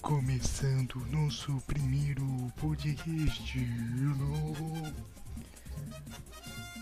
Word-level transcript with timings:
Começando 0.00 0.94
nosso 1.10 1.60
primeiro 1.66 2.24
podcast. 2.60 3.68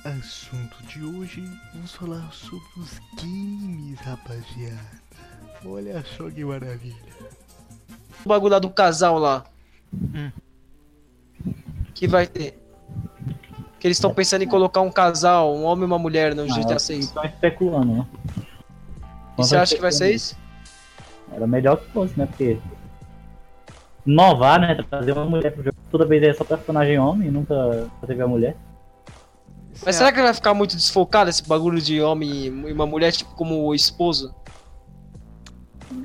Assunto 0.05 0.83
de 0.87 1.03
hoje, 1.03 1.43
vamos 1.75 1.95
falar 1.95 2.31
sobre 2.33 2.69
os 2.79 3.01
games, 3.21 3.99
rapaziada. 4.01 5.03
Olha 5.65 6.05
só 6.05 6.31
que 6.31 6.45
maravilha. 6.45 6.95
O 8.25 8.29
bagulho 8.29 8.53
lá 8.53 8.59
do 8.59 8.71
casal 8.71 9.19
lá. 9.19 9.45
Hum. 9.93 10.31
Que 11.95 12.07
vai 12.07 12.27
ter. 12.27 12.63
Que 13.81 13.89
eles 13.89 13.97
estão 13.97 14.15
pensando 14.15 14.43
em 14.43 14.49
colocar 14.49 14.83
um 14.83 14.91
casal, 14.93 15.55
um 15.57 15.65
homem 15.65 15.83
e 15.83 15.87
uma 15.87 15.99
mulher 15.99 16.35
no 16.35 16.43
Ah, 16.43 16.47
GTA 16.47 16.79
6. 16.79 17.07
Estão 17.07 17.25
especulando, 17.25 17.93
né? 17.95 18.07
E 19.39 19.43
você 19.43 19.57
acha 19.57 19.75
que 19.75 19.81
vai 19.81 19.93
ser 19.93 20.15
isso? 20.15 20.37
Era 21.33 21.47
melhor 21.47 21.79
que 21.79 21.91
fosse, 21.93 22.17
né? 22.19 22.27
Porque. 22.27 22.59
Inovar, 24.07 24.61
né? 24.61 24.75
Trazer 24.89 25.13
uma 25.13 25.25
mulher 25.25 25.53
pro 25.53 25.65
jogo. 25.65 25.77
Toda 25.91 26.07
vez 26.07 26.23
é 26.23 26.33
só 26.33 26.45
personagem 26.45 26.99
homem, 26.99 27.31
nunca 27.31 27.89
teve 28.07 28.23
a 28.23 28.29
mulher. 28.29 28.57
Mas 29.85 29.97
será 29.97 30.13
que 30.13 30.23
vai 30.23 30.33
ficar 30.33 30.55
muito 30.55 30.77
desfocado 30.77 31.29
esse 31.29 31.47
bagulho 31.47 31.81
de 31.81 32.01
homem 32.01 32.47
e 32.47 32.73
uma 32.73 32.87
mulher, 32.87 33.13
tipo, 33.13 33.35
como 33.35 33.75
esposo? 33.75 34.35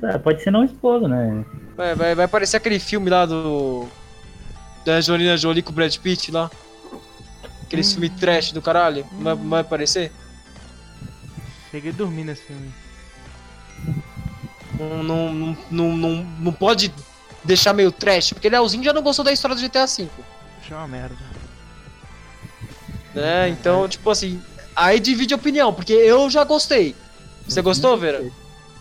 É, 0.02 0.18
pode 0.18 0.42
ser 0.42 0.50
não 0.50 0.64
esposa, 0.64 1.08
né? 1.08 1.44
Vai, 1.76 1.94
vai, 1.94 2.14
vai 2.14 2.28
parecer 2.28 2.56
aquele 2.56 2.78
filme 2.78 3.08
lá 3.08 3.24
do. 3.24 3.86
Da 4.84 4.94
Angelina 4.94 5.36
Jolie 5.36 5.62
com 5.62 5.70
o 5.70 5.74
Brad 5.74 5.96
Pitt 5.96 6.30
lá. 6.30 6.50
Aquele 7.62 7.84
filme 7.84 8.10
trash 8.10 8.52
do 8.52 8.60
caralho. 8.60 9.06
Vai, 9.20 9.34
vai 9.34 9.60
aparecer? 9.60 10.12
Cheguei 11.70 11.90
a 11.90 11.94
dormir 11.94 12.24
nesse 12.24 12.42
filme. 12.42 12.70
Não, 14.78 15.02
não, 15.02 15.32
não, 15.32 15.56
não, 15.70 15.96
não, 15.96 16.26
não 16.40 16.52
pode 16.52 16.92
deixar 17.44 17.72
meio 17.72 17.90
trash, 17.92 18.32
porque 18.32 18.48
Leozinho 18.48 18.84
já 18.84 18.92
não 18.92 19.02
gostou 19.02 19.24
da 19.24 19.32
história 19.32 19.56
do 19.56 19.62
GTA 19.62 19.86
V. 19.86 20.08
Achei 20.60 20.76
uma 20.76 20.86
merda. 20.88 21.16
Né? 23.14 23.48
Então, 23.50 23.88
tipo 23.88 24.08
assim, 24.10 24.40
aí 24.74 24.98
divide 25.00 25.34
a 25.34 25.36
opinião, 25.36 25.72
porque 25.72 25.92
eu 25.92 26.30
já 26.30 26.44
gostei. 26.44 26.94
Você 27.46 27.60
gostou, 27.60 27.96
Vera? 27.98 28.24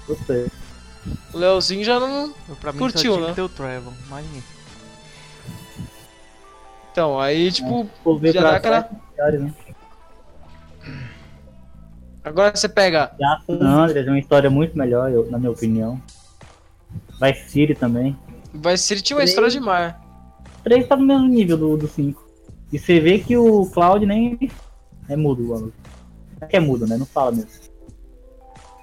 Gostei. 0.07 0.47
O 1.33 1.37
Leozinho 1.37 1.83
já 1.83 1.99
não. 1.99 2.33
Eu, 2.47 2.55
pra 2.55 2.71
mim 2.71 2.79
Curtiu, 2.79 3.13
só 3.13 3.17
tinha 3.17 3.21
né? 3.21 3.27
que 3.29 3.35
ter 3.35 3.41
o 3.41 3.49
Trevor, 3.49 3.93
mas 4.09 4.25
ninguém. 4.25 4.43
Então, 6.91 7.19
aí, 7.19 7.51
tipo, 7.51 7.89
Vou 8.03 8.19
ver 8.19 8.33
Já 8.33 8.41
pra 8.41 8.51
dá 8.51 8.57
aquela- 8.57 8.89
né? 9.39 9.53
agora 12.23 12.55
você 12.55 12.69
pega. 12.69 13.11
Já 13.19 13.41
San 13.45 13.59
Andreas 13.65 14.07
é 14.07 14.09
uma 14.09 14.19
história 14.19 14.49
muito 14.49 14.77
melhor, 14.77 15.09
eu- 15.11 15.29
na 15.31 15.37
minha 15.39 15.51
opinião. 15.51 16.01
Vice 17.21 17.49
City 17.49 17.75
também. 17.75 18.17
Vai 18.53 18.77
ser 18.77 19.01
tinha 19.01 19.17
uma 19.17 19.23
história 19.23 19.49
demais. 19.49 19.93
O 20.59 20.63
3 20.63 20.87
tá 20.87 20.95
no 20.95 21.05
mesmo 21.05 21.27
nível 21.27 21.57
do, 21.57 21.77
do 21.77 21.87
5. 21.87 22.23
E 22.71 22.79
você 22.79 22.99
vê 22.99 23.19
que 23.19 23.35
o 23.37 23.65
Cloud 23.67 24.05
nem 24.05 24.37
é 25.09 25.15
mudo, 25.15 25.43
mano. 25.43 25.73
É 26.39 26.45
que 26.45 26.57
é 26.57 26.59
mudo, 26.59 26.87
né? 26.87 26.97
Não 26.97 27.05
fala 27.05 27.31
mesmo. 27.31 27.49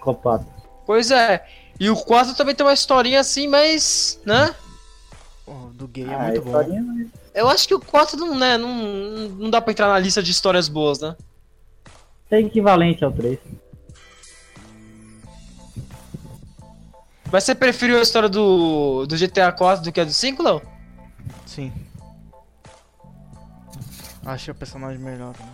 Copado. 0.00 0.46
Pois 0.86 1.10
é. 1.10 1.44
E 1.78 1.88
o 1.90 1.96
4 1.96 2.34
também 2.34 2.54
tem 2.54 2.66
uma 2.66 2.72
historinha 2.72 3.20
assim, 3.20 3.46
mas. 3.46 4.20
né? 4.24 4.54
Do 5.74 5.86
gay 5.88 6.04
é 6.04 6.14
Ah, 6.14 6.18
muito 6.24 6.40
a 6.40 6.42
bom. 6.42 6.82
mas 6.82 7.08
Eu 7.34 7.48
acho 7.48 7.66
que 7.68 7.74
o 7.74 7.80
4 7.80 8.16
não, 8.18 8.34
né, 8.36 8.58
não, 8.58 8.68
não 9.30 9.48
dá 9.50 9.60
pra 9.60 9.70
entrar 9.72 9.88
na 9.88 9.98
lista 9.98 10.22
de 10.22 10.30
histórias 10.30 10.68
boas, 10.68 11.00
né? 11.00 11.16
é 12.30 12.40
equivalente 12.40 13.02
ao 13.04 13.10
3. 13.12 13.38
Mas 17.30 17.44
você 17.44 17.54
preferiu 17.54 17.98
a 17.98 18.02
história 18.02 18.28
do, 18.28 19.06
do 19.06 19.16
GTA 19.16 19.52
4 19.52 19.84
do 19.84 19.92
que 19.92 20.00
a 20.00 20.04
do 20.04 20.12
5, 20.12 20.42
Léo? 20.42 20.62
Sim. 21.46 21.72
Achei 24.24 24.52
o 24.52 24.54
personagem 24.54 24.98
melhor 24.98 25.34
também. 25.34 25.52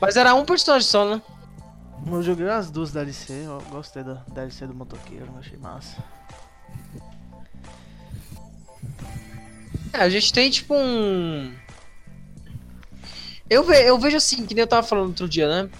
Mas 0.00 0.16
era 0.16 0.34
um 0.34 0.44
personagem 0.44 0.88
só, 0.88 1.04
né? 1.04 1.22
Eu 2.06 2.22
joguei 2.22 2.48
as 2.48 2.70
duas 2.70 2.92
DLC, 2.92 3.32
eu 3.46 3.62
gostei 3.70 4.02
da 4.02 4.14
DLC 4.28 4.66
do 4.66 4.74
motoqueiro, 4.74 5.32
achei 5.38 5.56
massa. 5.56 5.96
É, 9.92 9.98
a 9.98 10.08
gente 10.08 10.32
tem 10.32 10.50
tipo 10.50 10.74
um. 10.74 11.54
Eu, 13.48 13.62
ve 13.62 13.88
eu 13.88 13.98
vejo 13.98 14.16
assim, 14.16 14.44
que 14.44 14.54
nem 14.54 14.62
eu 14.62 14.66
tava 14.66 14.86
falando 14.86 15.08
outro 15.08 15.28
dia, 15.28 15.48
né? 15.48 15.70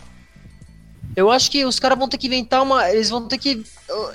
Eu 1.17 1.31
acho 1.31 1.51
que 1.51 1.65
os 1.65 1.79
caras 1.79 1.99
vão 1.99 2.09
ter 2.09 2.19
que 2.19 2.29
inventar 2.29 2.63
uma. 2.63 2.89
Eles 2.91 3.11
vão 3.11 3.27
ter 3.27 3.39
que. 3.39 3.65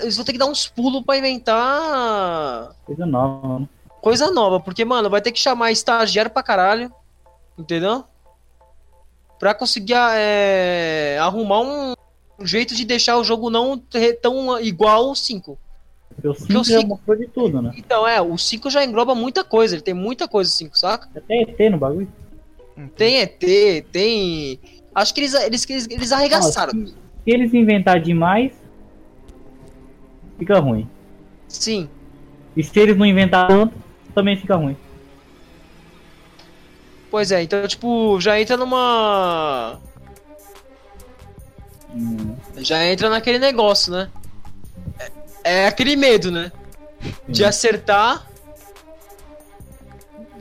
Eles 0.02 0.16
vão 0.16 0.26
ter 0.26 0.32
que 0.34 0.38
dar 0.40 0.48
uns 0.48 0.68
pulos 0.68 1.04
pra 1.06 1.18
inventar 1.18 2.76
Coisa 2.86 3.06
nova, 3.06 3.48
mano. 3.48 3.70
coisa 4.02 4.32
nova. 4.32 4.60
Porque, 4.60 4.84
mano, 4.84 5.10
vai 5.10 5.22
ter 5.22 5.32
que 5.32 5.40
chamar 5.40 5.72
estagiário 5.72 6.32
pra 6.32 6.42
caralho. 6.44 6.92
Entendeu? 7.58 8.04
Pra 9.38 9.54
conseguir 9.54 9.94
é, 10.14 11.18
arrumar 11.22 11.62
um, 11.62 11.94
um 12.40 12.46
jeito 12.46 12.76
de 12.76 12.84
deixar 12.86 13.18
o 13.18 13.24
jogo 13.24 13.50
não 13.50 13.78
tão 14.22 14.60
igual 14.60 15.10
ao 15.10 15.16
5. 15.16 15.58
Porque 16.10 16.28
o 16.28 16.34
Porque 16.34 16.58
o 16.58 16.64
5 16.64 16.64
já 16.66 16.80
cinco- 16.80 16.88
mostrou 16.90 17.16
de 17.18 17.28
tudo, 17.28 17.62
né? 17.62 17.72
Então, 17.78 18.06
é, 18.08 18.20
o 18.22 18.38
5 18.38 18.70
já 18.70 18.84
engloba 18.84 19.14
muita 19.16 19.44
coisa. 19.44 19.76
Ele 19.76 19.82
tem 19.82 19.94
muita 19.94 20.28
coisa, 20.28 20.50
o 20.50 20.54
5, 20.54 20.78
saca? 20.78 21.08
Até 21.16 21.42
ET 21.44 21.72
no 21.72 21.78
bagulho. 21.78 22.12
Tem 22.98 23.18
ET, 23.20 23.40
tem. 23.92 24.60
Acho 24.96 25.14
que 25.14 25.22
eles, 25.22 25.34
eles, 25.34 25.70
eles, 25.70 25.88
eles 25.90 26.12
arregaçaram. 26.12 26.74
Ah, 26.76 26.88
se, 26.88 26.92
se 26.94 26.96
eles 27.26 27.54
inventar 27.54 28.00
demais, 28.02 28.54
fica 30.40 30.58
ruim. 30.60 30.88
Sim. 31.48 31.88
E 32.58 32.64
se 32.64 32.80
eles 32.80 32.98
não 32.98 33.06
inventar 33.06 33.48
tanto, 33.48 33.74
também 34.16 34.36
fica 34.38 34.56
ruim. 34.56 34.76
Pois 37.12 37.32
é, 37.32 37.44
então, 37.44 37.68
tipo, 37.68 38.20
já 38.20 38.40
entra 38.40 38.56
numa. 38.58 39.80
Hum, 41.94 42.36
Já 42.58 42.86
entra 42.86 43.10
naquele 43.10 43.40
negócio, 43.40 43.92
né? 43.92 44.10
É, 45.44 45.64
é 45.64 45.68
aquele 45.68 45.96
medo, 45.96 46.30
né? 46.32 46.52
De 47.28 47.38
Sim. 47.40 47.44
acertar. 47.46 48.28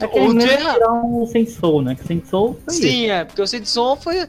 É 0.01 0.07
Ou 0.07 0.31
eles 0.31 0.45
de 0.45 0.51
errar. 0.51 0.75
tiraram 0.75 1.23
o 1.23 1.27
Saints 1.27 1.55
Soul, 1.55 1.83
né? 1.83 1.95
Que 1.95 2.07
Saints 2.07 2.29
Soul 2.29 2.59
foi 2.65 2.75
isso. 2.75 2.83
Sim, 2.83 3.07
é, 3.11 3.25
porque 3.25 3.43
o 3.43 3.47
Sedson 3.47 3.97
foi. 3.97 4.29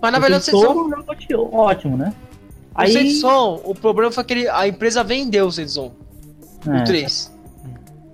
Mas 0.00 0.12
na 0.12 0.18
O 0.18 0.20
verdade 0.20 0.50
o 0.50 0.54
é 0.54 0.56
um 0.58 0.62
jogo 0.62 0.94
ótimo, 1.10 1.50
ótimo, 1.56 1.96
né? 2.76 2.84
O 2.84 2.92
Sedson, 2.92 3.60
o 3.64 3.74
problema 3.74 4.10
foi 4.12 4.24
que 4.24 4.32
ele- 4.32 4.48
a 4.48 4.66
empresa 4.68 5.02
vendeu 5.04 5.46
o 5.46 5.52
Sedson, 5.52 5.92
é, 6.66 6.82
o 6.82 6.84
3. 6.84 7.32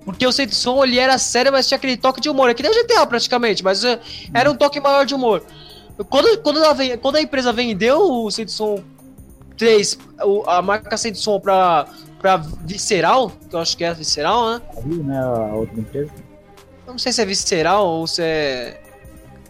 Porque 0.05 0.27
o 0.27 0.31
Sedson 0.33 0.84
ele 0.84 0.99
era 0.99 1.19
sério, 1.19 1.50
mas 1.53 1.67
tinha 1.67 1.77
aquele 1.77 1.97
toque 1.97 2.21
de 2.21 2.28
humor. 2.28 2.49
É 2.49 2.55
que 2.55 2.62
nem 2.62 2.71
o 2.71 2.75
GTA 2.75 3.05
praticamente, 3.06 3.62
mas 3.65 3.83
é, 3.84 3.99
era 4.33 4.50
um 4.50 4.55
toque 4.55 4.78
maior 4.81 5.05
de 5.05 5.15
humor. 5.15 5.43
Quando, 6.09 6.39
quando, 6.43 6.75
ven- 6.75 6.97
quando 6.99 7.16
a 7.16 7.22
empresa 7.22 7.53
vendeu 7.53 8.00
o 8.00 8.31
Sedson 8.31 8.83
3, 9.56 9.99
o- 10.25 10.43
a 10.49 10.62
marca 10.62 10.97
Sedson 10.97 11.41
pra, 11.41 11.87
pra 12.21 12.37
Visceral, 12.37 13.33
que 13.50 13.56
eu 13.56 13.59
acho 13.61 13.77
que 13.77 13.83
é 13.84 13.93
Visceral, 13.95 14.50
né? 14.50 14.62
viu, 14.84 15.03
né? 15.03 15.19
A 15.19 15.55
outra 15.55 15.81
empresa. 15.81 16.12
Eu 16.87 16.93
não 16.93 16.99
sei 16.99 17.12
se 17.12 17.21
é 17.21 17.25
Visceral 17.25 17.84
ou 17.84 18.06
se 18.06 18.22
é. 18.22 18.81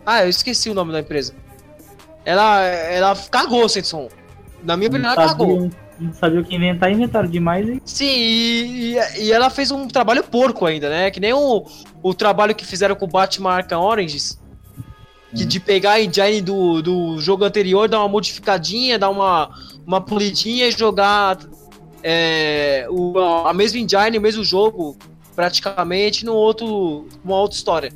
Ah, 0.06 0.22
eu 0.24 0.28
esqueci 0.30 0.70
o 0.70 0.74
nome 0.74 0.90
da 0.92 1.00
empresa. 1.00 1.34
Ela, 2.24 2.62
ela 2.64 3.16
cagou 3.30 3.64
o 3.64 3.68
Sedson. 3.68 4.08
Na 4.66 4.76
minha 4.76 4.88
opinião, 4.88 5.12
ela 5.12 5.28
cagou. 5.28 5.70
não 6.00 6.12
sabia 6.12 6.40
o 6.40 6.44
que 6.44 6.56
inventar, 6.56 6.90
inventaram 6.90 7.28
demais 7.28 7.68
e 7.68 7.80
Sim, 7.84 8.04
e, 8.04 8.96
e- 9.18 9.32
ela 9.32 9.48
fez 9.48 9.70
um 9.70 9.86
trabalho 9.86 10.24
porco 10.24 10.66
ainda, 10.66 10.90
né? 10.90 11.10
Que 11.10 11.20
nem 11.20 11.32
o, 11.32 11.64
o 12.02 12.12
trabalho 12.12 12.54
que 12.54 12.64
fizeram 12.66 12.96
com 12.96 13.04
o 13.04 13.08
Batman 13.08 13.52
Arkham 13.52 13.80
Oranges. 13.80 14.38
Que 15.34 15.44
Hum. 15.44 15.46
de 15.48 15.60
pegar 15.60 15.92
a 15.92 16.00
engine 16.00 16.40
do, 16.40 16.80
do 16.82 17.18
jogo 17.20 17.44
anterior, 17.44 17.88
dar 17.88 17.98
uma 18.00 18.08
modificadinha, 18.08 18.98
dar 18.98 19.10
uma, 19.10 19.50
uma 19.86 20.00
polidinha 20.00 20.66
e 20.66 20.70
jogar 20.72 21.38
é, 22.02 22.86
o, 22.90 23.18
a 23.44 23.52
mesma 23.52 23.78
engine, 23.78 24.18
o 24.18 24.20
mesmo 24.20 24.42
jogo, 24.44 24.96
praticamente, 25.34 26.24
no 26.24 26.32
outro, 26.34 27.06
uma 27.24 27.36
outra 27.36 27.56
história. 27.56 27.92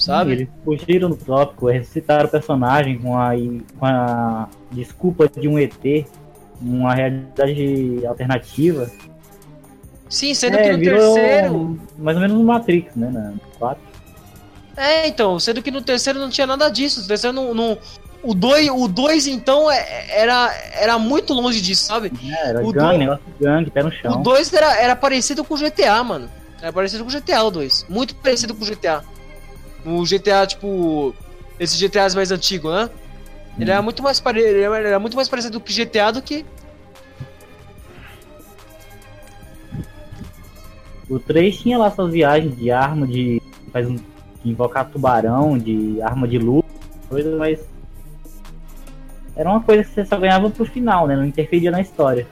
Sabe? 0.00 0.32
eles 0.32 0.48
fugiram 0.64 1.10
do 1.10 1.16
tópico, 1.16 1.68
ressuscitaram 1.68 2.26
o 2.26 2.28
personagem 2.30 2.98
com 2.98 3.16
a, 3.18 3.32
com 3.78 3.86
a 3.86 4.48
desculpa 4.72 5.28
de 5.28 5.46
um 5.46 5.58
ET, 5.58 6.06
uma 6.60 6.94
realidade 6.94 8.00
alternativa. 8.06 8.90
Sim, 10.08 10.34
sendo 10.34 10.56
É, 10.56 10.62
que 10.62 10.72
no 10.76 10.82
terceiro. 10.82 11.80
mais 11.98 12.16
ou 12.16 12.22
menos 12.22 12.36
no 12.38 12.44
Matrix, 12.44 12.96
né? 12.96 13.10
Na 13.10 13.32
4. 13.58 13.82
É, 14.76 15.06
então, 15.06 15.38
sendo 15.38 15.62
que 15.62 15.70
no 15.70 15.82
terceiro 15.82 16.18
não 16.18 16.30
tinha 16.30 16.46
nada 16.46 16.68
disso. 16.68 17.02
No 17.02 17.06
terceiro 17.06 17.34
não. 17.34 17.54
não- 17.54 17.78
o 18.22 18.34
2, 18.34 18.68
o 18.70 18.86
dois, 18.86 19.26
então, 19.26 19.70
é- 19.70 20.06
era, 20.10 20.52
era 20.74 20.98
muito 20.98 21.32
longe 21.32 21.58
disso, 21.60 21.84
sabe? 21.84 22.12
É, 22.30 22.48
era 22.50 22.60
O 22.66 22.70
gangue, 22.70 22.92
do- 22.92 22.98
negócio 22.98 23.24
de 23.26 23.44
gangue, 23.44 23.70
pé 23.70 23.82
no 23.82 23.88
O 23.88 23.92
chão. 23.92 24.22
2 24.22 24.52
era, 24.52 24.76
era 24.78 24.94
parecido 24.96 25.42
com 25.42 25.54
o 25.54 25.56
GTA, 25.56 26.02
mano. 26.04 26.28
Era 26.60 26.70
parecido 26.72 27.02
com 27.04 27.08
o 27.08 27.12
GTA, 27.12 27.42
o 27.44 27.50
2. 27.50 27.86
Muito 27.88 28.14
parecido 28.16 28.54
com 28.54 28.62
o 28.62 28.66
GTA. 28.66 29.02
O 29.84 30.02
GTA, 30.04 30.46
tipo. 30.46 31.14
Esses 31.58 31.78
GTAs 31.78 32.14
mais 32.14 32.30
antigos, 32.30 32.72
né? 32.72 32.90
Ele 33.58 33.70
era 33.70 33.82
muito 33.82 34.02
mais, 34.02 34.18
pare... 34.18 34.40
ele 34.40 34.62
era 34.62 34.98
muito 34.98 35.14
mais 35.14 35.28
parecido 35.28 35.60
com 35.60 35.68
o 35.68 35.74
GTA 35.74 36.10
do 36.10 36.22
que. 36.22 36.46
O 41.08 41.18
3 41.18 41.58
tinha 41.58 41.76
lá 41.76 41.90
suas 41.90 42.12
viagens 42.12 42.56
de 42.56 42.70
arma, 42.70 43.06
de, 43.06 43.42
faz 43.72 43.88
um, 43.88 43.96
invocar 44.44 44.88
tubarão, 44.88 45.58
de 45.58 46.00
arma 46.00 46.26
de 46.26 46.38
luz, 46.38 46.64
coisa, 47.08 47.36
mas. 47.36 47.60
Era 49.36 49.50
uma 49.50 49.60
coisa 49.60 49.82
que 49.82 49.90
você 49.90 50.04
só 50.04 50.16
ganhava 50.16 50.48
pro 50.50 50.64
final, 50.64 51.06
né? 51.06 51.16
Não 51.16 51.24
interferia 51.24 51.70
na 51.70 51.80
história. 51.80 52.26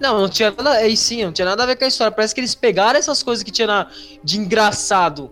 Não, 0.00 0.18
não 0.18 0.28
tinha 0.28 0.50
nada. 0.50 0.70
Aí 0.72 0.96
sim, 0.96 1.24
não 1.24 1.32
tinha 1.32 1.44
nada 1.46 1.62
a 1.62 1.66
ver 1.66 1.76
com 1.76 1.84
a 1.84 1.88
história. 1.88 2.10
Parece 2.10 2.34
que 2.34 2.40
eles 2.40 2.54
pegaram 2.54 2.98
essas 2.98 3.22
coisas 3.22 3.42
que 3.42 3.50
tinha 3.50 3.66
na, 3.66 3.86
de 4.22 4.38
engraçado 4.38 5.30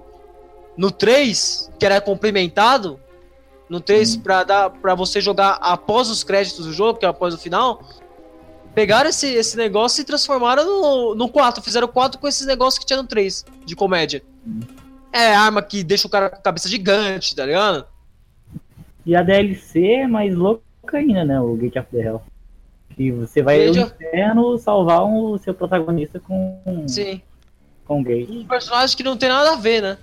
no 0.79 0.91
3, 0.91 1.71
que 1.79 1.85
era 1.85 2.01
complementado. 2.01 2.99
No 3.69 3.81
3, 3.81 4.17
pra, 4.17 4.45
dar, 4.45 4.71
pra 4.71 4.95
você 4.95 5.21
jogar 5.21 5.59
após 5.61 6.09
os 6.09 6.25
créditos 6.25 6.65
do 6.65 6.73
jogo, 6.73 6.99
que 6.99 7.05
é 7.05 7.09
após 7.09 7.35
o 7.35 7.39
final. 7.39 7.83
Pegaram 8.75 9.11
esse, 9.11 9.27
esse 9.27 9.57
negócio 9.59 10.01
e 10.01 10.05
transformaram 10.05 10.65
no, 10.65 11.15
no 11.15 11.29
4. 11.29 11.63
Fizeram 11.63 11.87
4 11.89 12.19
com 12.19 12.27
esses 12.27 12.47
negócios 12.47 12.79
que 12.79 12.87
tinha 12.87 12.97
no 13.03 13.07
3, 13.07 13.45
de 13.67 13.77
comédia. 13.77 14.23
É 15.13 15.35
arma 15.35 15.61
que 15.61 15.83
deixa 15.83 16.07
o 16.07 16.11
cara 16.11 16.31
com 16.31 16.37
a 16.37 16.41
cabeça 16.41 16.69
gigante, 16.69 17.35
tá 17.37 17.45
ligado? 17.45 17.87
E 19.05 19.15
a 19.17 19.23
DLC 19.23 19.85
é 19.85 20.07
mais 20.07 20.35
louca 20.35 20.63
ainda, 20.95 21.25
né? 21.25 21.41
O 21.41 21.55
Gate 21.57 21.77
of 21.77 21.89
the 21.91 21.99
Hell. 22.03 22.23
Que 22.95 23.11
você 23.13 23.43
vai 23.43 23.67
Gate 23.67 23.77
ao 23.79 23.85
of- 23.85 23.95
inferno 24.05 24.59
salvar 24.59 25.05
um- 25.05 25.33
o 25.33 25.39
seu 25.39 25.53
protagonista 25.53 26.21
com, 26.21 26.85
Sim. 26.87 27.21
com 27.87 28.01
o 28.01 28.05
Gate. 28.05 28.29
Um 28.31 28.47
personagem 28.47 28.97
que 28.97 29.03
não 29.03 29.17
tem 29.17 29.29
nada 29.29 29.53
a 29.53 29.57
ver, 29.57 29.83
né? 29.83 29.99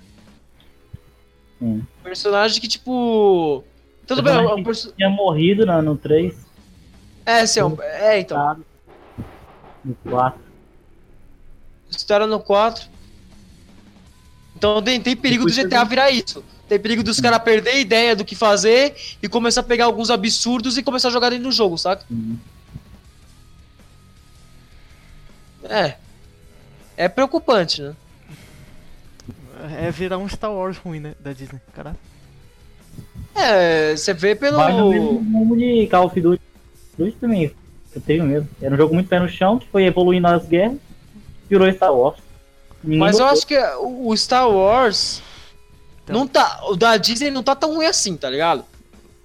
Sim. 1.58 1.64
Um 1.64 2.02
personagem 2.02 2.60
que, 2.60 2.68
tipo. 2.68 3.64
Tudo 4.06 4.22
bem, 4.22 4.34
é 4.34 4.54
um 4.54 4.62
perso- 4.62 4.92
Tinha 4.96 5.08
morrido 5.10 5.66
na- 5.66 5.82
no 5.82 5.96
3, 5.96 6.34
É, 7.24 7.44
sim, 7.46 7.60
é 7.60 7.64
um- 7.64 7.82
é, 7.82 8.20
então. 8.20 8.62
no 9.84 9.94
4. 10.08 10.40
História 11.90 12.26
no 12.26 12.38
4. 12.40 12.88
Então 14.56 14.80
tem, 14.82 15.00
tem 15.00 15.16
perigo 15.16 15.44
do 15.44 15.52
GTA 15.52 15.84
virar 15.84 16.10
isso. 16.10 16.44
Tem 16.68 16.78
perigo 16.80 17.02
dos 17.02 17.20
caras 17.20 17.38
perder 17.40 17.70
a 17.70 17.78
ideia 17.78 18.16
do 18.16 18.24
que 18.24 18.34
fazer 18.34 18.94
e 19.22 19.28
começar 19.28 19.60
a 19.60 19.64
pegar 19.64 19.84
alguns 19.84 20.10
absurdos 20.10 20.76
e 20.76 20.82
começar 20.82 21.08
a 21.08 21.10
jogar 21.12 21.30
dentro 21.30 21.44
do 21.44 21.52
jogo, 21.52 21.76
saca? 21.78 22.04
Sim. 22.08 22.38
É. 25.64 25.96
É 26.96 27.08
preocupante, 27.08 27.82
né? 27.82 27.94
É 29.86 29.90
virar 29.90 30.18
um 30.18 30.28
Star 30.28 30.52
Wars 30.52 30.76
ruim, 30.78 31.00
né? 31.00 31.14
Da 31.20 31.32
Disney, 31.32 31.60
caralho. 31.74 31.96
É, 33.34 33.94
você 33.96 34.14
vê 34.14 34.34
pelo. 34.34 34.56
No 34.70 35.20
mesmo 35.20 35.56
de 35.56 35.86
Call 35.88 36.06
of 36.06 36.20
Duty. 36.20 36.42
Duty 36.98 37.12
também, 37.20 37.52
eu 37.94 38.00
tenho 38.00 38.24
mesmo. 38.24 38.48
Era 38.62 38.74
um 38.74 38.78
jogo 38.78 38.94
muito 38.94 39.08
pé 39.08 39.18
no 39.18 39.28
chão, 39.28 39.58
que 39.58 39.66
foi 39.68 39.84
evoluindo 39.84 40.22
nas 40.22 40.46
guerras, 40.46 40.78
virou 41.48 41.70
Star 41.72 41.92
Wars. 41.92 42.16
Ninguém 42.82 42.98
Mas 43.00 43.18
eu 43.18 43.26
gostou. 43.26 43.32
acho 43.38 43.46
que 43.46 43.76
o 43.82 44.16
Star 44.16 44.48
Wars. 44.48 45.22
Então- 46.04 46.16
Não 46.16 46.26
tá. 46.26 46.60
O 46.68 46.76
da 46.76 46.96
Disney 46.96 47.30
não 47.30 47.42
tá 47.42 47.54
tão 47.54 47.74
ruim 47.74 47.86
assim, 47.86 48.16
tá 48.16 48.30
ligado? 48.30 48.64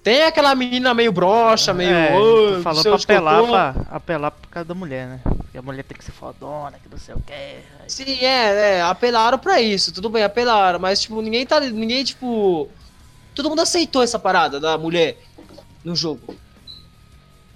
Tem 0.02 0.22
aquela 0.24 0.52
menina 0.54 0.92
meio 0.92 1.12
broxa, 1.12 1.72
meio. 1.72 1.94
é, 1.94 2.12
"Ô, 2.18 2.48
tu 2.48 2.52
não 2.56 2.62
falou 2.62 2.82
pra 2.82 2.90
eu 2.90 2.94
apelar, 2.96 3.40
tô". 3.40 3.46
pra, 3.46 3.74
apelar 3.96 4.30
por 4.32 4.48
causa 4.48 4.68
da 4.68 4.74
mulher, 4.74 5.06
né? 5.06 5.20
A 5.54 5.60
mulher 5.62 5.82
tem 5.84 5.96
que 5.96 6.04
ser 6.04 6.12
fodona, 6.12 6.78
que 6.82 6.88
não 6.88 6.96
sei 6.98 7.14
o 7.14 7.20
que. 7.20 7.60
Sim, 7.86 8.18
é, 8.24 8.76
é, 8.78 8.82
apelaram 8.82 9.38
pra 9.38 9.60
isso, 9.60 9.92
tudo 9.92 10.08
bem, 10.08 10.22
apelaram, 10.24 10.78
mas 10.78 11.00
tipo, 11.02 11.20
ninguém 11.20 11.44
tá, 11.44 11.60
ninguém, 11.60 12.02
tipo, 12.04 12.68
todo 13.34 13.50
mundo 13.50 13.60
aceitou 13.60 14.02
essa 14.02 14.18
parada 14.18 14.58
da 14.58 14.78
mulher 14.78 15.18
no 15.84 15.94
jogo. 15.94 16.34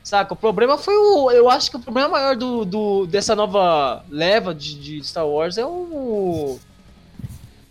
Saca, 0.04 0.34
o 0.34 0.36
problema 0.36 0.76
foi 0.78 0.94
o, 0.94 1.30
eu 1.30 1.48
acho 1.50 1.70
que 1.70 1.76
o 1.78 1.80
problema 1.80 2.10
maior 2.10 2.36
do, 2.36 2.64
do 2.64 3.06
dessa 3.06 3.34
nova 3.34 4.04
leva 4.08 4.54
de, 4.54 4.74
de 4.74 5.02
Star 5.02 5.26
Wars 5.26 5.56
é 5.58 5.64
o, 5.66 6.58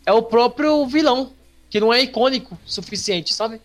é 0.05 0.11
o 0.11 0.23
próprio 0.23 0.85
vilão, 0.87 1.31
que 1.69 1.79
não 1.79 1.93
é 1.93 2.01
icônico 2.01 2.55
o 2.55 2.69
suficiente, 2.69 3.33
sabe? 3.33 3.61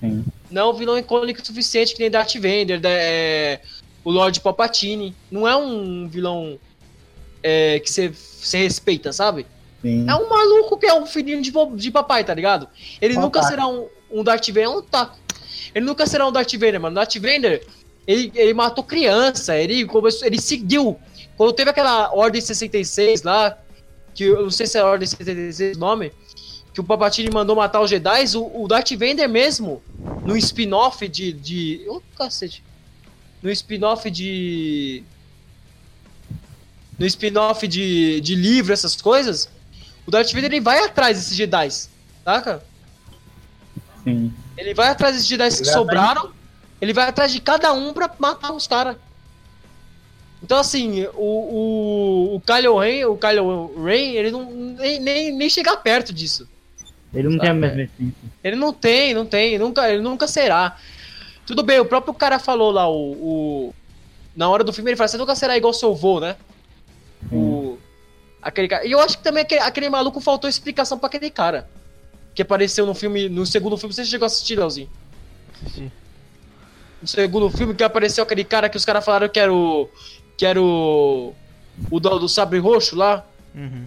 Sim. 0.00 0.24
Não 0.50 0.62
é 0.62 0.70
um 0.72 0.76
vilão 0.76 0.98
icônico 0.98 1.40
o 1.40 1.46
suficiente 1.46 1.94
que 1.94 2.00
nem 2.00 2.10
Darth 2.10 2.34
Vader, 2.34 2.80
da- 2.80 2.88
é, 2.90 3.60
o 4.04 4.10
Lord 4.10 4.40
Palpatine. 4.40 5.14
Não 5.30 5.46
é 5.46 5.56
um 5.56 6.08
vilão 6.08 6.58
é, 7.42 7.80
que 7.80 7.90
você 7.90 8.58
respeita, 8.58 9.12
sabe? 9.12 9.46
Sim. 9.82 10.06
É 10.08 10.14
um 10.14 10.28
maluco 10.28 10.78
que 10.78 10.86
é 10.86 10.94
um 10.94 11.06
filhinho 11.06 11.42
de, 11.42 11.52
de 11.76 11.90
papai, 11.90 12.24
tá 12.24 12.32
ligado? 12.32 12.68
Ele 13.00 13.14
nunca 13.14 13.42
será 13.42 13.66
um, 13.66 13.88
um 14.10 14.22
Darth 14.22 14.46
Vader, 14.48 14.64
é 14.64 14.68
um 14.68 14.82
taco. 14.82 15.18
Ele 15.74 15.84
nunca 15.84 16.06
será 16.06 16.26
um 16.26 16.32
Darth 16.32 16.52
Vader, 16.52 16.80
mano. 16.80 16.94
Darth 16.94 17.14
Vader, 17.16 17.66
ele, 18.06 18.30
ele 18.34 18.54
matou 18.54 18.84
criança, 18.84 19.56
ele 19.56 19.84
começou, 19.84 20.26
ele 20.26 20.40
seguiu. 20.40 20.98
Quando 21.36 21.52
teve 21.52 21.70
aquela 21.70 22.14
Ordem 22.14 22.40
66 22.40 23.22
lá, 23.22 23.58
que 24.14 24.24
eu 24.24 24.42
não 24.42 24.50
sei 24.50 24.66
se 24.66 24.78
é 24.78 24.80
a 24.80 24.86
Ordem 24.86 25.06
66 25.08 25.76
o 25.76 25.80
nome, 25.80 26.12
que 26.72 26.80
o 26.80 26.84
Palpatine 26.84 27.30
mandou 27.30 27.56
matar 27.56 27.80
os 27.80 27.90
Jedi, 27.90 28.24
o, 28.36 28.62
o 28.62 28.68
Darth 28.68 28.92
Vader 28.92 29.28
mesmo, 29.28 29.82
no 30.24 30.36
spin-off 30.36 31.06
de... 31.08 31.32
de... 31.32 31.84
Ô, 31.88 32.00
cacete. 32.16 32.62
No 33.42 33.50
spin-off 33.50 34.10
de... 34.10 35.02
No 36.98 37.06
spin-off 37.06 37.66
de, 37.66 38.20
de 38.20 38.34
livro, 38.34 38.72
essas 38.72 39.00
coisas, 39.00 39.48
o 40.06 40.10
Darth 40.10 40.32
Vader 40.32 40.44
ele 40.44 40.60
vai 40.60 40.78
atrás 40.84 41.16
desses 41.16 41.36
Jedi, 41.36 41.68
saca? 42.24 42.62
Sim. 44.04 44.32
Ele 44.56 44.74
vai 44.74 44.88
atrás 44.88 45.14
desses 45.14 45.28
Jedi 45.28 45.48
que 45.50 45.64
vai 45.64 45.72
sobraram, 45.72 46.30
ele 46.80 46.92
vai 46.92 47.08
atrás 47.08 47.32
de 47.32 47.40
cada 47.40 47.72
um 47.72 47.92
pra 47.92 48.14
matar 48.18 48.52
os 48.52 48.66
caras. 48.66 48.96
Então, 50.42 50.58
assim, 50.58 51.06
o, 51.14 52.34
o, 52.34 52.36
o 52.36 52.40
Kylo 52.40 52.78
Ren, 52.78 53.06
o 53.06 53.16
Kylo 53.16 53.84
Ren, 53.84 54.12
ele 54.14 54.30
não 54.32 54.50
nem, 54.50 55.00
nem, 55.00 55.32
nem 55.32 55.48
chega 55.48 55.76
perto 55.76 56.12
disso. 56.12 56.48
Ele 57.14 57.28
não 57.28 57.36
Sabe, 57.36 57.42
tem 57.42 57.50
a 57.50 57.54
mesma 57.54 57.82
essência. 57.82 58.14
Ele 58.42 58.56
não 58.56 58.72
tem, 58.72 59.14
não 59.14 59.26
tem, 59.26 59.58
nunca, 59.58 59.88
ele 59.88 60.02
nunca 60.02 60.26
será. 60.26 60.76
Tudo 61.52 61.62
bem, 61.62 61.78
o 61.78 61.84
próprio 61.84 62.14
cara 62.14 62.38
falou 62.38 62.70
lá, 62.70 62.88
o, 62.88 63.12
o- 63.12 63.74
na 64.34 64.48
hora 64.48 64.64
do 64.64 64.72
filme, 64.72 64.88
ele 64.88 64.96
fala, 64.96 65.06
você 65.08 65.18
nunca 65.18 65.34
será 65.34 65.54
igual 65.54 65.74
seu 65.74 65.94
vô, 65.94 66.18
né? 66.18 66.34
O, 67.30 67.76
aquele 68.40 68.68
cara. 68.68 68.86
E 68.86 68.92
eu 68.92 68.98
acho 69.00 69.18
que 69.18 69.22
também 69.22 69.42
aquele, 69.42 69.60
aquele 69.60 69.90
maluco 69.90 70.18
faltou 70.18 70.48
explicação 70.48 70.98
pra 70.98 71.08
aquele 71.08 71.28
cara. 71.30 71.68
Que 72.34 72.40
apareceu 72.40 72.86
no 72.86 72.94
filme, 72.94 73.28
no 73.28 73.44
segundo 73.44 73.76
filme, 73.76 73.94
você 73.94 74.02
chegou 74.02 74.24
a 74.24 74.28
assistir, 74.28 74.56
Leozinho? 74.56 74.88
Assisti. 75.62 75.92
No 77.02 77.06
segundo 77.06 77.50
filme 77.50 77.74
que 77.74 77.84
apareceu 77.84 78.24
aquele 78.24 78.44
cara 78.44 78.70
que 78.70 78.78
os 78.78 78.84
caras 78.86 79.04
falaram 79.04 79.28
que 79.28 79.38
era 79.38 79.52
o. 79.52 79.90
Que 80.38 80.46
era 80.46 80.58
o. 80.58 81.34
O 81.90 82.00
do, 82.00 82.18
do 82.20 82.28
sabre 82.30 82.58
roxo 82.60 82.96
lá. 82.96 83.26
Uhum. 83.54 83.84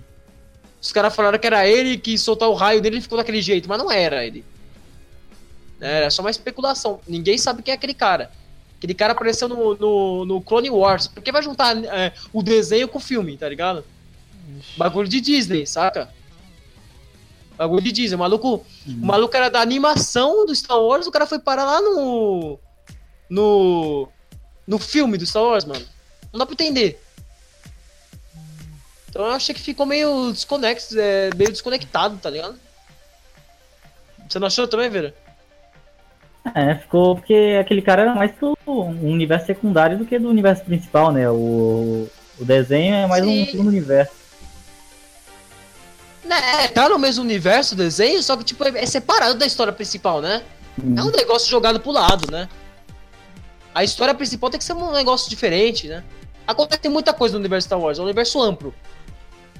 Os 0.80 0.92
caras 0.92 1.16
falaram 1.16 1.40
que 1.40 1.48
era 1.48 1.68
ele 1.68 1.98
que 1.98 2.16
soltar 2.16 2.48
o 2.48 2.54
raio 2.54 2.80
dele 2.80 3.00
e 3.00 3.02
ficou 3.02 3.18
daquele 3.18 3.42
jeito, 3.42 3.68
mas 3.68 3.80
não 3.80 3.92
era 3.92 4.24
ele. 4.24 4.46
Era 5.80 6.10
só 6.10 6.22
uma 6.22 6.32
especulação. 6.32 7.00
Ninguém 7.08 7.38
sabe 7.38 7.62
quem 7.62 7.72
é 7.72 7.76
aquele 7.76 7.94
cara. 7.94 8.32
Aquele 8.78 8.94
cara 8.94 9.14
apareceu 9.14 9.48
no, 9.48 9.76
no, 9.76 10.26
no 10.26 10.42
Clone 10.42 10.70
Wars. 10.70 11.08
Porque 11.08 11.32
vai 11.32 11.42
juntar 11.42 11.76
é, 11.86 12.14
o 12.32 12.42
desenho 12.42 12.88
com 12.88 12.98
o 12.98 13.02
filme, 13.02 13.38
tá 13.38 13.48
ligado? 13.48 13.84
Ixi. 14.60 14.78
Bagulho 14.78 15.08
de 15.08 15.20
Disney, 15.22 15.66
saca? 15.66 16.10
Bagulho 17.58 17.82
de 17.82 17.92
Disney. 17.92 18.16
O 18.16 18.20
maluco, 18.20 18.66
o 18.88 19.06
maluco 19.06 19.36
era 19.36 19.50
da 19.50 19.62
animação 19.62 20.46
do 20.46 20.56
Star 20.56 20.80
Wars, 20.80 21.08
o 21.08 21.12
cara 21.12 21.26
foi 21.26 21.40
parar 21.40 21.66
lá 21.66 21.82
no. 21.82 22.60
No. 23.30 24.10
No 24.68 24.80
filme 24.80 25.18
do 25.18 25.26
Star 25.26 25.44
Wars, 25.44 25.66
mano. 25.66 25.86
Não 26.32 26.40
dá 26.40 26.46
pra 26.46 26.54
entender. 26.54 27.02
Então 29.10 29.26
eu 29.26 29.32
achei 29.32 29.56
que 29.56 29.62
ficou 29.62 29.86
meio 29.86 30.32
desconexo, 30.34 31.00
é, 31.00 31.30
meio 31.36 31.52
desconectado, 31.52 32.18
tá 32.18 32.30
ligado? 32.30 32.60
Você 34.28 34.40
não 34.40 34.48
achou 34.48 34.68
também, 34.68 34.90
Vera? 34.90 35.16
É, 36.54 36.76
ficou 36.76 37.16
porque 37.16 37.58
aquele 37.60 37.82
cara 37.82 38.04
era 38.04 38.16
mais 38.16 38.32
do 38.40 38.56
um 38.68 39.12
universo 39.12 39.48
secundário 39.48 39.98
do 39.98 40.06
que 40.06 40.20
do 40.20 40.30
universo 40.30 40.64
principal, 40.64 41.12
né? 41.12 41.30
O, 41.30 42.08
o 42.40 42.46
desenho 42.46 42.94
é 42.94 43.08
mais 43.08 43.24
Sim. 43.24 43.42
um 43.42 43.46
segundo 43.46 43.68
universo. 43.70 44.14
É, 46.30 46.68
tá 46.68 46.90
no 46.90 47.00
mesmo 47.00 47.24
universo 47.24 47.74
o 47.74 47.78
desenho, 47.78 48.22
só 48.22 48.36
que 48.36 48.44
tipo, 48.44 48.64
é 48.64 48.86
separado 48.86 49.36
da 49.36 49.46
história 49.46 49.72
principal, 49.74 50.22
né? 50.22 50.44
É 50.98 51.02
um 51.02 51.12
negócio 51.12 51.50
jogado 51.50 51.80
pro 51.80 51.92
lado, 51.92 52.32
né? 52.32 52.50
A 53.74 53.84
história 53.84 54.14
principal 54.14 54.50
tem 54.50 54.58
que 54.58 54.64
ser 54.64 54.74
um 54.74 54.92
negócio 54.92 55.30
diferente, 55.30 55.88
né? 55.88 56.04
Acontece 56.46 56.90
muita 56.90 57.14
coisa 57.14 57.34
no 57.34 57.40
universo 57.40 57.68
Star 57.68 57.80
Wars, 57.80 57.98
é 57.98 58.02
um 58.02 58.06
universo 58.06 58.42
amplo. 58.42 58.74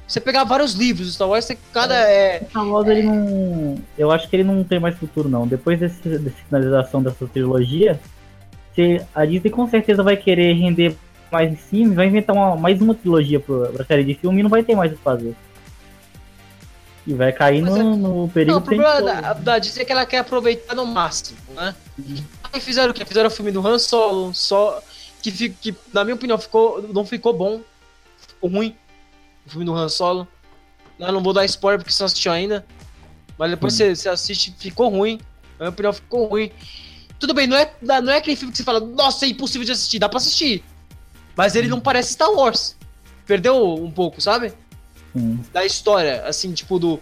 Você 0.08 0.20
pegar 0.20 0.44
vários 0.44 0.74
livros 0.74 1.08
do 1.08 1.14
Star 1.14 1.28
Wars, 1.28 1.46
você, 1.46 1.58
cada 1.74 1.96
é. 1.96 2.42
O 2.44 2.50
Star 2.50 2.68
Wars, 2.68 2.88
ele 2.88 3.04
não. 3.04 3.78
Eu 3.98 4.12
acho 4.12 4.30
que 4.30 4.36
ele 4.36 4.44
não 4.44 4.64
tem 4.64 4.80
mais 4.80 4.96
futuro, 4.98 5.28
não. 5.28 5.48
Depois 5.48 5.80
desse, 5.80 5.98
dessa 6.08 6.36
finalização 6.48 7.02
dessa 7.02 7.26
trilogia, 7.28 8.00
se- 8.76 9.02
a 9.16 9.26
Disney 9.26 9.50
com 9.50 9.68
certeza 9.68 10.04
vai 10.04 10.16
querer 10.16 10.54
render 10.54 10.96
mais 11.32 11.52
em 11.52 11.56
cima 11.58 11.96
vai 11.96 12.08
inventar 12.08 12.34
uma- 12.36 12.56
mais 12.56 12.80
uma 12.80 12.94
trilogia 12.94 13.40
pra 13.40 13.84
série 13.86 14.04
de 14.06 14.14
filme 14.14 14.40
e 14.40 14.44
não 14.44 14.50
vai 14.50 14.64
ter 14.64 14.76
mais 14.76 14.92
o 14.92 14.96
que 14.96 15.02
fazer. 15.02 15.36
E 17.08 17.14
vai 17.14 17.32
cair 17.34 17.62
no, 17.62 17.76
é- 17.78 17.84
no 17.84 18.30
período 18.30 18.54
Não, 18.56 18.62
o 18.62 18.62
problema 18.62 19.02
da, 19.02 19.34
da 19.34 19.60
Disney 19.60 19.82
é 19.82 19.86
que 19.86 19.92
ela 19.92 20.06
quer 20.06 20.20
aproveitar 20.20 20.74
no 20.76 20.86
máximo, 20.86 21.38
né? 21.56 21.76
Aí 22.52 22.60
fizeram 22.62 22.92
o 22.92 22.94
quê? 22.94 23.04
Fizeram 23.06 23.28
o 23.28 23.32
filme 23.32 23.52
do 23.52 23.66
Han 23.66 23.78
Solo, 23.80 24.34
só. 24.34 24.82
Que, 25.22 25.50
que 25.50 25.76
na 25.92 26.04
minha 26.04 26.16
opinião 26.16 26.38
ficou, 26.38 26.88
não 26.94 27.04
ficou 27.06 27.34
bom. 27.34 27.62
Ficou 28.28 28.50
ruim. 28.50 28.76
O 29.46 29.50
filme 29.50 29.66
do 29.66 29.74
Han 29.74 29.90
Solo. 29.90 30.28
Eu 31.00 31.12
não 31.12 31.22
vou 31.22 31.34
dar 31.34 31.46
spoiler 31.46 31.80
porque 31.80 31.94
você 31.94 32.02
não 32.04 32.06
assistiu 32.08 32.32
ainda. 32.32 32.66
Mas 33.38 33.52
depois 33.52 33.74
Hum. 33.74 33.78
você, 33.78 33.96
você 33.96 34.10
assiste, 34.10 34.54
ficou 34.58 34.90
ruim. 34.90 35.20
Na 35.60 35.66
minha 35.66 35.70
opinião, 35.70 35.94
ficou 35.94 36.26
ruim. 36.28 36.52
Tudo 37.20 37.34
bem, 37.34 37.48
não 37.48 37.58
é, 37.58 37.72
não 37.82 38.12
é 38.12 38.18
aquele 38.18 38.36
filme 38.36 38.52
que 38.52 38.58
você 38.58 38.64
fala, 38.64 38.80
nossa, 38.80 39.26
é 39.26 39.30
impossível 39.30 39.66
de 39.66 39.72
assistir, 39.72 40.00
dá 40.00 40.08
pra 40.10 40.18
assistir. 40.18 40.64
Mas 41.36 41.56
ele 41.56 41.68
não 41.68 41.80
parece 41.80 42.14
Star 42.14 42.32
Wars. 42.32 42.76
Perdeu 43.26 43.76
um 43.76 43.92
pouco, 43.92 44.22
sabe? 44.22 44.54
Sim. 45.14 45.40
Da 45.52 45.66
história, 45.66 46.24
assim, 46.26 46.54
tipo, 46.54 46.78
do. 46.80 47.00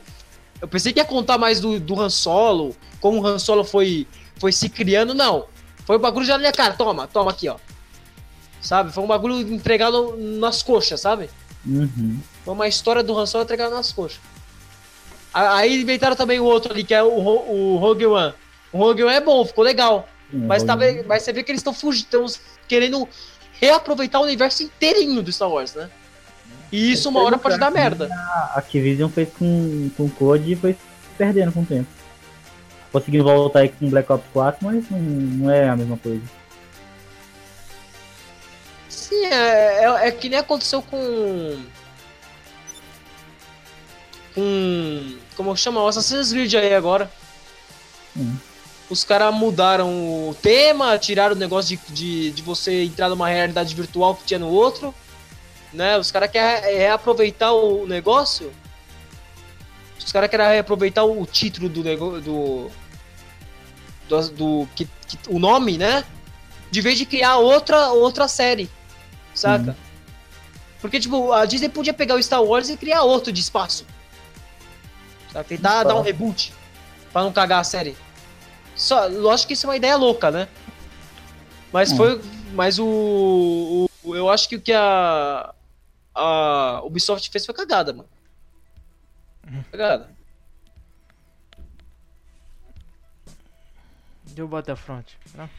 Eu 0.62 0.68
pensei 0.68 0.94
que 0.94 1.00
ia 1.00 1.06
contar 1.06 1.38
mais 1.38 1.60
do, 1.60 1.80
do 1.80 2.00
Han 2.00 2.10
Solo, 2.10 2.76
como 3.02 3.22
o 3.22 3.28
Han 3.28 3.38
Solo 3.38 3.64
foi, 3.64 4.08
foi 4.38 4.52
se 4.52 4.70
criando, 4.70 5.14
não. 5.14 5.46
Foi 5.86 5.98
um 5.98 6.00
bagulho 6.00 6.26
já 6.26 6.34
na 6.34 6.40
minha 6.40 6.52
cara, 6.54 6.74
toma, 6.74 7.08
toma 7.08 7.32
aqui, 7.32 7.50
ó. 7.50 7.58
Sabe? 8.62 8.94
Foi 8.94 9.04
um 9.04 9.08
bagulho 9.08 9.40
entregado 9.54 10.16
nas 10.18 10.64
coxas, 10.64 11.02
sabe? 11.02 11.30
Uhum. 11.66 12.20
Foi 12.44 12.54
uma 12.54 12.68
história 12.68 13.02
do 13.04 13.18
Han 13.18 13.26
Solo 13.26 13.44
entregada 13.44 13.74
nas 13.76 13.92
coxas. 13.92 14.20
Aí 15.34 15.82
inventaram 15.82 16.16
também 16.16 16.40
o 16.40 16.44
outro 16.46 16.72
ali, 16.74 16.84
que 16.84 16.94
é 16.94 17.02
o, 17.02 17.08
o 17.10 17.78
Rogue 17.78 18.06
One. 18.06 18.34
O 18.72 18.78
Rogue 18.78 19.04
One 19.04 19.16
é 19.16 19.22
bom, 19.22 19.44
ficou 19.46 19.64
legal. 19.64 20.08
Sim, 20.30 20.46
Mas, 20.46 20.64
tá, 20.64 20.76
ve- 20.76 21.04
mas 21.08 21.24
você 21.24 21.34
vê 21.34 21.44
que 21.44 21.52
eles 21.52 21.60
estão 21.60 21.74
fugindo, 21.74 22.26
querendo 22.68 23.08
reaproveitar 23.60 24.20
o 24.20 24.24
universo 24.24 24.64
inteirinho 24.64 25.22
do 25.24 25.32
Star 25.32 25.50
Wars, 25.50 25.74
né? 25.74 25.90
E 26.72 26.92
isso 26.92 27.10
uma 27.10 27.22
hora 27.22 27.38
pode 27.38 27.58
dar 27.58 27.72
merda. 27.72 28.10
A 28.14 28.54
Activision 28.58 29.10
fez 29.10 29.30
com, 29.38 29.90
com 29.96 30.10
Code 30.10 30.54
e 30.54 30.56
foi 30.56 30.76
perdendo 31.18 31.52
com 31.52 31.62
o 31.62 31.66
tempo. 31.66 31.88
Conseguindo 32.92 33.24
voltar 33.24 33.60
aí 33.60 33.70
com 33.70 33.90
Black 33.90 34.12
Ops 34.12 34.26
4, 34.34 34.66
mas 34.66 34.90
não, 34.90 35.00
não 35.00 35.52
é 35.52 35.70
a 35.70 35.76
mesma 35.76 35.98
coisa. 35.98 36.22
Sim, 38.94 39.26
é, 39.26 39.84
é, 39.86 40.08
é 40.08 40.12
que 40.12 40.30
nem 40.30 40.40
aconteceu 40.40 40.82
com. 40.82 41.64
Com. 44.36 45.18
Como 45.36 45.56
chama? 45.58 45.82
O 45.82 45.88
Assassin's 45.88 46.32
Creed 46.32 46.54
aí 46.56 46.74
agora. 46.74 47.12
Hum. 48.16 48.36
Os 48.90 49.04
caras 49.04 49.34
mudaram 49.34 49.90
o 50.30 50.36
tema, 50.42 50.98
tiraram 51.00 51.36
o 51.36 51.38
negócio 51.40 51.78
de, 51.88 51.94
de, 51.94 52.32
de 52.32 52.42
você 52.44 52.84
entrar 52.84 53.10
numa 53.10 53.28
realidade 53.28 53.74
virtual 53.74 54.16
que 54.16 54.26
tinha 54.26 54.40
no 54.40 54.50
outro. 54.50 54.94
Né? 55.72 55.98
Os 55.98 56.12
caras 56.12 56.30
querem 56.30 56.78
reaproveitar 56.78 57.52
o 57.54 57.88
negócio. 57.88 58.54
Os 59.98 60.12
caras 60.12 60.30
querem 60.30 60.46
reaproveitar 60.46 61.04
o 61.04 61.26
título 61.26 61.68
do 61.70 61.84
negócio. 61.84 62.22
Do. 62.22 62.72
Do. 64.08 64.30
do 64.30 64.68
que, 64.76 64.86
que- 65.08 65.18
o 65.30 65.40
nome, 65.40 65.78
né? 65.80 66.04
De 66.70 66.82
vez 66.82 66.98
de 66.98 67.06
criar 67.06 67.38
outra, 67.38 67.90
outra 67.90 68.28
série. 68.28 68.70
Saca? 69.34 69.72
Uhum. 69.72 69.76
Porque, 70.82 71.00
tipo, 71.00 71.32
a 71.32 71.46
Disney 71.46 71.70
podia 71.70 71.94
pegar 71.94 72.16
o 72.16 72.22
Star 72.24 72.44
Wars 72.44 72.70
e 72.70 72.78
criar 72.78 73.04
outro 73.04 73.32
de 73.32 73.40
espaço. 73.42 73.86
Saca? 75.32 75.44
Tentar 75.46 75.84
dar 75.84 75.96
um 75.96 76.02
reboot. 76.02 76.54
Pra 77.12 77.24
não 77.24 77.32
cagar 77.32 77.60
a 77.62 77.64
série. 77.64 77.96
Só, 78.76 79.06
lógico 79.08 79.48
que 79.50 79.54
isso 79.54 79.66
é 79.66 79.70
uma 79.70 79.76
ideia 79.78 79.96
louca, 79.96 80.30
né? 80.32 80.48
Mas 81.72 81.92
Hum. 81.92 81.98
foi. 81.98 82.22
Mas 82.54 82.78
o, 82.80 83.88
o- 84.04 84.16
Eu 84.16 84.30
acho 84.30 84.48
que 84.50 84.56
o 84.58 84.62
que 84.62 84.74
a. 84.74 85.54
A 86.16 86.82
Ubisoft 86.84 87.30
fez 87.32 87.46
foi 87.46 87.56
cagada, 87.56 87.92
mano. 87.94 88.08
Cagada. 89.72 90.10
Deu 94.26 94.48
Battlefront. 94.48 95.18
Não? 95.36 95.50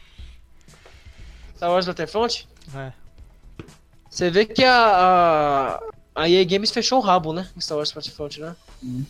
Star 1.55 1.69
Wars 1.71 1.85
Battlefront? 1.85 2.47
É. 2.75 2.91
Você 4.15 4.29
vê 4.29 4.45
que 4.45 4.63
a, 4.63 5.81
a, 6.15 6.23
a 6.23 6.29
EA 6.29 6.45
Games 6.45 6.71
fechou 6.71 6.99
o 6.99 7.01
rabo, 7.01 7.33
né? 7.33 7.49
com 7.53 7.59
Star 7.59 7.77
Wars 7.77 7.91
Battlefront, 7.91 8.39
né? 8.39 8.55
Hum. 8.81 9.03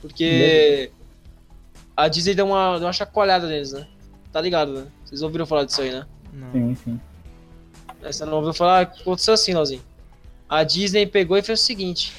Porque 0.00 0.92
a 1.96 2.06
Disney 2.06 2.32
deu 2.32 2.46
uma, 2.46 2.78
deu 2.78 2.86
uma 2.86 2.92
chacoalhada 2.92 3.48
neles, 3.48 3.72
né? 3.72 3.84
Tá 4.30 4.40
ligado, 4.40 4.74
né? 4.74 4.86
Vocês 5.04 5.22
ouviram 5.22 5.44
falar 5.44 5.64
disso 5.64 5.82
aí, 5.82 5.90
né? 5.90 6.06
Não. 6.32 6.52
Sim, 6.52 6.74
sim. 6.76 7.00
Você 8.00 8.24
não 8.24 8.34
ouviu 8.34 8.54
falar? 8.54 8.82
Aconteceu 8.82 9.34
assim, 9.34 9.54
Lauzinho. 9.54 9.82
A 10.48 10.62
Disney 10.62 11.04
pegou 11.04 11.36
e 11.36 11.42
fez 11.42 11.60
o 11.60 11.64
seguinte. 11.64 12.12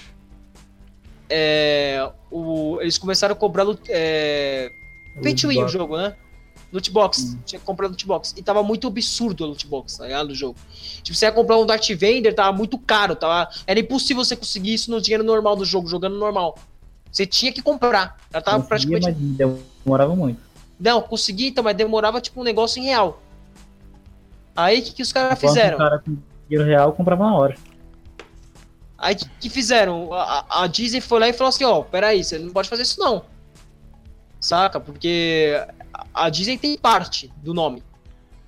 É, 1.30 2.12
o, 2.30 2.82
eles 2.82 2.98
começaram 2.98 3.32
a 3.32 3.38
cobrar 3.38 3.66
é, 3.88 4.70
pay 5.22 5.34
to 5.34 5.48
win 5.48 5.64
o 5.64 5.70
jogo, 5.70 5.96
né? 5.96 6.14
Loot 6.74 6.90
box. 6.92 7.22
Hum. 7.36 7.40
Tinha 7.46 7.60
que 7.60 7.66
comprar 7.66 7.88
loot 7.88 8.06
box. 8.06 8.34
E 8.36 8.42
tava 8.42 8.62
muito 8.64 8.88
absurdo 8.88 9.44
a 9.44 9.48
loot 9.48 9.66
box, 9.68 9.98
tá 9.98 10.06
ligado? 10.06 10.30
Do 10.30 10.36
jogo. 10.36 10.58
Tipo, 11.04 11.16
você 11.16 11.26
ia 11.26 11.32
comprar 11.32 11.58
um 11.60 11.66
Darth 11.66 11.88
Vader, 11.92 12.34
tava 12.34 12.52
muito 12.58 12.78
caro. 12.80 13.16
Tava, 13.16 13.48
era 13.68 13.80
impossível 13.80 14.26
você 14.26 14.36
conseguir 14.36 14.74
isso 14.74 14.90
no 14.90 15.00
dinheiro 15.00 15.24
normal 15.24 15.56
do 15.56 15.64
jogo, 15.64 15.88
jogando 15.88 16.18
normal. 16.18 16.58
Você 17.12 17.26
tinha 17.28 17.54
que 17.54 17.62
comprar. 17.62 18.18
Já 18.34 18.42
tava 18.42 18.64
Conseguia, 18.64 19.00
praticamente. 19.00 19.36
mas 19.46 19.60
demorava 19.86 20.16
muito. 20.16 20.40
Não, 20.80 21.00
consegui, 21.02 21.48
então, 21.50 21.64
mas 21.64 21.78
demorava 21.78 22.20
tipo 22.20 22.42
um 22.42 22.44
negócio 22.44 22.82
em 22.82 22.86
real. 22.86 23.22
Aí 24.56 24.80
o 24.80 24.84
que, 24.84 24.92
que 24.94 25.02
os 25.04 25.14
caras 25.14 25.40
fizeram? 25.40 25.76
O 25.76 25.80
cara 25.80 26.00
com 26.00 26.18
dinheiro 26.50 26.68
real 26.68 26.92
comprava 26.94 27.24
na 27.24 27.36
hora. 27.38 27.56
Aí 28.98 29.14
o 29.14 29.18
que, 29.18 29.26
que 29.42 29.50
fizeram? 29.50 30.12
A, 30.14 30.46
a- 30.50 30.64
a 30.64 30.68
Disney 30.68 31.02
foi 31.02 31.20
lá 31.20 31.28
e 31.30 31.34
falou 31.34 31.50
assim, 31.50 31.64
ó, 31.64 31.82
peraí, 31.84 32.24
você 32.24 32.40
não 32.40 32.52
pode 32.52 32.68
fazer 32.70 32.82
isso 32.82 33.00
não. 33.00 33.24
Saca? 34.40 34.80
Porque 34.80 35.54
a- 36.14 36.30
Disney 36.30 36.58
tem 36.58 36.78
parte 36.78 37.32
do 37.38 37.54
nome. 37.54 37.84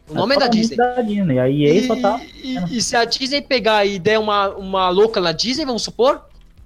O 0.07 0.13
nome 0.13 0.35
é 0.35 0.39
da 0.39 0.47
Disney. 0.47 0.77
da 0.77 1.01
Disney. 1.01 1.39
A 1.39 1.49
EA 1.49 1.87
só 1.87 1.95
tá. 1.95 2.21
e, 2.43 2.77
e 2.77 2.81
se 2.81 2.95
a 2.95 3.05
Disney 3.05 3.41
pegar 3.41 3.85
e 3.85 3.97
der 3.97 4.19
uma, 4.19 4.49
uma 4.49 4.89
louca 4.89 5.19
na 5.19 5.31
Disney, 5.31 5.65
vamos 5.65 5.81
supor, 5.81 6.21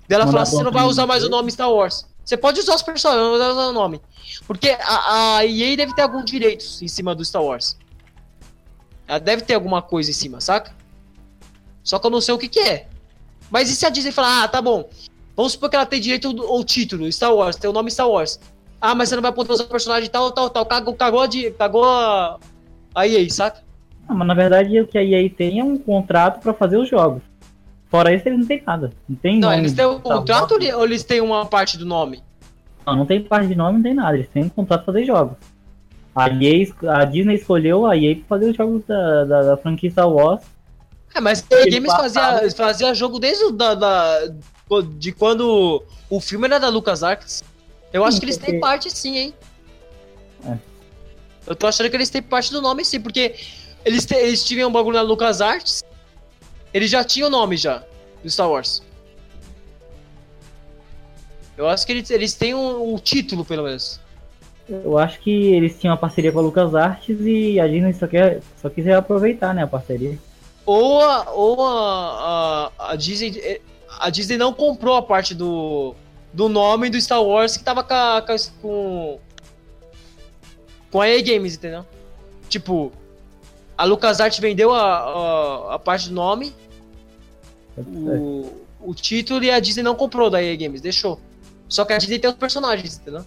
dela 0.07 0.25
falar 0.27 0.41
assim, 0.41 0.57
você 0.57 0.63
não 0.63 0.71
vai 0.71 0.83
usar 0.83 1.05
mais 1.05 1.23
o 1.23 1.29
nome 1.29 1.51
Star 1.51 1.71
Wars. 1.71 2.05
Você 2.25 2.35
pode 2.35 2.59
usar 2.59 2.75
os 2.75 2.83
personagens, 2.83 3.23
não 3.23 3.37
vai 3.39 3.49
usar 3.49 3.67
o 3.67 3.71
nome. 3.71 4.01
Porque 4.45 4.69
a, 4.69 5.37
a 5.37 5.45
EA 5.45 5.77
deve 5.77 5.95
ter 5.95 6.01
alguns 6.01 6.25
direitos 6.25 6.81
em 6.81 6.87
cima 6.87 7.15
do 7.15 7.23
Star 7.23 7.43
Wars. 7.43 7.77
Ela 9.07 9.19
deve 9.19 9.41
ter 9.41 9.55
alguma 9.55 9.81
coisa 9.81 10.11
em 10.11 10.13
cima, 10.13 10.39
saca? 10.39 10.75
Só 11.83 11.97
que 11.97 12.05
eu 12.05 12.11
não 12.11 12.21
sei 12.21 12.33
o 12.33 12.37
que 12.37 12.47
que 12.47 12.59
é. 12.59 12.87
Mas 13.49 13.69
e 13.71 13.75
se 13.75 13.85
a 13.85 13.89
Disney 13.89 14.11
falar, 14.11 14.43
ah, 14.43 14.47
tá 14.47 14.61
bom. 14.61 14.87
Vamos 15.35 15.53
supor 15.53 15.69
que 15.69 15.75
ela 15.75 15.85
tem 15.85 15.99
direito 15.99 16.27
ao 16.43 16.63
título, 16.63 17.11
Star 17.11 17.33
Wars, 17.33 17.55
tem 17.55 17.69
o 17.69 17.73
nome 17.73 17.89
Star 17.89 18.07
Wars. 18.09 18.39
Ah, 18.81 18.95
mas 18.95 19.09
você 19.09 19.15
não 19.15 19.21
vai 19.21 19.31
poder 19.31 19.51
usar 19.53 19.63
o 19.65 19.67
personagem 19.67 20.09
tal, 20.09 20.31
tal, 20.31 20.49
tal. 20.49 20.65
Cagou, 20.65 20.93
cagou, 20.93 21.21
a, 21.21 21.27
Di- 21.27 21.51
cagou 21.51 21.83
a, 21.83 22.37
a 22.95 23.07
EA, 23.07 23.29
saca? 23.29 23.61
Não, 24.07 24.15
mas 24.15 24.27
na 24.27 24.33
verdade 24.33 24.79
o 24.79 24.87
que 24.87 24.97
a 24.97 25.03
EA 25.03 25.29
tem 25.29 25.59
é 25.59 25.63
um 25.63 25.77
contrato 25.77 26.41
pra 26.41 26.53
fazer 26.53 26.77
os 26.77 26.89
jogos. 26.89 27.21
Fora 27.89 28.13
isso, 28.13 28.27
eles 28.27 28.39
não 28.39 28.45
tem 28.47 28.63
nada. 28.65 28.91
Não 29.07 29.15
tem 29.17 29.39
Não, 29.39 29.51
eles 29.53 29.73
têm 29.73 29.85
um 29.85 29.95
de 29.97 30.01
contrato 30.01 30.53
ou 30.53 30.85
eles 30.85 31.03
têm 31.03 31.21
uma 31.21 31.45
parte 31.45 31.77
do 31.77 31.85
nome? 31.85 32.23
Não, 32.85 32.95
não 32.95 33.05
tem 33.05 33.21
parte 33.21 33.47
de 33.47 33.55
nome, 33.55 33.77
não 33.77 33.83
tem 33.83 33.93
nada. 33.93 34.15
Eles 34.15 34.29
têm 34.29 34.43
um 34.45 34.49
contrato 34.49 34.83
pra 34.85 34.93
fazer 34.93 35.05
jogos. 35.05 35.35
A, 36.15 36.27
EA, 36.29 36.67
a 37.01 37.05
Disney 37.05 37.35
escolheu 37.35 37.85
a 37.85 37.97
EA 37.97 38.15
pra 38.15 38.25
fazer 38.37 38.49
os 38.51 38.55
jogos 38.57 38.83
da, 38.87 39.25
da, 39.25 39.41
da 39.43 39.57
franquia 39.57 39.89
Star 39.91 40.09
Wars. 40.09 40.41
É, 41.13 41.19
mas 41.19 41.43
a 41.51 41.69
Games 41.69 41.91
fazia, 41.91 42.51
fazia 42.55 42.93
jogo 42.93 43.19
desde 43.19 43.43
o 43.45 43.51
da, 43.51 43.73
da- 43.75 44.19
de 44.97 45.11
quando 45.11 45.83
o 46.09 46.19
filme 46.21 46.45
era 46.45 46.59
da 46.59 46.69
LucasArts. 46.69 47.43
Eu 47.91 48.03
acho 48.05 48.19
que 48.19 48.25
eles 48.25 48.37
têm 48.37 48.59
parte 48.59 48.89
sim, 48.91 49.17
hein? 49.17 49.33
É. 50.45 50.57
Eu 51.47 51.55
tô 51.55 51.65
achando 51.67 51.89
que 51.89 51.95
eles 51.95 52.09
têm 52.09 52.21
parte 52.21 52.51
do 52.51 52.61
nome 52.61 52.85
sim, 52.85 52.99
porque 52.99 53.35
eles, 53.83 54.05
te- 54.05 54.15
eles 54.15 54.43
tinham 54.43 54.69
um 54.69 54.71
bagulho 54.71 54.95
na 54.97 55.01
LucasArts, 55.01 55.83
eles 56.73 56.89
já 56.91 57.03
tinham 57.03 57.27
o 57.27 57.31
nome 57.31 57.57
já, 57.57 57.83
do 58.23 58.29
Star 58.29 58.49
Wars. 58.49 58.83
Eu 61.57 61.67
acho 61.67 61.85
que 61.85 61.91
eles, 61.91 62.09
eles 62.09 62.33
têm 62.35 62.53
um, 62.55 62.93
um 62.93 62.97
título, 62.97 63.43
pelo 63.43 63.63
menos. 63.63 63.99
Eu 64.69 64.97
acho 64.97 65.19
que 65.19 65.31
eles 65.53 65.77
tinham 65.79 65.91
uma 65.93 65.99
parceria 65.99 66.31
com 66.31 66.39
a 66.39 66.43
LucasArts 66.43 67.17
e 67.21 67.59
a 67.59 67.67
Disney 67.67 67.93
só, 67.93 68.07
quer, 68.07 68.41
só 68.61 68.69
quis 68.69 68.87
aproveitar 68.87 69.53
né, 69.53 69.63
a 69.63 69.67
parceria. 69.67 70.17
Ou 70.65 71.01
a, 71.01 71.31
ou 71.31 71.65
a, 71.65 72.71
a, 72.77 72.91
a 72.91 72.95
Disney. 72.95 73.39
eh, 73.39 73.59
A 73.99 74.09
Disney 74.11 74.37
não 74.37 74.53
comprou 74.53 74.95
a 74.95 75.01
parte 75.01 75.33
do, 75.33 75.95
do 76.33 76.47
nome 76.49 76.89
do 76.89 76.99
Star 77.01 77.21
Wars 77.23 77.57
que 77.57 77.63
tava 77.63 77.83
com, 77.83 77.93
a- 77.93 78.21
com, 78.61 79.19
a- 81.01 81.09
EA 81.09 81.21
Games, 81.23 81.55
entendeu? 81.55 81.85
Tipo, 82.47 82.91
a 83.77 83.83
LucasArts 83.85 84.39
vendeu 84.39 84.73
a, 84.73 84.81
a, 84.99 85.75
a 85.75 85.79
parte 85.79 86.09
do 86.09 86.15
nome, 86.15 86.53
o, 87.77 88.51
o 88.81 88.93
título 88.93 89.43
e 89.43 89.49
a 89.51 89.59
Disney 89.59 89.83
não 89.83 89.95
comprou 89.95 90.29
da 90.29 90.41
EA 90.43 90.55
Games, 90.55 90.81
deixou. 90.81 91.19
Só 91.67 91.85
que 91.85 91.93
a 91.93 91.97
Disney 91.97 92.19
tem 92.19 92.29
os 92.29 92.35
personagens, 92.35 92.97
entendeu? 92.97 93.23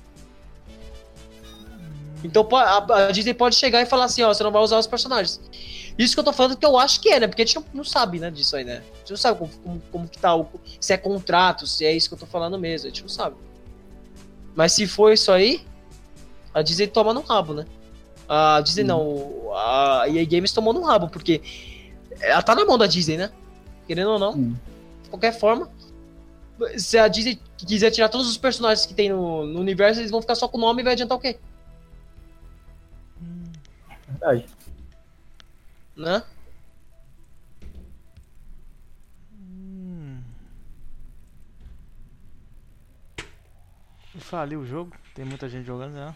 Então 2.24 2.46
a, 2.56 3.06
a 3.08 3.10
Disney 3.12 3.34
pode 3.34 3.56
chegar 3.56 3.80
e 3.82 3.86
falar 3.86 4.04
assim, 4.04 4.22
ó, 4.22 4.32
você 4.32 4.42
não 4.44 4.52
vai 4.52 4.62
usar 4.62 4.78
os 4.78 4.86
personagens. 4.86 5.40
Isso 5.98 6.14
que 6.14 6.20
eu 6.20 6.24
tô 6.24 6.32
falando 6.32 6.56
que 6.56 6.64
eu 6.64 6.78
acho 6.78 7.00
que 7.00 7.10
é, 7.10 7.20
né? 7.20 7.26
Porque 7.26 7.42
a 7.42 7.44
gente 7.44 7.56
não, 7.56 7.64
não 7.74 7.84
sabe, 7.84 8.18
né, 8.18 8.30
disso 8.30 8.56
aí, 8.56 8.64
né? 8.64 8.82
A 8.94 8.98
gente 8.98 9.10
não 9.10 9.16
sabe 9.16 9.38
como, 9.38 9.50
como, 9.62 9.82
como 9.92 10.08
que 10.08 10.18
tá, 10.18 10.34
o, 10.34 10.48
se 10.80 10.92
é 10.92 10.96
contrato, 10.96 11.66
se 11.66 11.84
é 11.84 11.92
isso 11.92 12.08
que 12.08 12.14
eu 12.14 12.18
tô 12.18 12.26
falando 12.26 12.58
mesmo, 12.58 12.86
a 12.86 12.90
gente 12.90 13.02
não 13.02 13.08
sabe. 13.08 13.36
Mas 14.54 14.72
se 14.72 14.86
for 14.86 15.12
isso 15.12 15.30
aí, 15.30 15.64
a 16.54 16.62
Disney 16.62 16.86
toma 16.86 17.12
no 17.14 17.20
rabo, 17.20 17.54
né? 17.54 17.66
A 18.28 18.60
Disney 18.60 18.84
não, 18.84 19.50
a 19.54 20.04
EA 20.08 20.24
Games 20.24 20.52
tomou 20.52 20.72
no 20.72 20.82
rabo, 20.82 21.08
porque 21.08 21.42
ela 22.20 22.42
tá 22.42 22.54
na 22.54 22.64
mão 22.64 22.78
da 22.78 22.86
Disney, 22.86 23.16
né? 23.16 23.30
Querendo 23.86 24.10
ou 24.10 24.18
não, 24.18 24.32
Hum. 24.32 24.56
de 25.02 25.10
qualquer 25.10 25.32
forma. 25.38 25.70
se 26.76 26.96
a 26.96 27.08
Disney 27.08 27.40
quiser 27.58 27.90
tirar 27.90 28.08
todos 28.08 28.28
os 28.28 28.36
personagens 28.36 28.86
que 28.86 28.94
tem 28.94 29.08
no, 29.10 29.44
no 29.46 29.60
universo, 29.60 30.00
eles 30.00 30.10
vão 30.10 30.20
ficar 30.20 30.34
só 30.34 30.46
com 30.48 30.58
o 30.58 30.60
nome 30.60 30.80
e 30.80 30.84
vai 30.84 30.92
adiantar 30.92 31.18
o 31.18 31.20
quê? 31.20 31.38
Verdade. 34.08 34.46
Né? 35.96 36.22
Hum. 39.32 40.22
Faliu 44.18 44.60
o 44.60 44.66
jogo? 44.66 44.92
Tem 45.14 45.24
muita 45.24 45.48
gente 45.48 45.66
jogando 45.66 45.94
já. 45.94 46.14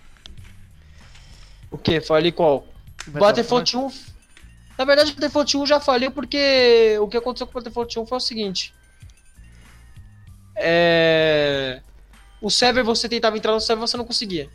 O 1.71 1.77
quê? 1.77 2.01
Falei 2.01 2.33
qual? 2.33 2.67
Battlefront 3.09 3.77
1. 3.77 3.91
Na 4.79 4.85
verdade, 4.85 5.11
o 5.11 5.15
Battlefront 5.15 5.57
1 5.57 5.67
já 5.67 5.81
faliu 5.81 6.11
porque 6.11 6.97
o 7.01 7.09
que 7.09 7.17
aconteceu 7.17 7.47
com 7.47 7.53
o 7.53 7.55
Battlefront 7.55 7.99
1 7.99 8.07
foi 8.07 8.19
o 8.19 8.21
seguinte. 8.21 8.75
É... 10.57 11.83
O 12.41 12.51
server, 12.51 12.85
você 12.85 13.09
tentava 13.09 13.37
entrar 13.37 13.53
no 13.53 13.61
server 13.61 13.87
você 13.87 13.97
não 13.97 14.05
conseguia. 14.05 14.51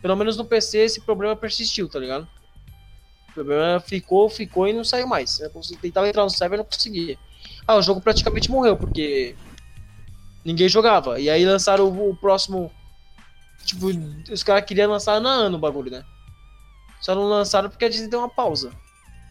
Pelo 0.00 0.16
menos 0.16 0.36
no 0.36 0.44
PC 0.44 0.78
esse 0.78 1.00
problema 1.00 1.36
persistiu, 1.36 1.88
tá 1.88 1.98
ligado? 1.98 2.28
O 3.32 3.34
problema 3.34 3.80
ficou, 3.80 4.28
ficou 4.28 4.68
e 4.68 4.74
não 4.74 4.84
saiu 4.84 5.06
mais. 5.06 5.40
Você 5.54 5.74
tentava 5.76 6.06
entrar 6.06 6.22
no 6.22 6.30
server 6.30 6.56
e 6.56 6.58
não 6.58 6.64
conseguia. 6.64 7.18
Ah, 7.66 7.76
o 7.76 7.82
jogo 7.82 8.00
praticamente 8.00 8.50
morreu, 8.50 8.76
porque 8.76 9.34
ninguém 10.44 10.68
jogava. 10.68 11.18
E 11.18 11.30
aí 11.30 11.44
lançaram 11.44 11.88
o, 11.88 12.10
o 12.10 12.16
próximo. 12.16 12.70
Tipo, 13.64 13.86
os 14.30 14.42
caras 14.42 14.64
queriam 14.64 14.90
lançar 14.90 15.20
na 15.20 15.30
ano 15.30 15.56
o 15.56 15.60
bagulho, 15.60 15.90
né? 15.90 16.04
Só 17.00 17.14
não 17.14 17.28
lançaram 17.28 17.70
porque 17.70 17.84
a 17.84 17.88
Disney 17.88 18.08
deu 18.08 18.18
uma 18.18 18.28
pausa. 18.28 18.70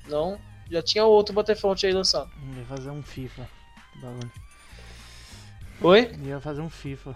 Não, 0.10 0.40
já 0.70 0.82
tinha 0.82 1.06
outro 1.06 1.34
Battlefront 1.34 1.86
aí 1.86 1.94
lançado. 1.94 2.30
Ia 2.58 2.66
fazer 2.66 2.90
um 2.90 3.04
FIFA. 3.04 3.48
Bagulho. 4.02 4.32
Oi? 5.82 6.12
Ia 6.24 6.40
fazer 6.42 6.62
um 6.62 6.70
FIFA. 6.70 7.16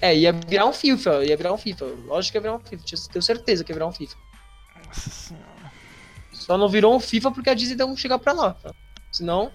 É, 0.00 0.16
ia 0.16 0.32
virar 0.32 0.66
um 0.66 0.72
FIFA, 0.72 1.24
ia 1.24 1.36
virar 1.36 1.52
um 1.52 1.58
FIFA. 1.58 1.84
Lógico 2.06 2.32
que 2.32 2.38
ia 2.38 2.40
virar 2.40 2.56
um 2.56 2.60
FIFA, 2.60 3.08
tenho 3.12 3.22
certeza 3.22 3.62
que 3.62 3.70
ia 3.70 3.74
virar 3.74 3.86
um 3.86 3.92
FIFA. 3.92 4.16
Nossa 4.86 5.10
senhora. 5.10 5.61
Só 6.44 6.58
não 6.58 6.68
virou 6.68 6.94
um 6.94 7.00
FIFA 7.00 7.30
porque 7.30 7.50
a 7.50 7.54
Disney 7.54 7.76
não 7.76 7.96
chegar 7.96 8.18
pra 8.18 8.32
lá. 8.32 8.54
Tá? 8.54 8.70
Senão, 9.10 9.52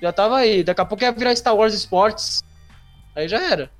já 0.00 0.12
tava 0.12 0.36
aí. 0.38 0.62
Daqui 0.62 0.80
a 0.80 0.84
pouco 0.84 1.02
ia 1.04 1.12
virar 1.12 1.34
Star 1.36 1.54
Wars 1.56 1.74
Sports. 1.74 2.42
Aí 3.16 3.28
já 3.28 3.40
era. 3.40 3.70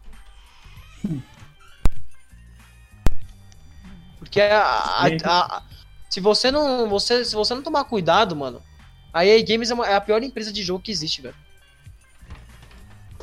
Porque 4.18 4.40
a, 4.40 4.62
a- 4.62 5.06
a- 5.24 5.56
a- 5.58 5.62
se 6.08 6.20
você 6.20 6.50
não 6.50 6.88
você 6.88 7.24
se 7.24 7.34
você 7.34 7.54
não 7.54 7.62
tomar 7.62 7.84
cuidado, 7.84 8.36
mano, 8.36 8.62
a 9.12 9.24
EA 9.26 9.42
Games 9.44 9.70
é, 9.70 9.74
uma- 9.74 9.86
é 9.86 9.94
a 9.94 10.00
pior 10.00 10.22
empresa 10.22 10.52
de 10.52 10.62
jogo 10.62 10.82
que 10.82 10.90
existe, 10.92 11.20
velho. 11.22 11.34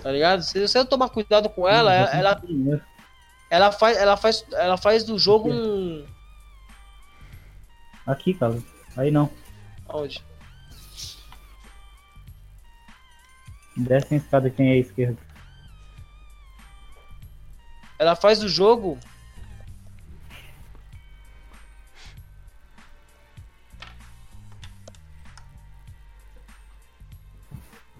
Tá 0.01 0.11
ligado? 0.11 0.41
Se 0.43 0.59
você 0.67 0.77
não 0.79 0.85
tomar 0.85 1.09
cuidado 1.09 1.49
com 1.49 1.67
ela, 1.67 1.93
ela, 1.93 2.09
ela, 2.11 2.41
ela 3.49 3.71
faz 3.71 3.97
ela 3.97 4.17
faz 4.17 4.45
ela 4.51 4.77
faz 4.77 5.03
do 5.03 5.17
jogo 5.19 5.51
um 5.51 6.05
Aqui, 8.07 8.33
cara. 8.33 8.57
Aí 8.97 9.11
não. 9.11 9.29
onde? 9.87 10.23
Desce 13.77 14.13
a 14.13 14.17
escada 14.17 14.49
quem 14.49 14.69
é 14.69 14.73
a 14.73 14.77
esquerda. 14.77 15.17
Ela 17.97 18.15
faz 18.15 18.39
do 18.39 18.47
jogo 18.47 18.97